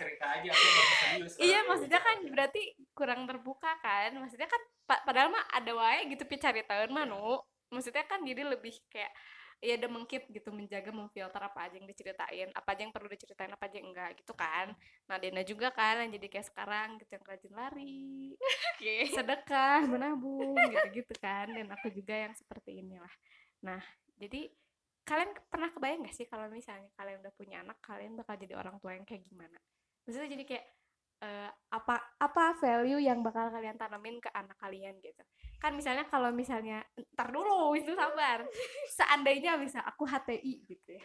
Cerita 0.01 0.25
aja 0.33 0.49
aku 0.49 0.65
gak 0.65 0.85
misterius. 1.21 1.33
iya 1.37 1.54
maksudnya 1.75 1.99
kan 1.99 2.17
berarti 2.31 2.61
kurang 2.95 3.21
terbuka 3.27 3.71
kan? 3.83 4.15
Maksudnya 4.15 4.47
kan 4.47 4.61
pa- 4.87 5.03
padahal 5.03 5.29
mah 5.29 5.43
ada 5.51 5.71
wae 5.75 6.07
gitu 6.07 6.23
pi 6.23 6.39
cari 6.39 6.63
tahu 6.63 6.87
mah 6.89 7.03
nu. 7.03 7.43
Maksudnya 7.67 8.07
kan 8.07 8.23
jadi 8.23 8.47
lebih 8.47 8.71
kayak 8.87 9.11
ya 9.63 9.79
udah 9.79 9.89
mengkip 9.91 10.27
gitu 10.29 10.51
menjaga 10.51 10.91
memfilter 10.91 11.39
apa 11.39 11.59
aja 11.67 11.79
yang 11.79 11.87
diceritain 11.87 12.51
apa 12.51 12.69
aja 12.75 12.81
yang 12.83 12.91
perlu 12.91 13.07
diceritain 13.07 13.51
apa 13.51 13.63
aja 13.67 13.75
yang 13.79 13.91
enggak 13.91 14.09
gitu 14.19 14.33
kan? 14.35 14.71
Nah 15.07 15.15
Dena 15.19 15.41
juga 15.43 15.71
kan 15.75 15.99
yang 16.03 16.11
jadi 16.15 16.27
kayak 16.31 16.47
sekarang 16.51 16.87
gitu 17.03 17.11
yang 17.19 17.25
rajin 17.27 17.53
lari 17.55 18.35
Oke. 18.75 18.95
sedekah 19.11 19.83
menabung 19.87 20.55
gitu-gitu 20.71 21.13
kan? 21.19 21.51
Dan 21.51 21.67
aku 21.71 21.91
juga 21.91 22.15
yang 22.15 22.33
seperti 22.35 22.79
inilah. 22.83 23.11
Nah 23.63 23.81
jadi 24.15 24.47
kalian 25.05 25.37
pernah 25.47 25.69
kebayang 25.69 26.01
gak 26.09 26.17
sih 26.17 26.25
kalau 26.25 26.49
misalnya 26.49 26.89
kalian 26.97 27.21
udah 27.21 27.33
punya 27.37 27.61
anak 27.61 27.77
kalian 27.85 28.17
bakal 28.17 28.35
jadi 28.41 28.57
orang 28.57 28.81
tua 28.81 28.97
yang 28.97 29.05
kayak 29.05 29.23
gimana? 29.29 29.57
Maksudnya 30.05 30.29
jadi 30.33 30.43
kayak 30.45 30.65
eh, 31.23 31.49
apa 31.71 31.95
apa 32.19 32.55
value 32.59 33.03
yang 33.03 33.19
bakal 33.19 33.51
kalian 33.51 33.75
tanamin 33.75 34.19
ke 34.19 34.31
anak 34.31 34.55
kalian 34.59 34.95
gitu. 35.03 35.23
Kan 35.59 35.75
misalnya 35.75 36.07
kalau 36.07 36.31
misalnya 36.31 36.83
ntar 37.15 37.31
dulu 37.31 37.75
itu 37.75 37.95
sabar. 37.95 38.43
Seandainya 38.91 39.59
bisa 39.59 39.83
aku 39.83 40.07
HTI 40.07 40.53
gitu 40.67 40.89
ya. 40.95 41.03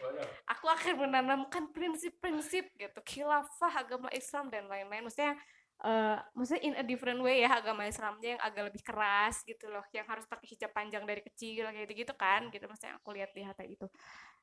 Aku 0.51 0.67
akan 0.67 1.07
menanamkan 1.07 1.71
prinsip-prinsip 1.71 2.71
gitu. 2.75 2.99
Khilafah 3.03 3.73
agama 3.83 4.07
Islam 4.15 4.51
dan 4.51 4.67
lain-lain. 4.67 5.07
Maksudnya 5.07 5.35
uh, 5.83 6.19
maksudnya 6.35 6.63
in 6.63 6.75
a 6.79 6.85
different 6.85 7.19
way 7.19 7.43
ya 7.43 7.57
agama 7.57 7.87
Islamnya 7.87 8.37
yang 8.37 8.41
agak 8.43 8.63
lebih 8.71 8.83
keras 8.83 9.43
gitu 9.47 9.67
loh. 9.71 9.83
Yang 9.95 10.07
harus 10.07 10.25
pakai 10.27 10.47
hijab 10.55 10.71
panjang 10.71 11.03
dari 11.07 11.21
kecil 11.23 11.67
kayak 11.71 11.87
gitu 11.87 12.07
gitu 12.07 12.13
kan 12.15 12.47
gitu. 12.51 12.63
Maksudnya 12.67 12.95
aku 12.99 13.09
lihat 13.15 13.31
di 13.35 13.43
HTI 13.43 13.75
itu. 13.75 13.87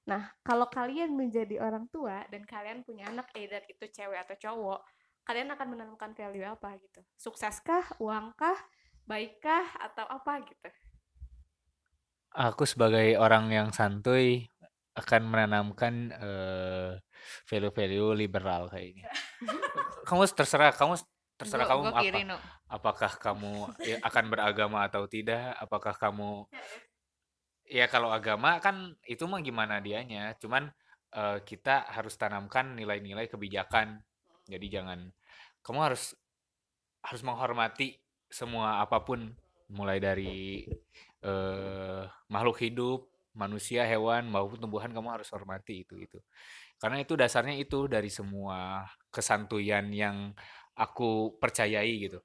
Nah 0.09 0.33
kalau 0.41 0.69
kalian 0.69 1.13
menjadi 1.13 1.61
orang 1.61 1.85
tua 1.93 2.25
dan 2.33 2.45
kalian 2.49 2.81
punya 2.85 3.13
anak 3.13 3.29
either 3.37 3.61
itu 3.69 3.85
cewek 3.93 4.25
atau 4.25 4.37
cowok 4.37 4.81
kalian 5.29 5.53
akan 5.53 5.77
menanamkan 5.77 6.17
value 6.17 6.49
apa 6.49 6.81
gitu 6.81 7.05
sukseskah 7.21 8.01
uangkah 8.01 8.57
baikkah 9.09 9.65
atau 9.81 10.05
apa 10.05 10.45
gitu? 10.45 10.69
Aku 12.37 12.69
sebagai 12.69 13.17
orang 13.17 13.49
yang 13.49 13.69
santuy 13.73 14.53
akan 14.93 15.33
menanamkan 15.33 16.13
uh, 16.13 16.93
value-value 17.49 18.13
liberal 18.13 18.69
kayaknya. 18.69 19.09
kamu 20.09 20.29
terserah, 20.29 20.77
kamu 20.77 21.01
terserah 21.41 21.65
gua, 21.65 21.73
kamu 21.73 21.83
gua 21.89 21.93
apa. 22.05 22.21
no. 22.29 22.37
Apakah 22.69 23.13
kamu 23.17 23.53
akan 24.05 24.25
beragama 24.29 24.85
atau 24.85 25.09
tidak? 25.09 25.57
Apakah 25.57 25.97
kamu 25.97 26.45
ya 27.81 27.89
kalau 27.89 28.13
agama 28.13 28.61
kan 28.61 28.93
itu 29.09 29.25
mah 29.25 29.41
gimana 29.41 29.81
dianya. 29.81 30.37
Cuman 30.37 30.69
uh, 31.17 31.41
kita 31.41 31.89
harus 31.89 32.13
tanamkan 32.21 32.77
nilai-nilai 32.77 33.25
kebijakan. 33.25 34.05
Jadi 34.45 34.67
jangan 34.69 35.09
kamu 35.69 35.93
harus 35.93 36.17
harus 37.05 37.21
menghormati 37.21 38.01
semua 38.33 38.81
apa 38.81 39.05
pun 39.05 39.37
mulai 39.69 40.01
dari 40.01 40.65
uh, 41.29 42.09
makhluk 42.33 42.57
hidup, 42.65 43.05
manusia, 43.37 43.85
hewan 43.85 44.33
maupun 44.33 44.57
tumbuhan 44.57 44.89
kamu 44.89 45.21
harus 45.21 45.29
hormati 45.29 45.85
itu 45.85 46.01
itu. 46.01 46.17
Karena 46.81 47.05
itu 47.05 47.13
dasarnya 47.21 47.53
itu 47.61 47.85
dari 47.85 48.09
semua 48.09 48.89
kesantuyan 49.13 49.93
yang 49.93 50.33
aku 50.73 51.37
percayai 51.37 52.09
gitu. 52.09 52.25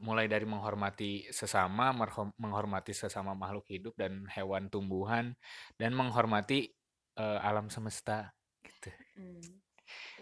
Mulai 0.00 0.24
dari 0.24 0.48
menghormati 0.48 1.28
sesama, 1.28 1.92
menghormati 2.40 2.96
sesama 2.96 3.36
makhluk 3.36 3.68
hidup 3.68 3.92
dan 4.00 4.24
hewan 4.32 4.72
tumbuhan 4.72 5.36
dan 5.76 5.92
menghormati 5.92 6.72
uh, 7.20 7.42
alam 7.44 7.68
semesta 7.68 8.32
gitu. 8.64 8.88
Hmm 9.18 9.59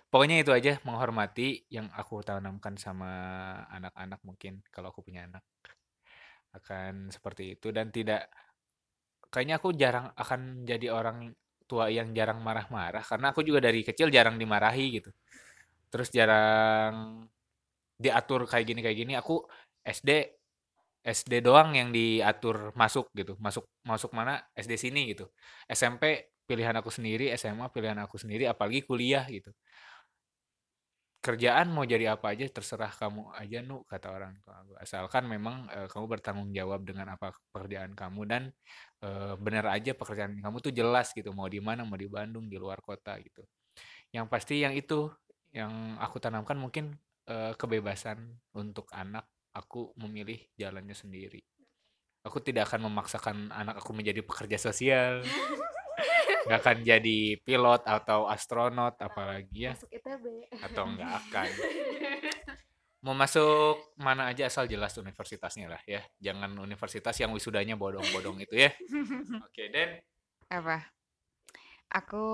pokoknya 0.08 0.36
itu 0.40 0.50
aja 0.52 0.80
menghormati 0.88 1.68
yang 1.68 1.88
aku 1.92 2.24
tanamkan 2.24 2.74
sama 2.80 3.10
anak-anak 3.68 4.20
mungkin 4.24 4.64
kalau 4.72 4.88
aku 4.92 5.04
punya 5.04 5.28
anak. 5.28 5.44
Akan 6.56 7.12
seperti 7.12 7.56
itu 7.56 7.68
dan 7.70 7.92
tidak 7.92 8.28
kayaknya 9.28 9.60
aku 9.60 9.76
jarang 9.76 10.08
akan 10.16 10.64
jadi 10.64 10.88
orang 10.92 11.32
tua 11.68 11.92
yang 11.92 12.16
jarang 12.16 12.40
marah-marah 12.40 13.04
karena 13.04 13.36
aku 13.36 13.44
juga 13.44 13.60
dari 13.60 13.84
kecil 13.84 14.08
jarang 14.08 14.40
dimarahi 14.40 15.00
gitu. 15.00 15.10
Terus 15.92 16.08
jarang 16.12 17.28
diatur 17.98 18.46
kayak 18.48 18.66
gini 18.68 18.80
kayak 18.80 18.98
gini 18.98 19.12
aku 19.18 19.44
SD 19.84 20.10
SD 21.04 21.40
doang 21.44 21.76
yang 21.76 21.88
diatur 21.92 22.72
masuk 22.76 23.08
gitu. 23.16 23.36
Masuk 23.40 23.64
masuk 23.84 24.10
mana? 24.16 24.40
SD 24.56 24.76
sini 24.76 25.12
gitu. 25.12 25.28
SMP 25.68 26.32
pilihan 26.48 26.74
aku 26.80 26.88
sendiri. 26.92 27.32
SMA 27.36 27.68
pilihan 27.72 27.96
aku 28.00 28.16
sendiri. 28.20 28.44
Apalagi 28.48 28.84
kuliah 28.84 29.24
gitu 29.28 29.52
kerjaan 31.28 31.68
mau 31.68 31.84
jadi 31.84 32.16
apa 32.16 32.32
aja 32.32 32.48
terserah 32.48 32.88
kamu 32.88 33.36
aja 33.36 33.60
nu 33.60 33.84
kata 33.84 34.08
orang 34.08 34.32
tua 34.40 34.64
asalkan 34.80 35.28
memang 35.28 35.68
e, 35.68 35.84
kamu 35.84 36.08
bertanggung 36.08 36.48
jawab 36.56 36.88
dengan 36.88 37.12
apa 37.12 37.36
pekerjaan 37.52 37.92
kamu 37.92 38.20
dan 38.24 38.42
e, 39.04 39.36
benar 39.36 39.68
aja 39.68 39.92
pekerjaan 39.92 40.40
kamu 40.40 40.56
tuh 40.64 40.72
jelas 40.72 41.12
gitu 41.12 41.28
mau 41.36 41.44
di 41.44 41.60
mana 41.60 41.84
mau 41.84 42.00
di 42.00 42.08
Bandung 42.08 42.48
di 42.48 42.56
luar 42.56 42.80
kota 42.80 43.20
gitu. 43.20 43.44
Yang 44.08 44.26
pasti 44.32 44.64
yang 44.64 44.72
itu 44.72 45.12
yang 45.52 46.00
aku 46.00 46.16
tanamkan 46.16 46.56
mungkin 46.56 46.96
e, 47.28 47.52
kebebasan 47.60 48.24
untuk 48.56 48.88
anak 48.96 49.28
aku 49.52 49.92
memilih 50.00 50.40
jalannya 50.56 50.96
sendiri. 50.96 51.44
Aku 52.24 52.40
tidak 52.40 52.72
akan 52.72 52.88
memaksakan 52.88 53.52
anak 53.52 53.84
aku 53.84 53.92
menjadi 53.92 54.24
pekerja 54.24 54.56
sosial 54.56 55.20
nggak 56.46 56.58
akan 56.62 56.78
jadi 56.86 57.18
pilot 57.42 57.82
atau 57.88 58.28
astronot 58.30 58.94
apalagi 59.00 59.70
ya. 59.70 59.72
masuk 59.74 59.90
ITB 59.90 60.24
atau 60.62 60.84
nggak 60.94 61.10
akan. 61.24 61.48
Mau 62.98 63.14
masuk 63.14 63.94
mana 63.94 64.26
aja 64.26 64.50
asal 64.50 64.66
jelas 64.66 64.94
universitasnya 64.98 65.70
lah 65.70 65.82
ya. 65.86 66.02
Jangan 66.18 66.50
universitas 66.58 67.14
yang 67.18 67.30
wisudanya 67.30 67.78
bodong-bodong 67.78 68.42
itu 68.42 68.58
ya. 68.58 68.70
Oke 69.46 69.54
okay, 69.54 69.66
Dan 69.70 69.88
apa? 70.50 70.82
Aku 71.88 72.24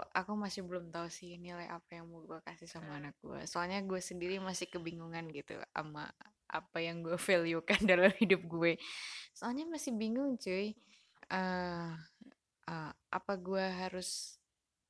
aku 0.00 0.32
masih 0.38 0.64
belum 0.64 0.88
tahu 0.88 1.12
sih 1.12 1.36
nilai 1.36 1.68
apa 1.68 2.00
yang 2.00 2.08
mau 2.08 2.24
gue 2.24 2.40
kasih 2.48 2.64
sama 2.64 2.96
anak 2.96 3.12
gue 3.20 3.44
soalnya 3.44 3.84
gue 3.84 4.00
sendiri 4.00 4.40
masih 4.40 4.72
kebingungan 4.72 5.28
gitu 5.28 5.60
sama 5.76 6.08
apa 6.52 6.78
yang 6.84 7.00
gue 7.00 7.16
value 7.26 7.64
kan 7.64 7.80
dalam 7.82 8.12
hidup 8.20 8.44
gue. 8.44 8.76
Soalnya 9.32 9.64
masih 9.66 9.96
bingung 9.96 10.36
cuy. 10.36 10.76
Uh, 11.32 11.96
uh, 12.68 12.92
apa 12.92 13.32
gue 13.38 13.64
harus 13.64 14.36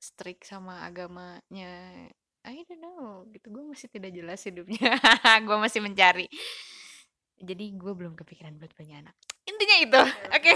strict 0.02 0.48
sama 0.48 0.84
agamanya? 0.84 2.08
I 2.42 2.66
don't 2.66 2.82
know 2.82 3.22
gitu. 3.30 3.54
Gue 3.54 3.64
masih 3.70 3.86
tidak 3.86 4.10
jelas 4.10 4.42
hidupnya. 4.42 4.98
Gue 5.46 5.56
masih 5.62 5.78
mencari. 5.78 6.26
Jadi 7.38 7.74
gue 7.74 7.92
belum 7.94 8.18
kepikiran 8.18 8.58
buat 8.58 8.74
punya 8.74 8.98
anak. 9.02 9.14
Intinya 9.46 9.76
itu. 9.78 10.02
Oke 10.30 10.52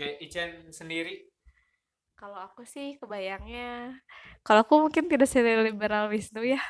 oke 0.00 0.06
Ichen 0.24 0.72
sendiri? 0.72 1.28
Kalau 2.16 2.40
aku 2.40 2.64
sih 2.64 2.96
kebayangnya 2.96 4.00
kalau 4.40 4.64
aku 4.64 4.74
mungkin 4.88 5.04
tidak 5.10 5.28
liberal 5.60 6.08
Wisnu 6.08 6.40
ya. 6.40 6.60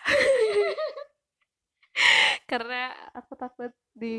Karena 2.51 2.91
aku 3.15 3.39
takut 3.39 3.71
di 3.95 4.17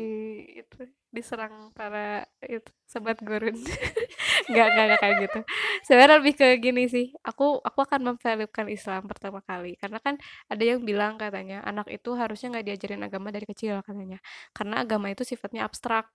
itu 0.56 0.88
diserang 1.12 1.70
para 1.76 2.24
itu 2.40 2.72
sobat 2.88 3.20
gurun. 3.20 3.52
Nggak 4.50 4.66
nggak 4.74 4.98
kayak 4.98 5.16
gitu. 5.28 5.40
Sebenarnya 5.86 6.16
lebih 6.18 6.34
ke 6.34 6.48
gini 6.58 6.88
sih 6.88 7.12
aku 7.22 7.60
aku 7.62 7.78
akan 7.84 8.00
memvaluekan 8.16 8.66
Islam 8.72 9.06
pertama 9.06 9.44
kali. 9.44 9.76
Karena 9.76 10.00
kan 10.00 10.16
ada 10.48 10.64
yang 10.64 10.82
bilang 10.82 11.20
katanya 11.20 11.60
anak 11.62 11.86
itu 11.92 12.16
harusnya 12.16 12.58
nggak 12.58 12.66
diajarin 12.66 13.04
agama 13.06 13.28
dari 13.28 13.46
kecil 13.46 13.84
katanya. 13.84 14.18
Karena 14.56 14.82
agama 14.82 15.12
itu 15.12 15.22
sifatnya 15.22 15.68
abstrak. 15.68 16.08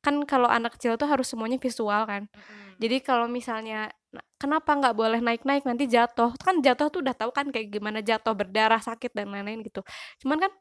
Kan 0.00 0.24
kalau 0.24 0.48
anak 0.48 0.80
kecil 0.80 0.96
tuh 0.96 1.06
harus 1.06 1.28
semuanya 1.28 1.60
visual 1.60 2.02
kan. 2.08 2.26
Mm. 2.32 2.72
jadi 2.82 2.96
kalau 3.06 3.26
misalnya 3.30 3.94
kenapa 4.40 4.70
nggak 4.74 4.94
boleh 4.96 5.20
naik-naik? 5.22 5.62
Nanti 5.68 5.84
jatuh. 5.86 6.34
Kan 6.40 6.64
jatuh 6.64 6.88
tuh 6.90 7.00
udah 7.04 7.14
tahu 7.16 7.30
kan 7.30 7.48
kayak 7.54 7.70
gimana 7.70 8.00
jatuh 8.00 8.34
berdarah 8.34 8.80
sakit 8.82 9.12
dan 9.14 9.30
lain-lain 9.30 9.62
gitu. 9.64 9.80
Cuman 10.24 10.48
kan 10.48 10.52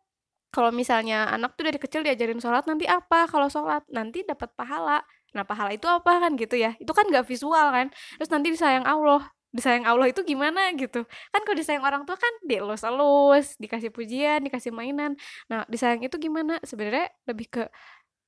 kalau 0.54 0.70
misalnya 0.70 1.34
anak 1.34 1.58
tuh 1.58 1.66
dari 1.66 1.82
kecil 1.82 2.06
diajarin 2.06 2.38
sholat 2.38 2.70
nanti 2.70 2.86
apa? 2.86 3.26
Kalau 3.26 3.50
sholat 3.50 3.82
nanti 3.90 4.22
dapat 4.22 4.54
pahala. 4.54 5.02
Nah 5.34 5.42
pahala 5.42 5.74
itu 5.74 5.90
apa 5.90 6.22
kan 6.22 6.38
gitu 6.38 6.54
ya? 6.54 6.78
Itu 6.78 6.94
kan 6.94 7.10
nggak 7.10 7.26
visual 7.26 7.74
kan? 7.74 7.90
Terus 8.22 8.30
nanti 8.30 8.54
disayang 8.54 8.86
Allah. 8.86 9.26
Disayang 9.50 9.90
Allah 9.90 10.14
itu 10.14 10.22
gimana 10.22 10.70
gitu? 10.78 11.10
Kan 11.34 11.42
kalau 11.42 11.58
disayang 11.58 11.82
orang 11.82 12.06
tua 12.06 12.18
kan 12.22 12.34
dielus-elus 12.46 13.58
dikasih 13.58 13.90
pujian 13.90 14.46
dikasih 14.46 14.70
mainan. 14.70 15.18
Nah 15.50 15.66
disayang 15.66 16.06
itu 16.06 16.22
gimana? 16.22 16.62
Sebenarnya 16.62 17.10
lebih 17.26 17.50
ke 17.50 17.64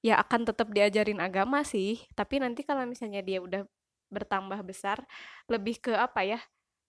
ya 0.02 0.18
akan 0.22 0.50
tetap 0.50 0.74
diajarin 0.74 1.22
agama 1.22 1.62
sih. 1.62 2.02
Tapi 2.18 2.42
nanti 2.42 2.66
kalau 2.66 2.90
misalnya 2.90 3.22
dia 3.22 3.38
udah 3.38 3.70
bertambah 4.10 4.66
besar 4.66 5.06
lebih 5.46 5.78
ke 5.78 5.94
apa 5.94 6.26
ya? 6.26 6.40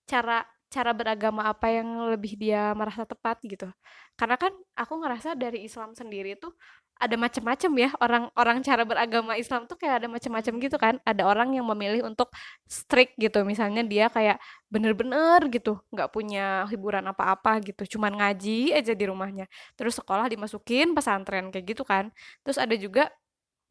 Cara 0.09 0.49
cara 0.73 0.91
beragama 0.91 1.47
apa 1.47 1.71
yang 1.71 2.11
lebih 2.11 2.35
dia 2.39 2.75
merasa 2.75 3.07
tepat 3.07 3.39
gitu. 3.47 3.71
Karena 4.19 4.37
kan 4.41 4.53
aku 4.75 4.95
ngerasa 5.03 5.37
dari 5.39 5.65
Islam 5.69 5.95
sendiri 5.95 6.35
tuh 6.41 6.53
ada 6.97 7.13
macam-macam 7.21 7.73
ya 7.77 7.91
orang-orang 8.01 8.65
cara 8.65 8.83
beragama 8.89 9.37
Islam 9.37 9.69
tuh 9.69 9.77
kayak 9.77 10.05
ada 10.05 10.09
macam-macam 10.09 10.53
gitu 10.65 10.77
kan. 10.81 10.95
Ada 11.05 11.29
orang 11.29 11.53
yang 11.53 11.69
memilih 11.69 12.09
untuk 12.09 12.33
strict 12.65 13.21
gitu, 13.21 13.45
misalnya 13.45 13.85
dia 13.85 14.09
kayak 14.09 14.41
bener-bener 14.73 15.45
gitu, 15.53 15.77
nggak 15.93 16.09
punya 16.09 16.65
hiburan 16.73 17.05
apa-apa 17.13 17.61
gitu, 17.69 17.97
cuman 17.97 18.17
ngaji 18.17 18.73
aja 18.73 18.93
di 18.97 19.05
rumahnya. 19.05 19.45
Terus 19.77 20.01
sekolah 20.01 20.27
dimasukin 20.33 20.97
pesantren 20.97 21.53
kayak 21.53 21.77
gitu 21.77 21.85
kan. 21.85 22.09
Terus 22.41 22.57
ada 22.57 22.73
juga 22.81 23.13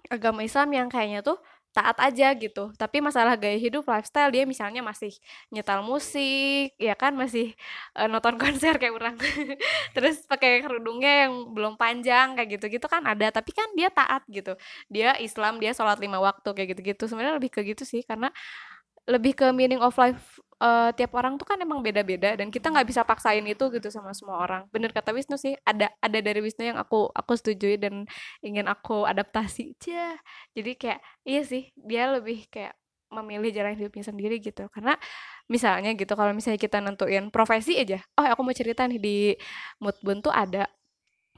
agama 0.09 0.45
Islam 0.45 0.69
yang 0.77 0.87
kayaknya 0.87 1.25
tuh 1.25 1.41
taat 1.75 1.97
aja 1.99 2.31
gitu. 2.31 2.71
Tapi 2.79 3.03
masalah 3.03 3.35
gaya 3.35 3.59
hidup 3.59 3.83
lifestyle 3.83 4.31
dia 4.31 4.47
misalnya 4.47 4.79
masih 4.79 5.11
nyetel 5.51 5.83
musik 5.83 6.71
ya 6.79 6.95
kan 6.95 7.11
masih 7.13 7.51
uh, 7.99 8.07
nonton 8.07 8.39
konser 8.41 8.79
kayak 8.79 8.95
orang. 8.95 9.15
Terus 9.95 10.23
pakai 10.23 10.63
kerudungnya 10.63 11.27
yang 11.27 11.51
belum 11.51 11.75
panjang 11.75 12.39
kayak 12.39 12.49
gitu 12.55 12.65
gitu 12.79 12.87
kan 12.87 13.03
ada. 13.03 13.27
Tapi 13.35 13.51
kan 13.51 13.67
dia 13.75 13.91
taat 13.91 14.23
gitu. 14.31 14.55
Dia 14.87 15.19
Islam 15.19 15.59
dia 15.59 15.75
sholat 15.75 15.99
lima 15.99 16.17
waktu 16.23 16.47
kayak 16.55 16.67
gitu 16.79 16.81
gitu 16.95 17.03
sebenarnya 17.11 17.35
lebih 17.37 17.51
ke 17.51 17.61
gitu 17.67 17.83
sih 17.83 18.01
karena 18.07 18.31
lebih 19.05 19.37
ke 19.37 19.45
meaning 19.53 19.81
of 19.83 19.93
life 20.01 20.41
eh, 20.61 20.89
tiap 20.95 21.11
orang 21.17 21.35
tuh 21.39 21.47
kan 21.47 21.57
emang 21.59 21.79
beda-beda 21.83 22.35
dan 22.39 22.47
kita 22.53 22.71
nggak 22.71 22.87
bisa 22.87 23.01
paksain 23.03 23.43
itu 23.47 23.63
gitu 23.73 23.87
sama 23.91 24.11
semua 24.15 24.39
orang. 24.43 24.61
Bener 24.71 24.91
kata 24.95 25.11
Wisnu 25.15 25.35
sih, 25.39 25.55
ada 25.67 25.91
ada 25.99 26.19
dari 26.23 26.39
Wisnu 26.43 26.63
yang 26.75 26.79
aku 26.79 27.11
aku 27.11 27.31
setujui 27.35 27.75
dan 27.79 28.07
ingin 28.43 28.65
aku 28.71 29.03
adaptasi. 29.07 29.75
Cia. 29.81 30.15
Jadi 30.55 30.71
kayak 30.79 30.99
iya 31.27 31.41
sih, 31.43 31.71
dia 31.75 32.11
lebih 32.11 32.47
kayak 32.47 32.75
memilih 33.13 33.51
jalan 33.53 33.77
hidupnya 33.77 34.03
sendiri 34.03 34.35
gitu. 34.43 34.67
Karena 34.73 34.97
misalnya 35.47 35.93
gitu 35.93 36.13
kalau 36.17 36.33
misalnya 36.33 36.59
kita 36.59 36.81
nentuin 36.81 37.29
profesi 37.29 37.77
aja. 37.77 38.01
Oh, 38.17 38.25
aku 38.25 38.41
mau 38.41 38.55
cerita 38.55 38.83
nih 38.89 38.99
di 38.99 39.17
Moodbun 39.79 40.19
tuh 40.25 40.33
ada 40.33 40.67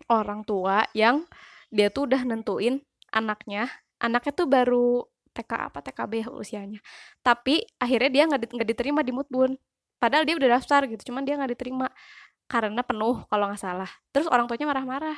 orang 0.10 0.46
tua 0.48 0.88
yang 0.96 1.26
dia 1.74 1.92
tuh 1.92 2.08
udah 2.08 2.24
nentuin 2.24 2.80
anaknya, 3.12 3.68
anaknya 4.00 4.34
tuh 4.36 4.48
baru 4.48 5.04
TK 5.38 5.54
apa 5.70 5.80
TKB 5.86 6.26
usianya. 6.34 6.82
Tapi 7.22 7.62
akhirnya 7.78 8.10
dia 8.10 8.24
nggak 8.26 8.42
di- 8.44 8.68
diterima 8.74 9.02
di 9.06 9.14
Moodbun. 9.14 9.54
Padahal 10.02 10.26
dia 10.26 10.36
udah 10.38 10.50
daftar 10.62 10.86
gitu, 10.90 11.14
cuman 11.14 11.26
dia 11.26 11.38
nggak 11.38 11.58
diterima 11.58 11.90
karena 12.50 12.82
penuh 12.86 13.26
kalau 13.30 13.50
nggak 13.50 13.62
salah. 13.62 13.90
Terus 14.14 14.28
orang 14.30 14.46
tuanya 14.50 14.68
marah-marah. 14.70 15.18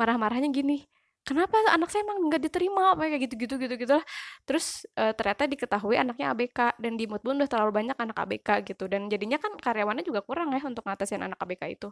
Marah-marahnya 0.00 0.50
gini, 0.50 0.84
kenapa 1.24 1.56
anak 1.72 1.88
saya 1.88 2.04
emang 2.04 2.28
nggak 2.28 2.42
diterima 2.46 2.92
apa 2.92 3.08
kayak 3.08 3.22
gitu-gitu 3.26 3.56
gitu-gitu 3.56 3.92
lah. 3.96 4.06
Terus 4.44 4.84
eh, 4.94 5.12
ternyata 5.16 5.48
diketahui 5.48 5.96
anaknya 5.96 6.36
ABK 6.36 6.76
dan 6.76 6.92
di 7.00 7.08
Moodbun 7.08 7.40
udah 7.40 7.48
terlalu 7.48 7.72
banyak 7.80 7.96
anak 7.96 8.16
ABK 8.20 8.48
gitu 8.68 8.84
dan 8.86 9.08
jadinya 9.08 9.40
kan 9.40 9.56
karyawannya 9.56 10.04
juga 10.04 10.20
kurang 10.20 10.52
ya 10.52 10.60
untuk 10.62 10.84
ngatasin 10.84 11.24
anak 11.24 11.40
ABK 11.40 11.62
itu. 11.72 11.88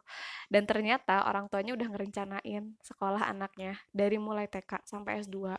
Dan 0.52 0.68
ternyata 0.68 1.24
orang 1.26 1.48
tuanya 1.48 1.72
udah 1.74 1.88
ngerencanain 1.90 2.76
sekolah 2.84 3.24
anaknya 3.24 3.80
dari 3.90 4.20
mulai 4.20 4.46
TK 4.46 4.84
sampai 4.84 5.24
S2. 5.24 5.56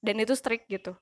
Dan 0.00 0.16
itu 0.20 0.32
strict 0.32 0.66
gitu. 0.72 0.96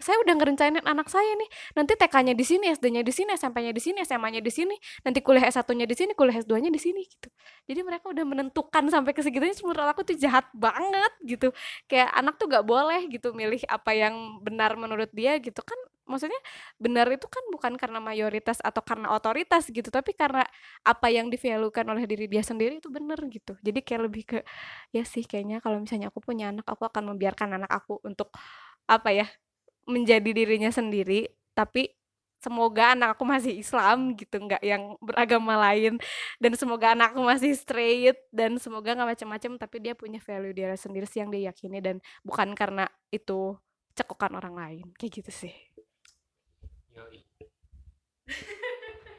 Saya 0.00 0.16
udah 0.24 0.32
ngerencanain 0.32 0.80
anak 0.80 1.12
saya 1.12 1.28
nih, 1.36 1.48
nanti 1.76 1.92
TK-nya 1.92 2.32
di 2.32 2.44
sini, 2.44 2.72
SD-nya 2.72 3.04
di 3.04 3.12
sini, 3.12 3.30
SMP-nya 3.36 3.72
di 3.76 3.82
sini, 3.84 4.00
SMA-nya 4.00 4.40
di 4.40 4.48
sini, 4.48 4.72
nanti 5.04 5.20
kuliah 5.20 5.44
S1-nya 5.44 5.84
di 5.84 5.92
sini, 5.92 6.12
kuliah 6.16 6.40
S2-nya 6.40 6.72
di 6.72 6.80
sini 6.80 7.04
gitu. 7.04 7.28
Jadi 7.68 7.80
mereka 7.84 8.08
udah 8.08 8.24
menentukan 8.24 8.88
sampai 8.88 9.12
ke 9.12 9.20
segitunya 9.20 9.52
menurut 9.60 9.92
aku 9.92 10.02
tuh 10.08 10.16
jahat 10.16 10.48
banget 10.56 11.12
gitu. 11.28 11.52
Kayak 11.84 12.10
anak 12.16 12.40
tuh 12.40 12.48
gak 12.48 12.64
boleh 12.64 13.04
gitu 13.12 13.36
milih 13.36 13.60
apa 13.68 13.92
yang 13.92 14.40
benar 14.40 14.74
menurut 14.80 15.12
dia 15.12 15.36
gitu 15.36 15.60
kan. 15.60 15.76
Maksudnya 16.10 16.40
benar 16.80 17.06
itu 17.14 17.30
kan 17.30 17.44
bukan 17.54 17.78
karena 17.78 18.02
mayoritas 18.02 18.58
atau 18.58 18.82
karena 18.82 19.14
otoritas 19.14 19.70
gitu, 19.70 19.94
tapi 19.94 20.10
karena 20.16 20.42
apa 20.82 21.06
yang 21.06 21.30
divaluekan 21.30 21.86
oleh 21.86 22.02
diri 22.10 22.26
dia 22.26 22.42
sendiri 22.42 22.82
itu 22.82 22.90
bener 22.90 23.20
gitu. 23.30 23.54
Jadi 23.62 23.78
kayak 23.86 24.00
lebih 24.10 24.22
ke 24.26 24.38
ya 24.90 25.06
sih 25.06 25.22
kayaknya 25.22 25.62
kalau 25.62 25.78
misalnya 25.78 26.10
aku 26.10 26.18
punya 26.18 26.50
anak, 26.50 26.66
aku 26.66 26.82
akan 26.88 27.14
membiarkan 27.14 27.62
anak 27.62 27.70
aku 27.70 28.02
untuk 28.02 28.34
apa 28.90 29.10
ya 29.14 29.26
menjadi 29.88 30.30
dirinya 30.32 30.70
sendiri, 30.72 31.28
tapi 31.56 31.92
semoga 32.40 32.96
anak 32.96 33.20
aku 33.20 33.24
masih 33.28 33.52
Islam 33.60 34.16
gitu, 34.16 34.40
nggak 34.40 34.64
yang 34.64 34.96
beragama 35.04 35.60
lain 35.60 36.00
dan 36.40 36.52
semoga 36.56 36.96
anak 36.96 37.12
aku 37.12 37.20
masih 37.20 37.52
straight 37.52 38.16
dan 38.32 38.56
semoga 38.56 38.96
nggak 38.96 39.12
macam-macam 39.12 39.60
tapi 39.60 39.76
dia 39.84 39.92
punya 39.92 40.16
value 40.24 40.56
dia 40.56 40.72
sendiri 40.72 41.04
sih 41.04 41.20
yang 41.20 41.28
dia 41.28 41.52
yakini 41.52 41.84
dan 41.84 42.00
bukan 42.24 42.56
karena 42.56 42.88
itu 43.12 43.60
cekukan 43.92 44.32
orang 44.40 44.56
lain 44.56 44.86
kayak 44.96 45.20
gitu 45.20 45.30
sih. 45.44 45.54
Yoi. 46.96 47.20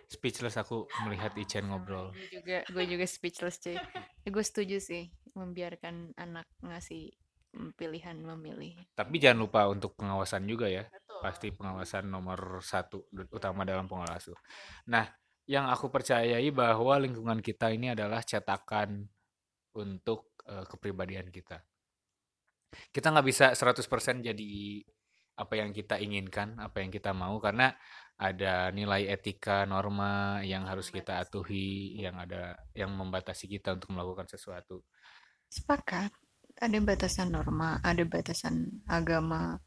Speechless 0.09 0.57
aku 0.57 0.89
melihat 1.07 1.31
Ichen 1.37 1.69
ngobrol. 1.69 2.11
gue 2.11 2.41
juga 2.41 2.57
gue 2.67 2.83
juga 2.89 3.05
speechless 3.05 3.61
cuy 3.61 3.77
ya, 3.77 4.29
gue 4.33 4.43
setuju 4.43 4.77
sih 4.81 5.13
membiarkan 5.37 6.17
anak 6.19 6.49
ngasih 6.59 7.15
pilihan 7.75 8.15
memilih 8.15 8.75
Tapi 8.95 9.15
jangan 9.19 9.39
lupa 9.43 9.61
untuk 9.67 9.95
pengawasan 9.99 10.43
juga 10.47 10.67
ya. 10.71 10.83
Pasti 11.21 11.53
pengawasan 11.53 12.09
nomor 12.09 12.63
satu 12.65 13.05
d- 13.11 13.29
utama 13.29 13.61
dalam 13.67 13.85
pengelola 13.85 14.17
asuh. 14.17 14.37
Nah, 14.89 15.05
yang 15.45 15.69
aku 15.69 15.91
percayai 15.93 16.47
bahwa 16.53 16.97
lingkungan 16.97 17.39
kita 17.43 17.69
ini 17.73 17.93
adalah 17.93 18.21
cetakan 18.25 19.05
untuk 19.77 20.35
eh, 20.47 20.65
kepribadian 20.67 21.29
kita. 21.29 21.61
Kita 22.95 23.11
nggak 23.11 23.27
bisa 23.27 23.45
100% 23.51 24.23
jadi 24.23 24.47
apa 25.35 25.53
yang 25.59 25.71
kita 25.75 25.95
inginkan, 25.99 26.59
apa 26.61 26.77
yang 26.83 26.91
kita 26.93 27.11
mau 27.11 27.35
karena 27.41 27.73
ada 28.21 28.69
nilai 28.71 29.09
etika, 29.09 29.65
norma 29.65 30.39
yang 30.45 30.63
harus 30.69 30.87
kita 30.93 31.19
atuhi, 31.23 31.97
yang 31.99 32.15
ada 32.21 32.55
yang 32.77 32.91
membatasi 32.93 33.45
kita 33.49 33.75
untuk 33.75 33.89
melakukan 33.95 34.27
sesuatu. 34.29 34.85
sepakat 35.51 36.11
ada 36.61 36.77
batasan 36.77 37.33
norma 37.33 37.81
ada 37.81 38.05
batasan 38.05 38.85
agama 38.85 39.57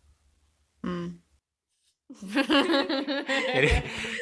hmm. 0.87 1.25
Jadi 3.57 3.71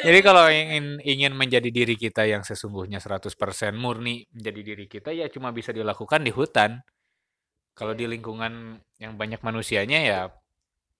jadi 0.07 0.19
kalau 0.23 0.47
ingin 0.47 1.03
ingin 1.03 1.33
menjadi 1.35 1.67
diri 1.67 1.99
kita 1.99 2.25
yang 2.25 2.47
sesungguhnya 2.47 3.03
100% 3.03 3.35
murni 3.75 4.23
menjadi 4.31 4.61
diri 4.63 4.87
kita 4.87 5.11
ya 5.11 5.27
cuma 5.27 5.51
bisa 5.51 5.75
dilakukan 5.75 6.23
di 6.23 6.31
hutan. 6.31 6.79
Kalau 7.75 7.97
di 7.97 8.07
lingkungan 8.07 8.79
yang 9.03 9.19
banyak 9.19 9.43
manusianya 9.43 9.99
ya 10.05 10.21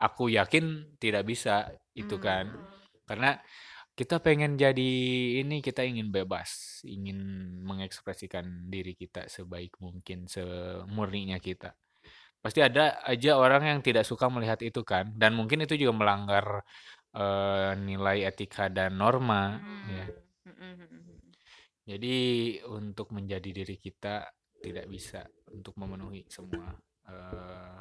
aku 0.03 0.33
yakin 0.35 0.97
tidak 0.99 1.23
bisa 1.23 1.71
itu 1.95 2.19
kan. 2.19 2.51
Karena 3.07 3.39
kita 3.93 4.25
pengen 4.25 4.57
jadi 4.57 4.93
ini 5.45 5.61
kita 5.61 5.85
ingin 5.85 6.09
bebas, 6.09 6.81
ingin 6.89 7.19
mengekspresikan 7.61 8.73
diri 8.73 8.97
kita 8.97 9.29
sebaik 9.29 9.77
mungkin, 9.85 10.25
semurninya 10.25 11.37
kita. 11.37 11.77
Pasti 12.43 12.59
ada 12.59 12.99
aja 13.05 13.39
orang 13.39 13.69
yang 13.69 13.79
tidak 13.85 14.03
suka 14.03 14.27
melihat 14.27 14.59
itu 14.65 14.83
kan 14.83 15.15
dan 15.15 15.37
mungkin 15.37 15.63
itu 15.63 15.79
juga 15.79 15.95
melanggar 15.95 16.67
eh, 17.15 17.73
nilai 17.79 18.27
etika 18.27 18.67
dan 18.73 18.99
norma 18.99 19.61
ya. 19.87 20.07
Hmm. 20.49 20.91
Jadi 21.83 22.17
untuk 22.67 23.15
menjadi 23.15 23.51
diri 23.51 23.77
kita 23.79 24.27
tidak 24.63 24.87
bisa 24.91 25.23
untuk 25.53 25.77
memenuhi 25.79 26.27
semua 26.27 26.75
eh, 27.07 27.79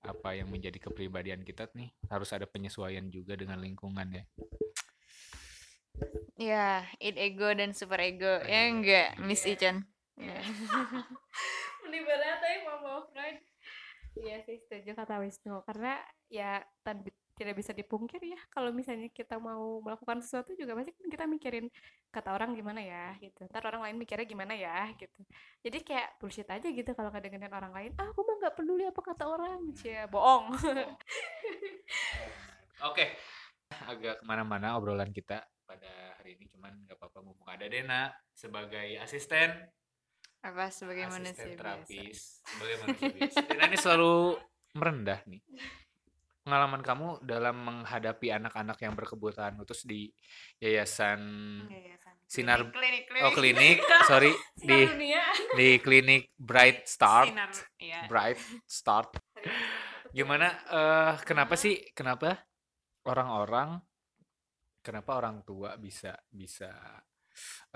apa 0.00 0.30
yang 0.32 0.48
menjadi 0.48 0.80
kepribadian 0.90 1.44
kita 1.44 1.68
nih 1.76 1.92
harus 2.08 2.32
ada 2.32 2.48
penyesuaian 2.48 3.04
juga 3.12 3.36
dengan 3.36 3.60
lingkungan 3.60 4.08
ya. 4.10 4.24
Ya 6.40 6.84
id 6.98 7.16
ego 7.20 7.48
dan 7.52 7.76
super 7.76 8.00
ego 8.00 8.40
ya 8.44 8.48
Iya. 8.48 8.60
enggak 8.72 9.08
Miss 9.20 9.44
Iya. 9.44 9.52
Ichen 9.56 9.76
ya. 10.20 10.40
Mending 11.84 12.04
banget 12.04 12.38
ya 12.44 12.56
Mama 12.68 13.08
Freud. 13.08 13.38
Iya 14.20 14.36
sih 14.44 14.58
setuju 14.60 14.92
kata 14.92 15.22
Wisnu 15.22 15.62
karena 15.64 15.96
ya 16.28 16.60
tadi 16.82 17.08
tidak 17.40 17.56
bisa 17.56 17.72
dipungkiri 17.72 18.36
ya 18.36 18.40
kalau 18.52 18.68
misalnya 18.68 19.08
kita 19.08 19.40
mau 19.40 19.80
melakukan 19.80 20.20
sesuatu 20.20 20.52
juga 20.52 20.76
pasti 20.76 20.92
kan 20.92 21.08
kita 21.08 21.24
mikirin 21.24 21.72
kata 22.12 22.36
orang 22.36 22.52
gimana 22.52 22.84
ya 22.84 23.16
gitu 23.16 23.48
ntar 23.48 23.64
orang 23.64 23.80
lain 23.80 23.96
mikirnya 23.96 24.28
gimana 24.28 24.52
ya 24.52 24.92
gitu 25.00 25.24
jadi 25.64 25.78
kayak 25.80 26.08
bullshit 26.20 26.44
aja 26.52 26.68
gitu 26.68 26.92
kalau 26.92 27.08
ngedengerin 27.08 27.48
orang 27.48 27.72
lain 27.72 27.90
ah 27.96 28.12
aku 28.12 28.20
mah 28.28 28.36
nggak 28.44 28.54
peduli 28.60 28.84
apa 28.84 29.00
kata 29.00 29.24
orang 29.24 29.72
cia 29.72 30.04
bohong 30.04 30.52
Oke, 32.92 33.08
agak 33.88 34.20
ke 34.20 34.24
mana-mana 34.24 34.76
obrolan 34.76 35.08
kita 35.08 35.40
pada 35.70 36.18
hari 36.18 36.34
ini, 36.34 36.50
cuman 36.50 36.82
nggak 36.82 36.98
apa-apa 36.98 37.22
mumpung 37.22 37.46
ada 37.46 37.62
Dena 37.70 38.10
sebagai 38.34 38.98
asisten, 38.98 39.54
apa 40.42 40.66
sebagai 40.74 41.06
manusia 41.06 41.30
asisten 41.30 41.54
biasa 41.54 41.62
terapis, 41.62 42.18
sebagai 42.42 42.76
manusia 42.82 43.10
biasa. 43.14 43.36
Dena 43.46 43.64
ini 43.70 43.78
selalu 43.78 44.14
merendah 44.74 45.20
nih. 45.30 45.42
Pengalaman 46.42 46.82
kamu 46.82 47.08
dalam 47.22 47.54
menghadapi 47.62 48.34
anak-anak 48.34 48.82
yang 48.82 48.98
berkebutuhan 48.98 49.54
khusus 49.62 49.86
di 49.86 50.10
yayasan 50.58 51.20
Yayasan. 51.70 52.14
Sinar 52.26 52.66
klinik, 52.74 53.06
klinik, 53.06 53.22
oh 53.26 53.32
klinik, 53.34 53.78
sorry 54.10 54.32
di 54.58 54.86
dunia 54.90 55.22
di 55.54 55.68
klinik 55.78 56.34
Bright 56.34 56.90
Start, 56.90 57.30
Sinar, 57.30 57.50
ya. 57.78 58.00
Bright 58.10 58.40
Start. 58.66 59.14
Gimana? 60.10 60.50
eh 60.66 61.14
kenapa 61.22 61.54
sih? 61.54 61.78
Kenapa 61.94 62.42
orang-orang? 63.06 63.78
Kenapa 64.80 65.20
orang 65.20 65.44
tua 65.44 65.76
bisa 65.76 66.16
bisa 66.32 66.72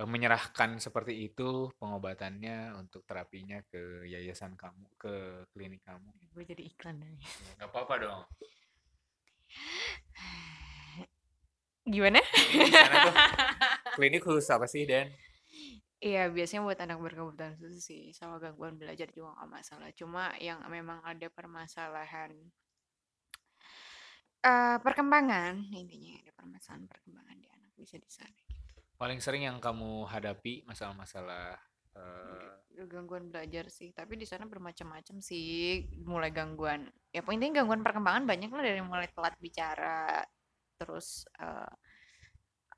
eh, 0.01 0.09
menyerahkan 0.09 0.81
seperti 0.81 1.29
itu 1.29 1.69
pengobatannya 1.77 2.73
untuk 2.81 3.05
terapinya 3.05 3.61
ke 3.69 4.09
yayasan 4.09 4.57
kamu, 4.57 4.89
ke 4.97 5.45
klinik 5.53 5.85
kamu? 5.85 6.11
gue 6.35 6.45
jadi 6.45 6.63
iklan 6.67 6.99
nih 6.99 7.21
Gak 7.61 7.69
apa-apa 7.71 7.95
dong. 8.01 8.23
gimana 11.85 12.17
Ini 12.25 12.65
di 12.65 12.73
sana 12.73 12.97
tuh 13.05 13.15
klinik 14.01 14.25
khusus 14.25 14.49
apa 14.49 14.65
sih, 14.65 14.89
Den? 14.89 15.13
Iya, 16.05 16.29
biasanya 16.29 16.69
buat 16.69 16.81
anak 16.85 17.01
berkebutuhan 17.01 17.57
khusus 17.57 17.81
sih, 17.81 18.13
sama 18.13 18.37
gangguan 18.37 18.77
belajar 18.77 19.09
juga 19.09 19.41
nggak 19.41 19.51
masalah. 19.53 19.89
Cuma 19.97 20.37
yang 20.37 20.61
memang 20.69 21.01
ada 21.01 21.33
permasalahan 21.33 22.37
eh 24.45 24.77
perkembangan, 24.85 25.73
intinya 25.73 26.21
ada 26.21 26.33
permasalahan 26.37 26.85
perkembangan 26.85 27.37
di 27.41 27.49
anak 27.49 27.73
bisa 27.81 27.97
di 27.97 28.11
sana. 28.13 28.41
Paling 29.01 29.19
sering 29.19 29.49
yang 29.49 29.59
kamu 29.59 30.07
hadapi 30.07 30.63
masalah-masalah 30.69 31.57
Gitu. 32.75 32.91
Gangguan 32.91 33.31
belajar 33.31 33.71
sih, 33.71 33.95
tapi 33.95 34.19
di 34.19 34.27
sana 34.27 34.51
bermacam-macam 34.51 35.23
sih, 35.23 35.87
mulai 36.03 36.35
gangguan. 36.35 36.91
Ya, 37.15 37.23
intinya 37.23 37.63
gangguan 37.63 37.87
perkembangan 37.87 38.27
banyak 38.27 38.51
lah 38.51 38.63
dari 38.67 38.83
mulai 38.83 39.07
telat 39.15 39.39
bicara, 39.39 40.27
terus 40.75 41.23
eh, 41.39 41.75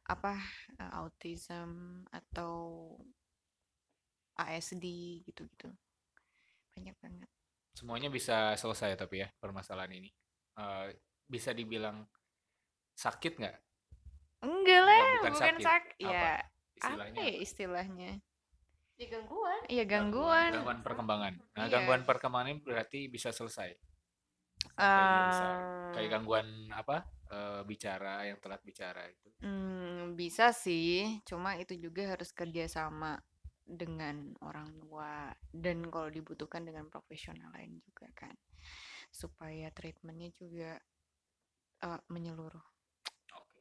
apa 0.07 0.37
eh, 0.77 0.93
autism 1.01 2.05
atau 2.13 2.53
ASD 4.37 4.85
gitu-gitu 5.25 5.73
banyak 6.77 6.93
banget 7.01 7.31
Semuanya 7.73 8.13
bisa 8.13 8.53
selesai 8.61 9.01
tapi 9.01 9.25
ya 9.25 9.29
permasalahan 9.41 9.97
ini. 9.97 10.13
Eh, 10.61 10.89
bisa 11.27 11.51
dibilang 11.53 12.07
sakit 12.95 13.33
nggak? 13.37 13.57
enggak 14.41 14.81
Enggak, 14.81 14.81
lah 14.83 15.01
bukan 15.19 15.33
bukan 15.33 15.57
sakit. 15.59 15.65
sak 15.65 15.83
Apa 15.99 16.07
ya 16.07 16.37
Istilahnya 16.77 17.17
apa 17.17 17.21
ya 17.21 17.33
apa? 17.33 17.43
istilahnya 17.43 18.11
Ya 18.97 19.07
gangguan. 19.13 19.61
iya 19.69 19.85
gangguan 19.85 20.51
Gangguan 20.57 20.81
perkembangan. 20.81 21.35
Nah, 21.53 21.65
Iya. 21.69 21.73
gangguan 21.73 22.03
perkembangan 22.05 22.49
ini 22.49 22.61
berarti 22.65 23.01
bisa 23.09 23.29
selesai. 23.29 23.77
Bisa 24.57 25.49
kayak 25.93 26.09
Eh, 26.09 26.13
gangguan 26.13 26.49
apa? 26.73 27.05
eh, 27.27 27.61
bicara 27.67 28.23
yang 28.25 28.39
telat 28.39 28.63
bicara 28.63 29.03
itu. 29.11 29.29
Hmm, 29.43 30.15
bisa 30.17 30.55
sih, 30.55 31.21
cuma 31.29 31.59
itu 31.59 31.75
juga 31.77 32.15
harus 32.15 32.31
kerjasama 32.33 33.19
dengan 33.67 34.31
orang 34.41 34.71
tua 34.79 35.29
dan 35.51 35.83
kalau 35.91 36.07
dibutuhkan 36.09 36.63
dengan 36.65 36.87
profesional 36.87 37.51
lain 37.53 37.83
juga 37.83 38.07
kan, 38.15 38.33
supaya 39.11 39.69
treatmentnya 39.75 40.31
juga 40.39 40.79
eh, 41.83 42.01
menyeluruh. 42.09 42.65
Oke. 43.37 43.61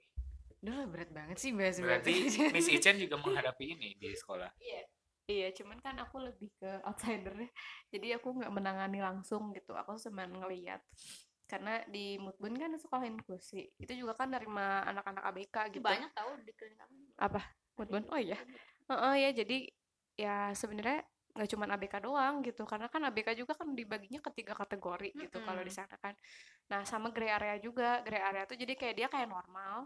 Udah 0.64 0.74
lah, 0.84 0.88
berat 0.88 1.12
banget 1.12 1.38
sih 1.42 1.52
bahas 1.52 1.78
Berarti 1.78 2.14
Miss 2.56 2.70
Ichen 2.72 2.98
juga 3.02 3.20
menghadapi 3.20 3.76
ini 3.76 3.98
di 4.00 4.10
sekolah. 4.14 4.50
Iya. 4.62 4.84
Iya, 5.26 5.50
cuman 5.58 5.82
kan 5.82 5.98
aku 5.98 6.22
lebih 6.22 6.54
ke 6.62 6.70
outsidernya. 6.86 7.50
Jadi 7.90 8.14
aku 8.14 8.38
nggak 8.38 8.54
menangani 8.54 9.02
langsung 9.02 9.50
gitu. 9.58 9.74
Aku 9.74 9.98
cuma 9.98 10.30
ngeliat. 10.30 10.86
Karena 11.50 11.82
di 11.90 12.22
Mutbun 12.22 12.54
kan 12.58 12.78
sekolah 12.78 13.06
inklusi. 13.10 13.66
Itu 13.82 13.94
juga 13.98 14.14
kan 14.14 14.30
nerima 14.30 14.86
anak-anak 14.86 15.26
ABK 15.34 15.56
gitu. 15.74 15.82
banyak 15.82 16.14
tahu 16.14 16.30
di 16.46 16.54
klinik. 16.54 16.86
Apa? 17.18 17.42
Mutbun? 17.74 18.06
Oh 18.14 18.22
iya. 18.22 18.38
Heeh 18.86 19.14
ya, 19.18 19.30
jadi 19.34 19.58
ya 20.14 20.38
sebenarnya 20.54 21.02
nggak 21.36 21.50
cuma 21.52 21.68
ABK 21.68 21.94
doang 22.00 22.40
gitu. 22.42 22.64
Karena 22.64 22.88
kan 22.88 23.04
ABK 23.12 23.36
juga 23.36 23.54
kan 23.54 23.68
dibaginya 23.76 24.24
ke 24.24 24.32
tiga 24.32 24.56
kategori 24.56 25.12
gitu 25.14 25.38
kalau 25.44 25.62
di 25.62 25.70
sana 25.70 25.96
kan. 26.00 26.16
Nah, 26.72 26.88
sama 26.88 27.12
gray 27.12 27.30
area 27.30 27.60
juga. 27.60 28.00
Gray 28.02 28.24
area 28.24 28.48
tuh 28.48 28.56
jadi 28.56 28.74
kayak 28.74 28.96
dia 28.96 29.08
kayak 29.12 29.28
normal. 29.28 29.86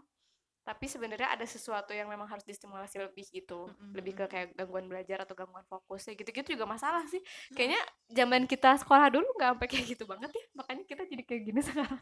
Tapi 0.60 0.86
sebenarnya 0.86 1.34
ada 1.34 1.42
sesuatu 1.48 1.90
yang 1.90 2.06
memang 2.06 2.28
harus 2.28 2.44
distimulasi 2.44 3.00
lebih 3.00 3.26
gitu. 3.32 3.66
Mm-mm, 3.66 3.96
Lebih 3.96 4.12
ke 4.14 4.24
kayak 4.28 4.48
gangguan 4.54 4.86
belajar 4.86 5.24
atau 5.24 5.34
gangguan 5.34 5.64
fokus 5.66 6.04
ya 6.06 6.14
gitu-gitu 6.14 6.54
juga 6.54 6.68
masalah 6.68 7.02
sih. 7.10 7.18
Kayaknya 7.56 7.80
zaman 8.12 8.44
kita 8.46 8.76
sekolah 8.78 9.08
dulu 9.10 9.26
nggak 9.40 9.50
sampai 9.56 9.68
kayak 9.72 9.84
gitu 9.88 10.04
banget 10.06 10.30
ya. 10.30 10.44
Makanya 10.54 10.84
kita 10.86 11.02
jadi 11.08 11.22
kayak 11.26 11.42
gini 11.48 11.60
sekarang. 11.66 12.00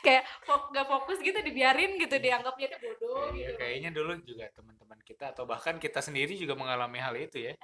kayak 0.00 0.24
fok 0.42 0.72
nggak 0.74 0.86
fokus 0.90 1.18
gitu 1.22 1.38
dibiarin 1.44 1.94
gitu 2.00 2.16
dianggapnya 2.18 2.66
dia 2.72 2.80
bodoh 2.82 3.30
Iya, 3.30 3.52
gitu. 3.52 3.60
kayaknya 3.60 3.90
dulu 3.94 4.12
juga 4.24 4.48
teman-teman 4.56 4.98
kita 5.04 5.30
atau 5.30 5.44
bahkan 5.46 5.76
kita 5.78 6.00
sendiri 6.02 6.34
juga 6.34 6.56
mengalami 6.58 6.98
hal 6.98 7.14
itu 7.14 7.38
ya. 7.38 7.54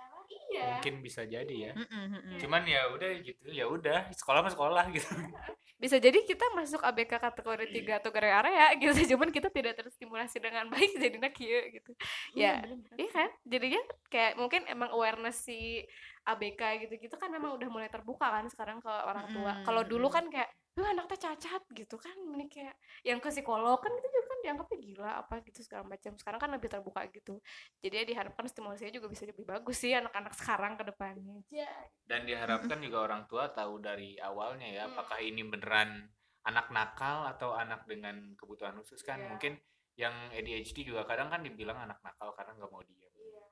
Iya. 0.53 0.79
Mungkin 0.79 0.95
bisa 1.03 1.23
jadi 1.27 1.55
ya. 1.55 1.73
Mm-mm, 1.75 2.05
mm-mm. 2.13 2.39
Cuman 2.39 2.63
ya 2.65 2.87
udah 2.93 3.11
gitu, 3.23 3.45
ya 3.51 3.65
udah 3.67 4.11
sekolah 4.15 4.41
mah 4.47 4.53
sekolah 4.53 4.85
gitu. 4.95 5.07
Bisa 5.77 6.01
jadi 6.01 6.25
kita 6.25 6.57
masuk 6.57 6.81
ABK 6.81 7.21
kategori 7.21 7.69
3 7.69 8.01
atau 8.01 8.09
gray 8.09 8.33
area 8.33 8.73
gitu. 8.81 8.97
Cuman 9.13 9.29
kita 9.29 9.53
tidak 9.53 9.77
terstimulasi 9.77 10.41
dengan 10.41 10.73
baik 10.73 10.97
jadinya 11.05 11.29
kieu 11.29 11.69
gitu. 11.69 11.93
Ya, 12.33 12.65
Iya 12.97 13.11
kan? 13.13 13.29
Jadinya 13.45 13.81
kayak 14.09 14.41
mungkin 14.41 14.65
emang 14.73 14.89
awareness 14.97 15.45
si 15.45 15.85
ABK 16.25 16.89
gitu-gitu 16.89 17.15
kan 17.21 17.29
memang 17.29 17.55
udah 17.61 17.69
mulai 17.69 17.93
terbuka 17.93 18.25
kan 18.25 18.49
sekarang 18.49 18.81
ke 18.81 18.89
orang 18.89 19.29
tua. 19.31 19.53
Mm-mm, 19.53 19.65
Kalau 19.69 19.83
dulu 19.87 20.09
kan 20.11 20.27
kayak, 20.33 20.51
"Lu 20.75 20.83
anaknya 20.83 21.19
cacat" 21.23 21.63
gitu 21.71 22.01
kan. 22.01 22.17
Ini 22.19 22.49
kayak 22.51 22.75
yang 23.07 23.21
ke 23.21 23.29
psikolog 23.31 23.79
kan 23.79 23.93
itu 23.95 24.09
juga 24.11 24.26
dianggapnya 24.47 24.79
gila 24.79 25.11
apa 25.27 25.43
gitu 25.43 25.67
segala 25.67 25.83
macam. 25.83 26.15
Sekarang 26.15 26.39
kan 26.39 26.51
lebih 26.55 26.71
terbuka 26.71 27.03
gitu. 27.11 27.43
Jadi 27.83 27.95
ya 27.99 28.05
diharapkan 28.07 28.47
stimulasinya 28.47 28.95
juga 28.95 29.11
bisa 29.11 29.27
lebih 29.27 29.43
bagus 29.43 29.83
sih 29.83 29.91
anak-anak 29.91 30.33
sekarang 30.39 30.79
ke 30.79 30.87
depannya. 30.87 31.43
Ya. 31.51 31.67
Dan 32.07 32.23
diharapkan 32.25 32.79
juga 32.79 33.03
orang 33.03 33.27
tua 33.27 33.51
tahu 33.51 33.83
dari 33.83 34.15
awalnya 34.23 34.71
ya, 34.71 34.85
Hmm. 34.87 34.95
apakah 34.95 35.19
ini 35.19 35.43
beneran 35.43 36.07
anak 36.47 36.71
nakal 36.71 37.27
atau 37.27 37.59
anak 37.59 37.83
dengan 37.91 38.39
kebutuhan 38.39 38.79
khusus 38.79 39.03
kan? 39.03 39.19
Iya. 39.19 39.29
Mungkin 39.35 39.53
yang 39.99 40.15
ADHD 40.31 40.87
juga 40.87 41.03
kadang 41.03 41.27
kan 41.27 41.43
dibilang 41.43 41.75
anak 41.77 41.99
nakal 42.07 42.31
karena 42.39 42.55
nggak 42.55 42.71
mau 42.71 42.85
diam. 42.87 43.11
Iya. 43.19 43.43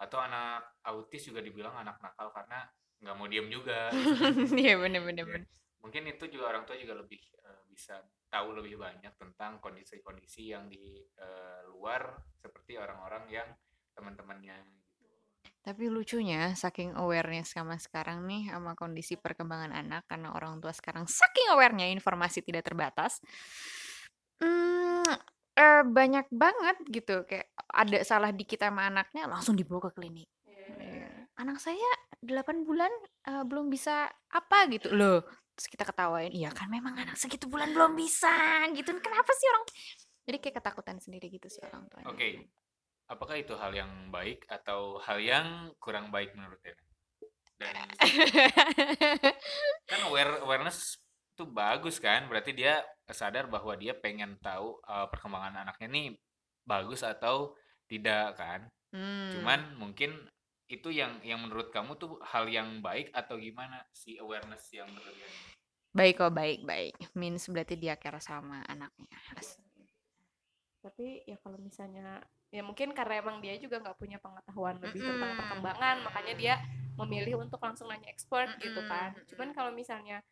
Atau 0.00 0.16
anak 0.16 0.80
autis 0.88 1.28
juga 1.28 1.44
dibilang 1.44 1.76
anak 1.76 2.00
nakal 2.00 2.32
karena 2.32 2.64
nggak 3.04 3.16
mau 3.16 3.28
diam 3.28 3.46
juga. 3.52 3.90
Iya 4.64 4.80
bener-bener. 4.80 5.26
Ya. 5.28 5.44
Mungkin 5.80 6.08
itu 6.08 6.24
juga 6.32 6.52
orang 6.52 6.64
tua 6.64 6.76
juga 6.76 6.96
lebih 6.96 7.20
eh, 7.40 7.59
bisa 7.70 8.02
tahu 8.26 8.58
lebih 8.58 8.78
banyak 8.82 9.14
tentang 9.14 9.62
kondisi-kondisi 9.62 10.50
yang 10.50 10.66
di 10.66 10.98
eh, 11.02 11.62
luar 11.70 12.18
seperti 12.38 12.74
orang-orang 12.76 13.24
yang 13.30 13.48
teman-temannya 13.94 14.54
gitu. 14.70 14.80
Tapi 15.60 15.92
lucunya, 15.92 16.56
saking 16.56 16.96
awareness 16.96 17.52
sama 17.52 17.76
sekarang 17.76 18.24
nih 18.24 18.48
sama 18.48 18.72
kondisi 18.72 19.20
perkembangan 19.20 19.76
anak 19.76 20.08
karena 20.08 20.32
orang 20.32 20.56
tua 20.58 20.72
sekarang 20.72 21.04
saking 21.04 21.52
awarenya 21.52 21.90
informasi 21.92 22.40
tidak 22.40 22.64
terbatas. 22.64 23.20
Hmm, 24.40 25.04
eh, 25.52 25.84
banyak 25.84 26.26
banget 26.32 26.76
gitu 26.88 27.28
kayak 27.28 27.52
ada 27.68 27.98
salah 28.08 28.32
dikit 28.32 28.64
sama 28.64 28.88
anaknya 28.88 29.28
langsung 29.28 29.52
dibawa 29.52 29.92
ke 29.92 30.00
klinik. 30.00 30.28
Iya. 30.48 31.28
Anak 31.36 31.60
saya 31.60 31.90
8 32.24 32.64
bulan 32.64 32.92
eh, 33.28 33.44
belum 33.44 33.68
bisa 33.68 34.08
apa 34.32 34.64
gitu 34.72 34.96
loh. 34.96 35.20
Terus 35.60 35.76
kita 35.76 35.84
ketawain, 35.84 36.32
iya 36.32 36.48
kan 36.48 36.72
memang 36.72 36.96
anak 36.96 37.20
segitu 37.20 37.44
bulan 37.44 37.68
belum 37.76 37.92
bisa 37.92 38.64
gitu. 38.72 38.96
Kenapa 38.96 39.28
sih 39.36 39.44
orang? 39.52 39.64
Jadi 40.24 40.36
kayak 40.40 40.56
ketakutan 40.56 40.96
sendiri 40.96 41.28
gitu 41.28 41.52
sih 41.52 41.60
orang 41.60 41.84
tuanya. 41.92 42.08
Oke, 42.08 42.48
apakah 43.12 43.36
itu 43.36 43.52
hal 43.60 43.76
yang 43.76 44.08
baik 44.08 44.48
atau 44.48 44.96
hal 45.04 45.20
yang 45.20 45.68
kurang 45.76 46.08
baik 46.08 46.32
menurut 46.32 46.56
Dena? 46.64 46.80
Dan 47.60 47.76
kan 49.92 50.00
aware, 50.08 50.40
awareness 50.40 50.96
itu 51.36 51.44
bagus 51.44 52.00
kan, 52.00 52.24
berarti 52.32 52.56
dia 52.56 52.80
sadar 53.12 53.44
bahwa 53.44 53.76
dia 53.76 53.92
pengen 53.92 54.40
tahu 54.40 54.80
uh, 54.88 55.12
perkembangan 55.12 55.60
anaknya 55.60 55.92
nih 55.92 56.08
bagus 56.64 57.04
atau 57.04 57.52
tidak 57.84 58.32
kan. 58.40 58.64
Hmm. 58.96 59.36
Cuman 59.36 59.76
mungkin 59.76 60.24
itu 60.70 60.88
yang 60.94 61.18
yang 61.26 61.42
menurut 61.42 61.74
kamu 61.74 61.98
tuh 61.98 62.22
hal 62.22 62.46
yang 62.46 62.78
baik 62.78 63.10
atau 63.10 63.34
gimana 63.34 63.82
si 63.90 64.14
awareness 64.22 64.70
yang 64.70 64.86
berlebihan? 64.86 65.34
ini? 65.34 65.50
Baik 65.90 66.22
kok, 66.22 66.30
baik, 66.30 66.62
baik. 66.62 66.94
Means 67.18 67.50
berarti 67.50 67.74
dia 67.74 67.98
care 67.98 68.22
sama 68.22 68.62
anaknya. 68.70 69.10
As- 69.34 69.58
tapi 70.80 71.20
ya 71.28 71.36
kalau 71.44 71.60
misalnya 71.60 72.24
ya 72.48 72.64
mungkin 72.64 72.96
karena 72.96 73.20
emang 73.20 73.38
dia 73.44 73.54
juga 73.60 73.78
nggak 73.78 74.00
punya 74.00 74.16
pengetahuan 74.16 74.80
lebih 74.80 74.98
tentang 75.04 75.36
Mm-mm. 75.36 75.38
perkembangan 75.44 75.96
makanya 76.02 76.34
dia 76.34 76.54
memilih 76.96 77.44
untuk 77.44 77.60
langsung 77.60 77.86
nanya 77.86 78.08
expert 78.08 78.56
gitu 78.58 78.80
kan 78.88 79.12
cuman 79.28 79.52
kalau 79.52 79.70
misalnya 79.76 80.24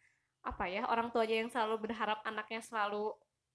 apa 0.42 0.64
ya 0.66 0.88
orang 0.88 1.12
tuanya 1.12 1.44
yang 1.44 1.51
selalu 1.53 1.85
berharap 1.85 2.18
anaknya 2.24 2.64
selalu 2.64 3.12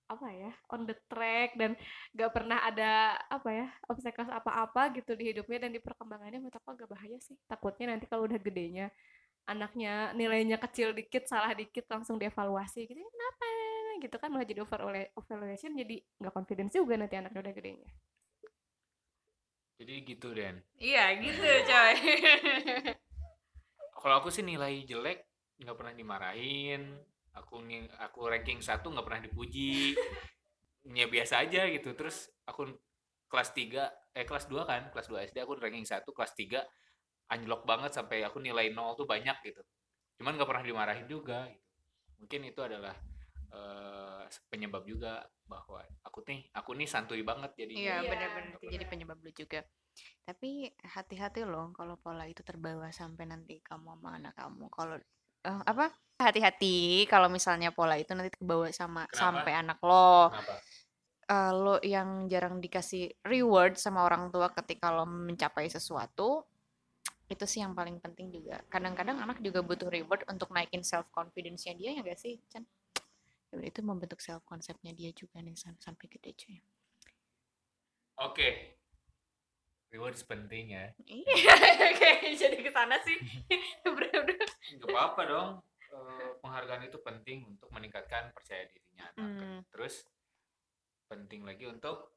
apa 0.08 0.28
ya 0.30 0.52
on 0.70 0.84
the 0.86 0.96
track 1.08 1.56
dan 1.56 1.74
nggak 2.14 2.32
pernah 2.36 2.60
ada 2.64 3.18
apa 3.32 3.50
ya 3.50 3.68
obstacles 3.88 4.30
apa-apa 4.30 4.94
gitu 5.00 5.16
di 5.16 5.34
hidupnya 5.34 5.68
dan 5.68 5.72
di 5.72 5.82
perkembangannya 5.82 6.44
menurut 6.44 6.60
aku 6.60 6.76
agak 6.76 6.90
bahaya 6.92 7.18
sih 7.24 7.36
takutnya 7.48 7.96
nanti 7.96 8.06
kalau 8.06 8.28
udah 8.28 8.38
gedenya 8.38 8.92
anaknya 9.48 10.16
nilainya 10.16 10.60
kecil 10.60 10.96
dikit 10.96 11.28
salah 11.28 11.52
dikit 11.52 11.88
langsung 11.92 12.16
dievaluasi 12.16 12.88
gitu 12.88 13.00
kenapa 13.00 13.46
gitu 14.04 14.16
kan 14.20 14.30
malah 14.32 14.48
jadi 14.48 14.60
over 14.64 14.82
evaluation 15.16 15.72
jadi 15.80 15.96
nggak 16.20 16.34
confidence 16.36 16.76
juga 16.76 17.00
nanti 17.00 17.16
anaknya 17.16 17.40
udah 17.40 17.56
gedenya 17.56 17.92
Jadi 19.84 20.06
gitu 20.06 20.32
Den. 20.32 20.62
Iya 20.80 21.18
gitu 21.20 21.44
coy. 21.44 21.96
Kalau 24.00 24.16
aku 24.22 24.30
sih 24.32 24.46
nilai 24.46 24.86
jelek 24.88 25.28
nggak 25.60 25.76
pernah 25.76 25.92
dimarahin. 25.92 26.94
Aku 27.34 27.66
nih 27.66 27.90
aku 27.98 28.30
ranking 28.30 28.62
satu 28.62 28.94
nggak 28.94 29.06
pernah 29.06 29.22
dipuji. 29.26 29.98
Ya 30.90 31.06
biasa 31.08 31.42
aja 31.42 31.66
gitu. 31.70 31.96
Terus 31.98 32.30
aku 32.46 32.70
kelas 33.32 33.50
3 33.58 33.90
eh 34.14 34.26
kelas 34.30 34.46
2 34.46 34.62
kan, 34.70 34.82
kelas 34.94 35.08
2 35.10 35.26
SD 35.34 35.42
aku 35.42 35.58
ranking 35.58 35.88
1, 35.88 36.06
kelas 36.06 36.34
3 36.38 36.62
anjlok 37.34 37.66
banget 37.66 37.92
sampai 37.98 38.22
aku 38.22 38.38
nilai 38.38 38.70
0 38.70 38.94
tuh 38.94 39.10
banyak 39.10 39.34
gitu. 39.42 39.62
Cuman 40.22 40.38
nggak 40.38 40.50
pernah 40.50 40.64
dimarahin 40.66 41.08
juga 41.10 41.50
gitu. 41.50 41.66
Mungkin 42.22 42.42
itu 42.46 42.62
adalah 42.62 42.94
eh, 43.50 44.24
penyebab 44.54 44.86
juga 44.86 45.26
bahwa 45.50 45.82
aku 46.06 46.24
nih 46.30 46.48
aku 46.54 46.72
nih 46.78 46.88
santuy 46.88 47.22
banget 47.26 47.52
jadi 47.58 47.74
Iya 47.74 47.98
benar-benar 48.08 48.58
itu 48.62 48.70
jadi 48.70 48.86
penyebab 48.88 49.18
lu 49.20 49.32
juga. 49.34 49.66
Tapi 50.24 50.72
hati-hati 50.82 51.46
loh 51.46 51.70
kalau 51.76 51.98
pola 52.00 52.26
itu 52.26 52.42
terbawa 52.42 52.90
sampai 52.90 53.30
nanti 53.30 53.62
kamu 53.62 53.98
sama 53.98 54.18
anak 54.18 54.34
kamu. 54.38 54.66
Kalau 54.72 54.98
eh, 55.44 55.62
apa? 55.68 55.92
Hati-hati 56.20 57.04
kalau 57.12 57.28
misalnya 57.28 57.74
pola 57.76 58.00
itu 58.00 58.16
nanti 58.16 58.32
terbawa 58.32 58.70
sama 58.72 59.04
Kenapa? 59.10 59.18
sampai 59.18 59.54
anak 59.60 59.80
lo. 59.84 60.32
Kenapa? 60.32 60.56
Eh, 61.24 61.52
lo 61.56 61.76
yang 61.84 62.28
jarang 62.28 62.60
dikasih 62.60 63.08
reward 63.24 63.80
sama 63.80 64.04
orang 64.04 64.28
tua 64.28 64.52
ketika 64.52 64.92
lo 64.92 65.08
mencapai 65.08 65.72
sesuatu 65.72 66.44
itu 67.32 67.46
sih 67.48 67.64
yang 67.64 67.72
paling 67.74 67.98
penting 68.04 68.30
juga 68.30 68.60
kadang-kadang 68.68 69.18
anak 69.18 69.40
juga 69.40 69.64
butuh 69.64 69.88
reward 69.88 70.28
untuk 70.28 70.52
naikin 70.52 70.84
self 70.84 71.08
confidence-nya 71.10 71.74
dia 71.74 71.90
ya 71.96 72.02
gak 72.04 72.20
sih 72.20 72.38
Chan 72.52 72.68
Ya 73.54 73.70
itu 73.70 73.80
membentuk 73.86 74.20
self 74.20 74.44
concept-nya 74.46 74.92
dia 74.92 75.10
juga 75.16 75.40
nih 75.40 75.56
sam- 75.56 75.80
sampai 75.80 76.06
gede 76.12 76.36
cuy 76.36 76.60
Oke. 78.22 78.78
Rewards 79.94 80.26
penting 80.26 80.74
ya. 80.74 80.90
Iya, 81.06 81.54
kayak 82.02 82.34
jadi 82.34 82.58
ke 82.66 82.72
sana 82.74 82.98
sih. 83.06 83.14
Udah, 83.86 84.10
udah. 84.26 84.38
Gak 84.82 84.90
apa-apa 84.90 85.22
dong. 85.30 85.50
Eh, 85.94 86.30
penghargaan 86.42 86.90
itu 86.90 86.98
penting 86.98 87.46
untuk 87.46 87.70
meningkatkan 87.70 88.34
percaya 88.34 88.66
dirinya 88.66 89.06
anak. 89.14 89.22
Hmm. 89.22 89.60
Terus 89.70 90.02
penting 91.06 91.46
lagi 91.46 91.70
untuk 91.70 92.10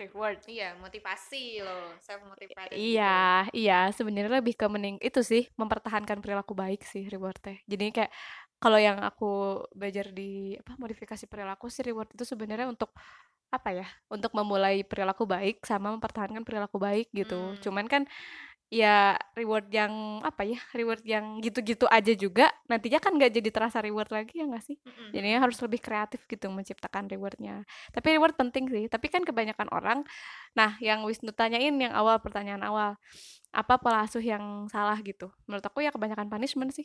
Reward. 0.00 0.48
Iya, 0.48 0.78
motivasi 0.80 1.60
loh, 1.60 1.92
self 2.00 2.24
motivated. 2.24 2.72
Iya, 2.72 3.50
iya, 3.52 3.92
sebenarnya 3.92 4.40
lebih 4.40 4.56
ke 4.56 4.64
mening 4.64 4.96
itu 5.04 5.20
sih, 5.20 5.44
mempertahankan 5.60 6.24
perilaku 6.24 6.56
baik 6.56 6.86
sih 6.88 7.04
rewardnya. 7.10 7.60
Jadi 7.68 7.92
kayak 7.92 8.12
kalau 8.56 8.78
yang 8.80 9.02
aku 9.04 9.60
belajar 9.76 10.08
di 10.14 10.56
apa 10.56 10.72
modifikasi 10.80 11.28
perilaku 11.28 11.68
sih 11.68 11.84
reward 11.84 12.10
itu 12.14 12.24
sebenarnya 12.24 12.70
untuk 12.70 12.94
apa 13.48 13.70
ya? 13.72 13.86
Untuk 14.12 14.32
memulai 14.36 14.84
perilaku 14.84 15.24
baik 15.24 15.64
sama 15.64 15.92
mempertahankan 15.96 16.44
perilaku 16.44 16.76
baik 16.76 17.08
gitu. 17.12 17.36
Hmm. 17.36 17.58
Cuman 17.60 17.86
kan 17.88 18.02
ya 18.68 19.16
reward 19.32 19.72
yang 19.72 20.20
apa 20.20 20.44
ya? 20.44 20.60
Reward 20.76 21.00
yang 21.08 21.40
gitu-gitu 21.40 21.88
aja 21.88 22.12
juga 22.12 22.52
nantinya 22.68 23.00
kan 23.00 23.16
nggak 23.16 23.32
jadi 23.32 23.48
terasa 23.48 23.80
reward 23.80 24.12
lagi 24.12 24.40
ya 24.40 24.44
nggak 24.44 24.64
sih? 24.64 24.76
Mm-mm. 24.84 25.08
Jadinya 25.16 25.40
harus 25.40 25.56
lebih 25.64 25.80
kreatif 25.80 26.28
gitu 26.28 26.52
menciptakan 26.52 27.08
rewardnya. 27.08 27.64
Tapi 27.90 28.06
reward 28.20 28.36
penting 28.36 28.68
sih. 28.68 28.84
Tapi 28.92 29.08
kan 29.08 29.24
kebanyakan 29.24 29.72
orang, 29.72 30.04
nah 30.52 30.76
yang 30.84 31.00
Wisnu 31.08 31.32
tanyain 31.32 31.72
yang 31.80 31.96
awal 31.96 32.20
pertanyaan 32.20 32.60
awal, 32.60 33.00
apa 33.48 33.74
pola 33.80 34.04
asuh 34.04 34.20
yang 34.20 34.68
salah 34.68 35.00
gitu? 35.00 35.32
Menurut 35.48 35.64
aku 35.64 35.80
ya 35.80 35.88
kebanyakan 35.88 36.28
punishment 36.28 36.76
sih. 36.76 36.84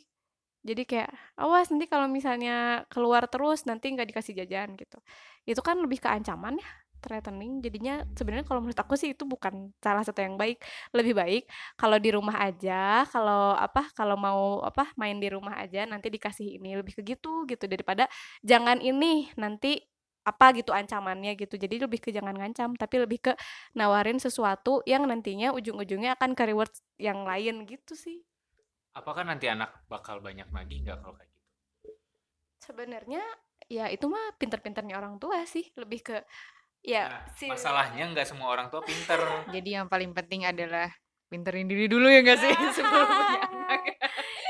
Jadi 0.64 0.82
kayak 0.88 1.12
awas 1.36 1.68
nanti 1.68 1.84
kalau 1.92 2.08
misalnya 2.08 2.88
keluar 2.88 3.28
terus 3.28 3.68
nanti 3.68 3.92
nggak 3.92 4.08
dikasih 4.10 4.32
jajan 4.40 4.74
gitu. 4.80 4.96
Itu 5.44 5.60
kan 5.60 5.76
lebih 5.84 6.00
ke 6.00 6.08
ancaman 6.08 6.56
ya, 6.56 6.68
threatening. 7.04 7.60
Jadinya 7.60 8.00
sebenarnya 8.16 8.48
kalau 8.48 8.64
menurut 8.64 8.80
aku 8.80 8.96
sih 8.96 9.12
itu 9.12 9.28
bukan 9.28 9.76
salah 9.84 10.00
satu 10.00 10.24
yang 10.24 10.40
baik. 10.40 10.64
Lebih 10.96 11.14
baik 11.20 11.42
kalau 11.76 12.00
di 12.00 12.10
rumah 12.16 12.40
aja, 12.40 13.04
kalau 13.12 13.52
apa 13.60 13.92
kalau 13.92 14.16
mau 14.16 14.64
apa 14.64 14.88
main 14.96 15.20
di 15.20 15.28
rumah 15.28 15.60
aja 15.60 15.84
nanti 15.84 16.08
dikasih 16.08 16.56
ini 16.56 16.80
lebih 16.80 16.96
ke 16.96 17.02
gitu 17.04 17.44
gitu 17.44 17.64
daripada 17.68 18.08
jangan 18.40 18.80
ini 18.80 19.28
nanti 19.36 19.84
apa 20.24 20.56
gitu 20.56 20.72
ancamannya 20.72 21.36
gitu. 21.36 21.60
Jadi 21.60 21.76
lebih 21.84 22.00
ke 22.00 22.08
jangan 22.08 22.32
ngancam 22.40 22.72
tapi 22.80 23.04
lebih 23.04 23.20
ke 23.20 23.32
nawarin 23.76 24.16
sesuatu 24.16 24.80
yang 24.88 25.04
nantinya 25.04 25.52
ujung-ujungnya 25.52 26.16
akan 26.16 26.32
ke 26.32 26.42
reward 26.48 26.72
yang 26.96 27.28
lain 27.28 27.68
gitu 27.68 27.92
sih. 27.92 28.24
Apakah 28.94 29.26
nanti 29.26 29.50
anak 29.50 29.84
bakal 29.86 30.18
banyak 30.18 30.46
nagih 30.48 30.82
nggak 30.82 30.98
kalau 31.02 31.14
kayak 31.14 31.28
gitu? 31.28 31.42
Sebenarnya 32.62 33.22
ya 33.66 33.88
itu 33.88 34.06
mah 34.08 34.36
pinter-pinternya 34.36 34.96
orang 34.96 35.16
tua 35.18 35.44
sih, 35.44 35.68
lebih 35.76 36.00
ke 36.00 36.16
ya 36.84 37.08
Nah, 37.08 37.22
si 37.32 37.48
masalahnya 37.48 38.04
nggak 38.12 38.28
semua 38.28 38.48
orang 38.52 38.68
tua 38.68 38.80
pinter. 38.80 39.18
Jadi 39.54 39.70
yang 39.76 39.88
paling 39.88 40.12
penting 40.12 40.44
adalah 40.44 40.88
pinterin 41.24 41.66
diri 41.66 41.88
dulu 41.88 42.06
ya 42.06 42.20
gak 42.22 42.38
sih 42.38 42.52
sebelum 42.76 43.06
punya 43.08 43.40
anak. 43.50 43.80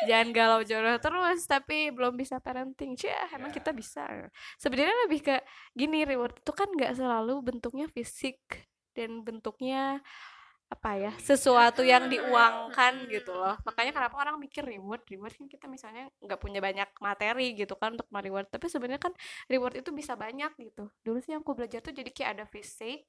jangan 0.05 0.29
galau 0.37 0.61
jodoh 0.61 0.99
terus 1.01 1.41
tapi 1.49 1.89
belum 1.89 2.19
bisa 2.19 2.37
parenting. 2.39 2.93
Cia, 2.99 3.31
emang 3.33 3.49
Ya. 3.51 3.57
kita 3.57 3.71
bisa. 3.73 4.05
Sebenarnya 4.61 4.93
lebih 5.09 5.21
ke 5.25 5.37
gini 5.73 6.05
reward 6.05 6.45
itu 6.45 6.53
kan 6.53 6.69
nggak 6.69 6.93
selalu 6.93 7.41
bentuknya 7.41 7.87
fisik 7.89 8.37
dan 8.93 9.25
bentuknya 9.25 10.05
apa 10.75 10.91
ya 10.99 11.13
sesuatu 11.23 11.87
yang 11.87 12.11
diuangkan 12.11 13.07
gitu 13.07 13.33
loh. 13.33 13.55
Makanya 13.63 13.95
kenapa 13.95 14.17
orang 14.19 14.37
mikir 14.43 14.67
reward 14.67 15.07
reward 15.07 15.33
kan 15.39 15.47
kita 15.47 15.67
misalnya 15.71 16.11
nggak 16.19 16.41
punya 16.43 16.59
banyak 16.59 16.91
materi 16.99 17.55
gitu 17.55 17.79
kan 17.79 17.95
untuk 17.95 18.11
reward 18.11 18.51
tapi 18.51 18.67
sebenarnya 18.67 19.01
kan 19.01 19.15
reward 19.47 19.79
itu 19.79 19.95
bisa 19.95 20.19
banyak 20.19 20.51
gitu. 20.59 20.91
Dulu 21.07 21.19
sih 21.23 21.33
yang 21.33 21.47
aku 21.47 21.55
belajar 21.55 21.79
tuh 21.81 21.95
jadi 21.95 22.11
kayak 22.11 22.31
ada 22.37 22.45
fisik 22.51 23.07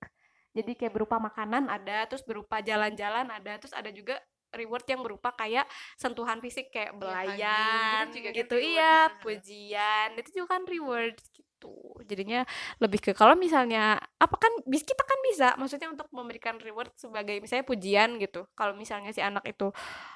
jadi 0.56 0.72
kayak 0.72 0.94
berupa 0.96 1.20
makanan 1.20 1.68
ada 1.68 2.08
terus 2.08 2.24
berupa 2.24 2.64
jalan-jalan 2.64 3.28
ada 3.28 3.60
terus 3.60 3.76
ada 3.76 3.92
juga 3.92 4.16
reward 4.56 4.88
yang 4.88 5.04
berupa 5.04 5.36
kayak 5.36 5.68
sentuhan 6.00 6.40
fisik 6.40 6.72
kayak 6.72 6.96
belayan 6.96 8.08
gitu 8.08 8.24
juga 8.24 8.30
kan 8.32 8.40
gitu. 8.40 8.56
iya 8.56 8.96
pujian. 9.20 10.08
Itu 10.16 10.30
juga 10.32 10.48
kan 10.56 10.64
reward 10.64 11.20
gitu. 11.66 12.06
Jadinya 12.06 12.46
lebih 12.78 13.00
ke 13.02 13.12
kalau 13.18 13.34
misalnya 13.34 13.98
apa 14.22 14.36
kan 14.38 14.52
bis 14.70 14.86
kita 14.86 15.02
kan 15.02 15.20
bisa 15.26 15.48
maksudnya 15.58 15.90
untuk 15.90 16.08
memberikan 16.14 16.62
reward 16.62 16.94
sebagai 16.96 17.42
misalnya 17.42 17.66
pujian 17.66 18.22
gitu. 18.22 18.46
Kalau 18.54 18.78
misalnya 18.78 19.10
si 19.10 19.22
anak 19.26 19.44
itu 19.50 19.74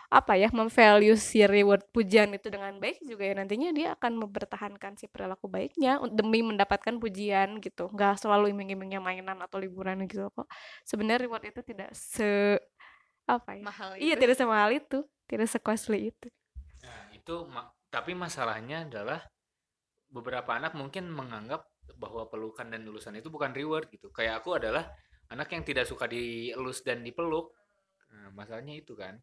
apa 0.10 0.34
ya 0.38 0.50
memvalue 0.50 1.14
si 1.18 1.46
reward 1.46 1.86
pujian 1.94 2.34
itu 2.34 2.50
dengan 2.50 2.74
baik 2.82 2.98
juga 3.06 3.30
ya 3.30 3.34
nantinya 3.38 3.70
dia 3.74 3.88
akan 3.94 4.26
mempertahankan 4.26 4.98
si 4.98 5.06
perilaku 5.06 5.46
baiknya 5.46 6.02
demi 6.10 6.42
mendapatkan 6.42 6.98
pujian 6.98 7.62
gitu. 7.62 7.90
Nggak 7.94 8.22
selalu 8.22 8.54
iming-imingnya 8.54 9.02
mainan 9.02 9.38
atau 9.42 9.58
liburan 9.62 10.06
gitu 10.10 10.30
kok. 10.34 10.50
Sebenarnya 10.86 11.26
reward 11.30 11.46
itu 11.50 11.62
tidak 11.66 11.90
se 11.94 12.58
apa 13.30 13.54
ya 13.58 13.70
Mahal 13.70 13.90
iya 14.02 14.18
itu. 14.18 14.22
tidak 14.26 14.36
semahal 14.42 14.70
itu 14.74 15.06
tidak 15.30 15.48
se-costly 15.50 16.10
itu. 16.10 16.28
Nah, 16.82 17.02
itu 17.14 17.36
ma- 17.46 17.70
tapi 17.94 18.18
masalahnya 18.18 18.86
adalah 18.90 19.20
beberapa 20.10 20.52
anak 20.52 20.74
mungkin 20.74 21.08
menganggap 21.08 21.66
bahwa 21.96 22.26
pelukan 22.28 22.66
dan 22.66 22.82
elusan 22.84 23.16
itu 23.16 23.30
bukan 23.30 23.54
reward 23.54 23.90
gitu. 23.90 24.10
Kayak 24.10 24.42
aku 24.42 24.58
adalah 24.58 24.90
anak 25.28 25.50
yang 25.50 25.62
tidak 25.62 25.86
suka 25.86 26.06
dielus 26.06 26.82
dan 26.82 27.02
dipeluk. 27.02 27.54
Nah, 28.10 28.34
masalahnya 28.34 28.74
itu 28.76 28.94
kan. 28.94 29.18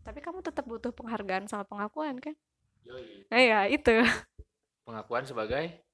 tapi 0.00 0.24
kamu 0.24 0.40
tetap 0.40 0.64
butuh 0.64 0.88
penghargaan 0.90 1.44
sama 1.44 1.60
pengakuan 1.60 2.16
kan 2.16 2.32
Yoi. 2.88 3.28
nah 3.28 3.36
ya 3.36 3.60
itu 3.68 4.00
Pengakuan 4.80 5.28
sebagai 5.28 5.84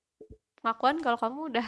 pengakuan 0.54 1.02
kalau 1.02 1.18
kamu 1.18 1.40
udah 1.50 1.66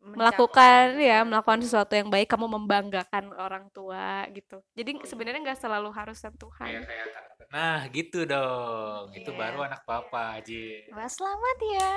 Mencapai 0.00 0.16
melakukan 0.16 0.84
ya 0.96 1.18
melakukan 1.28 1.60
sesuatu 1.60 1.92
yang 1.92 2.08
baik 2.08 2.32
kamu 2.32 2.48
membanggakan 2.48 3.36
orang 3.36 3.68
tua 3.68 4.24
gitu 4.32 4.64
jadi 4.72 4.96
Oh, 4.96 5.04
iya. 5.04 5.08
sebenarnya 5.12 5.40
nggak 5.44 5.60
selalu 5.60 5.92
harus 5.92 6.16
kayak 6.16 6.24
sentuhan 6.32 6.68
kayak 6.80 7.06
kata- 7.12 7.35
Nah, 7.52 7.86
gitu 7.94 8.26
dong. 8.26 9.10
Itu 9.14 9.30
Iya. 9.32 9.38
baru 9.38 9.58
anak 9.66 9.82
papa, 9.86 10.38
Ji. 10.42 10.86
Wah, 10.92 11.08
selamat 11.08 11.56
ya 11.72 11.92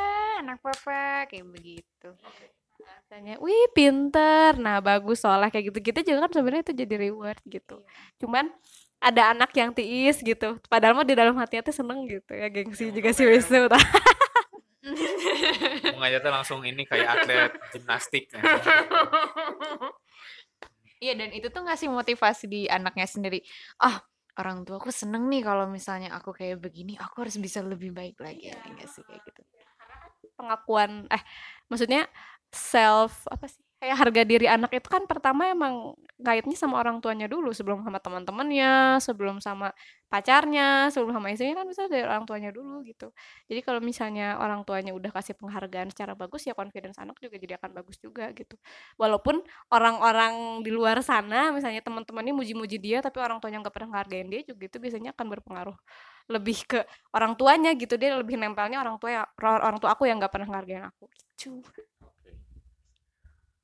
anak 0.45 0.57
papa 0.61 1.25
kayak 1.29 1.47
begitu. 1.49 2.09
Rasanya, 2.79 3.35
wih 3.43 3.67
pinter 3.75 4.55
nah 4.55 4.79
bagus 4.79 5.19
soalnya 5.19 5.51
kayak 5.51 5.73
gitu-gitu 5.73 6.13
juga 6.13 6.25
kan 6.25 6.31
sebenarnya 6.31 6.63
itu 6.63 6.73
jadi 6.77 6.95
reward 7.09 7.41
gitu 7.43 7.83
cuman 8.23 8.47
ada 9.03 9.35
anak 9.35 9.51
yang 9.51 9.75
tiis 9.75 10.23
gitu 10.23 10.55
padahal 10.71 10.95
mah 10.95 11.03
di 11.03 11.11
dalam 11.17 11.35
hatinya 11.35 11.65
tuh 11.69 11.75
seneng 11.75 12.07
gitu 12.07 12.31
ya 12.31 12.47
gengsi 12.47 12.87
Yang 12.89 12.95
juga 12.95 13.09
si 13.11 13.23
Wisnu 13.27 13.67
ngajak 15.99 16.23
langsung 16.31 16.63
ini 16.63 16.87
kayak 16.87 17.07
atlet 17.19 17.51
gimnastik. 17.75 18.31
Iya 20.99 21.15
dan 21.15 21.31
itu 21.31 21.47
tuh 21.47 21.63
ngasih 21.63 21.87
motivasi 21.87 22.43
di 22.51 22.61
anaknya 22.67 23.07
sendiri. 23.07 23.39
Ah 23.79 24.03
orang 24.39 24.63
tua 24.63 24.79
aku 24.79 24.89
seneng 24.89 25.27
nih 25.27 25.43
kalau 25.43 25.67
misalnya 25.67 26.15
aku 26.15 26.31
kayak 26.31 26.57
begini, 26.63 26.95
aku 26.95 27.27
harus 27.27 27.35
bisa 27.37 27.59
lebih 27.61 27.91
baik 27.91 28.17
lagi. 28.23 28.49
Iya 28.49 28.55
nggak 28.63 28.89
sih 28.89 29.03
kayak 29.05 29.21
gitu. 29.27 29.41
pengakuan 30.39 31.03
eh 31.11 31.23
maksudnya 31.67 32.07
self 32.47 33.27
apa 33.27 33.45
sih 33.51 33.59
kayak 33.79 33.95
harga 33.95 34.21
diri 34.27 34.45
anak 34.51 34.75
itu 34.75 34.87
kan 34.91 35.07
pertama 35.07 35.47
emang 35.55 35.95
kaitnya 36.19 36.51
sama 36.59 36.83
orang 36.83 36.99
tuanya 36.99 37.31
dulu 37.31 37.55
sebelum 37.55 37.79
sama 37.87 38.03
teman-temannya 38.03 38.99
sebelum 38.99 39.39
sama 39.39 39.71
pacarnya 40.11 40.91
sebelum 40.91 41.15
sama 41.15 41.31
istrinya 41.31 41.63
kan 41.63 41.67
bisa 41.71 41.87
dari 41.87 42.03
orang 42.03 42.27
tuanya 42.27 42.51
dulu 42.51 42.83
gitu. 42.83 43.15
Jadi 43.47 43.59
kalau 43.63 43.79
misalnya 43.79 44.35
orang 44.43 44.67
tuanya 44.67 44.91
udah 44.91 45.11
kasih 45.15 45.31
penghargaan 45.39 45.95
secara 45.95 46.11
bagus 46.11 46.43
ya 46.43 46.51
confidence 46.59 46.99
anak 46.99 47.15
juga 47.23 47.39
jadi 47.39 47.55
akan 47.55 47.71
bagus 47.79 47.97
juga 48.03 48.35
gitu. 48.35 48.59
Walaupun 48.99 49.39
orang-orang 49.71 50.59
di 50.65 50.71
luar 50.75 50.99
sana 50.99 51.55
misalnya 51.55 51.79
teman-temannya 51.79 52.35
muji-muji 52.35 52.77
dia 52.83 52.99
tapi 52.99 53.23
orang 53.23 53.39
tuanya 53.39 53.63
nggak 53.63 53.75
pernah 53.75 53.89
ngehargain 53.95 54.27
dia 54.27 54.41
juga 54.43 54.67
itu 54.67 54.77
biasanya 54.83 55.15
akan 55.15 55.27
berpengaruh 55.39 55.77
lebih 56.27 56.57
ke 56.67 56.79
orang 57.15 57.33
tuanya 57.39 57.71
gitu. 57.79 57.95
Dia 57.95 58.19
lebih 58.19 58.35
nempelnya 58.35 58.83
orang 58.83 58.99
tua 58.99 59.09
ya 59.13 59.23
orang 59.39 59.79
tua 59.79 59.95
aku 59.95 60.03
yang 60.03 60.19
nggak 60.19 60.33
pernah 60.35 60.47
ngehargain 60.51 60.83
aku 60.83 61.07
gitu 61.15 61.63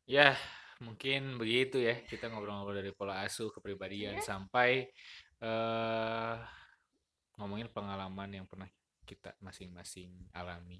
Ya, 0.05 0.37
mungkin 0.85 1.41
begitu 1.41 1.81
ya. 1.81 1.97
Kita 2.05 2.29
ngobrol-ngobrol 2.29 2.77
dari 2.77 2.93
pola 2.93 3.25
asuh 3.25 3.49
kepribadian 3.49 4.21
sampai 4.21 4.85
eh 5.41 6.35
ngomongin 7.35 7.67
pengalaman 7.73 8.29
yang 8.31 8.45
pernah 8.47 8.69
kita 9.03 9.35
masing-masing 9.43 10.31
alami, 10.33 10.79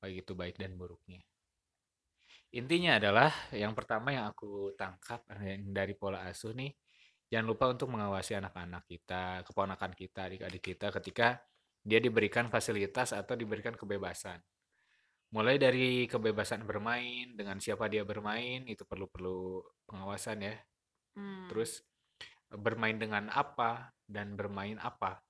baik 0.00 0.24
itu 0.26 0.32
baik 0.32 0.56
dan 0.58 0.74
buruknya. 0.74 1.20
Intinya 2.52 3.00
adalah 3.00 3.32
yang 3.52 3.72
pertama 3.72 4.12
yang 4.12 4.28
aku 4.28 4.76
tangkap 4.76 5.24
eh, 5.40 5.60
dari 5.64 5.96
pola 5.96 6.28
asuh 6.28 6.52
nih, 6.52 6.72
jangan 7.32 7.46
lupa 7.48 7.64
untuk 7.72 7.88
mengawasi 7.92 8.36
anak-anak 8.36 8.84
kita, 8.88 9.40
keponakan 9.48 9.92
kita, 9.96 10.20
adik-adik 10.28 10.62
kita 10.62 10.86
ketika 11.00 11.40
dia 11.82 11.98
diberikan 11.98 12.46
fasilitas 12.52 13.16
atau 13.16 13.34
diberikan 13.34 13.74
kebebasan. 13.74 14.38
Mulai 15.32 15.56
dari 15.56 16.04
kebebasan 16.04 16.68
bermain, 16.68 17.32
dengan 17.32 17.56
siapa 17.56 17.88
dia 17.88 18.04
bermain, 18.04 18.68
itu 18.68 18.84
perlu-perlu 18.84 19.64
pengawasan 19.88 20.44
ya. 20.44 20.56
Hmm. 21.16 21.48
Terus 21.48 21.80
bermain 22.52 23.00
dengan 23.00 23.32
apa 23.32 23.96
dan 24.04 24.36
bermain 24.36 24.76
apa 24.76 25.24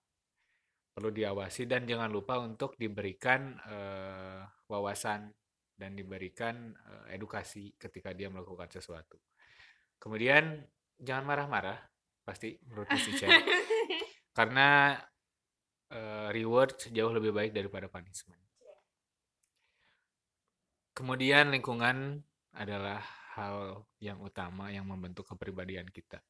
perlu 0.92 1.09
diawasi 1.09 1.64
dan 1.64 1.88
jangan 1.88 2.12
lupa 2.12 2.36
untuk 2.42 2.76
diberikan 2.76 3.57
eh, 3.64 4.42
wawasan 4.68 5.32
dan 5.72 5.96
diberikan 5.96 6.76
eh, 6.76 7.16
edukasi 7.16 7.72
ketika 7.80 8.12
dia 8.12 8.28
melakukan 8.28 8.68
sesuatu. 8.68 9.16
Kemudian 9.96 10.61
jangan 11.00 11.24
marah-marah 11.24 11.78
pasti 12.22 12.55
menurut 12.68 12.86
Miss 12.92 13.09
Ichen 13.09 13.30
karena 14.36 15.00
eh, 15.88 16.28
reward 16.36 16.76
jauh 16.92 17.12
lebih 17.14 17.32
baik 17.32 17.57
daripada 17.57 17.88
punishment. 17.88 18.51
Kemudian 21.03 21.50
lingkungan 21.50 22.22
adalah 22.55 23.03
hal 23.34 23.82
yang 23.98 24.22
utama 24.22 24.70
yang 24.70 24.86
membentuk 24.86 25.26
kepribadian 25.34 25.90
kita. 25.90 26.22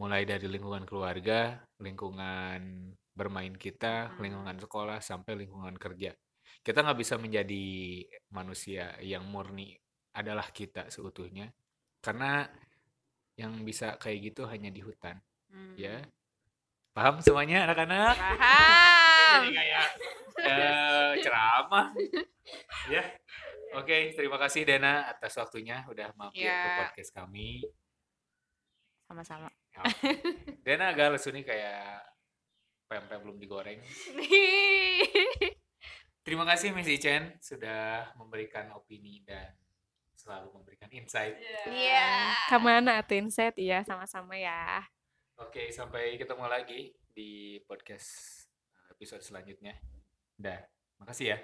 Mulai 0.00 0.24
dari 0.24 0.48
lingkungan 0.48 0.88
keluarga, 0.88 1.60
lingkungan 1.76 2.88
bermain 3.12 3.52
kita, 3.52 4.08
Hmm. 4.08 4.24
lingkungan 4.24 4.56
sekolah, 4.64 5.04
sampai 5.04 5.44
lingkungan 5.44 5.76
kerja. 5.76 6.16
Kita 6.64 6.80
nggak 6.80 7.04
bisa 7.04 7.20
menjadi 7.20 7.68
manusia 8.32 8.96
yang 9.04 9.28
murni 9.28 9.76
adalah 10.16 10.48
kita 10.48 10.88
seutuhnya, 10.88 11.52
karena 12.00 12.48
yang 13.36 13.60
bisa 13.60 14.00
kayak 14.00 14.32
gitu 14.32 14.48
hanya 14.48 14.72
di 14.72 14.80
hutan, 14.80 15.20
Hmm. 15.52 15.76
ya. 15.76 16.00
Paham 16.96 17.20
semuanya 17.20 17.68
anak-anak? 17.68 18.16
Paham. 18.16 19.36
Jadi 19.44 19.52
kayak 19.52 19.88
eh, 20.32 21.12
ceramah, 21.20 21.92
ya. 22.88 23.04
Oke, 23.72 24.12
terima 24.12 24.36
kasih 24.36 24.68
Dana 24.68 25.08
atas 25.08 25.32
waktunya 25.36 25.80
udah 25.88 26.12
mampir 26.12 26.44
ke 26.44 26.48
Ya. 26.48 26.84
podcast 26.84 27.10
kami. 27.10 27.64
Sama-sama. 29.08 29.48
Ya. 29.72 29.82
Dana 30.66 30.92
agak 30.92 31.16
lesu 31.16 31.32
nih 31.32 31.44
kayak 31.44 32.04
pempek 32.84 33.18
belum 33.24 33.40
digoreng. 33.40 33.80
Terima 36.22 36.46
kasih 36.46 36.70
Miss 36.70 36.86
Ichen 36.86 37.34
sudah 37.42 38.14
memberikan 38.14 38.70
opini 38.76 39.24
dan 39.26 39.56
selalu 40.14 40.54
memberikan 40.54 40.86
insight. 40.94 41.34
Iya. 41.66 42.30
Ke 42.46 42.56
mana 42.62 43.02
tuh 43.02 43.18
insight? 43.18 43.58
Iya, 43.58 43.82
sama-sama 43.82 44.38
ya. 44.38 44.86
Oke, 45.40 45.74
sampai 45.74 46.14
ketemu 46.14 46.46
lagi 46.46 46.94
di 47.10 47.58
podcast 47.66 48.44
episode 48.94 49.24
selanjutnya. 49.24 49.74
Dah, 50.38 50.62
makasih 51.02 51.34
ya. 51.34 51.38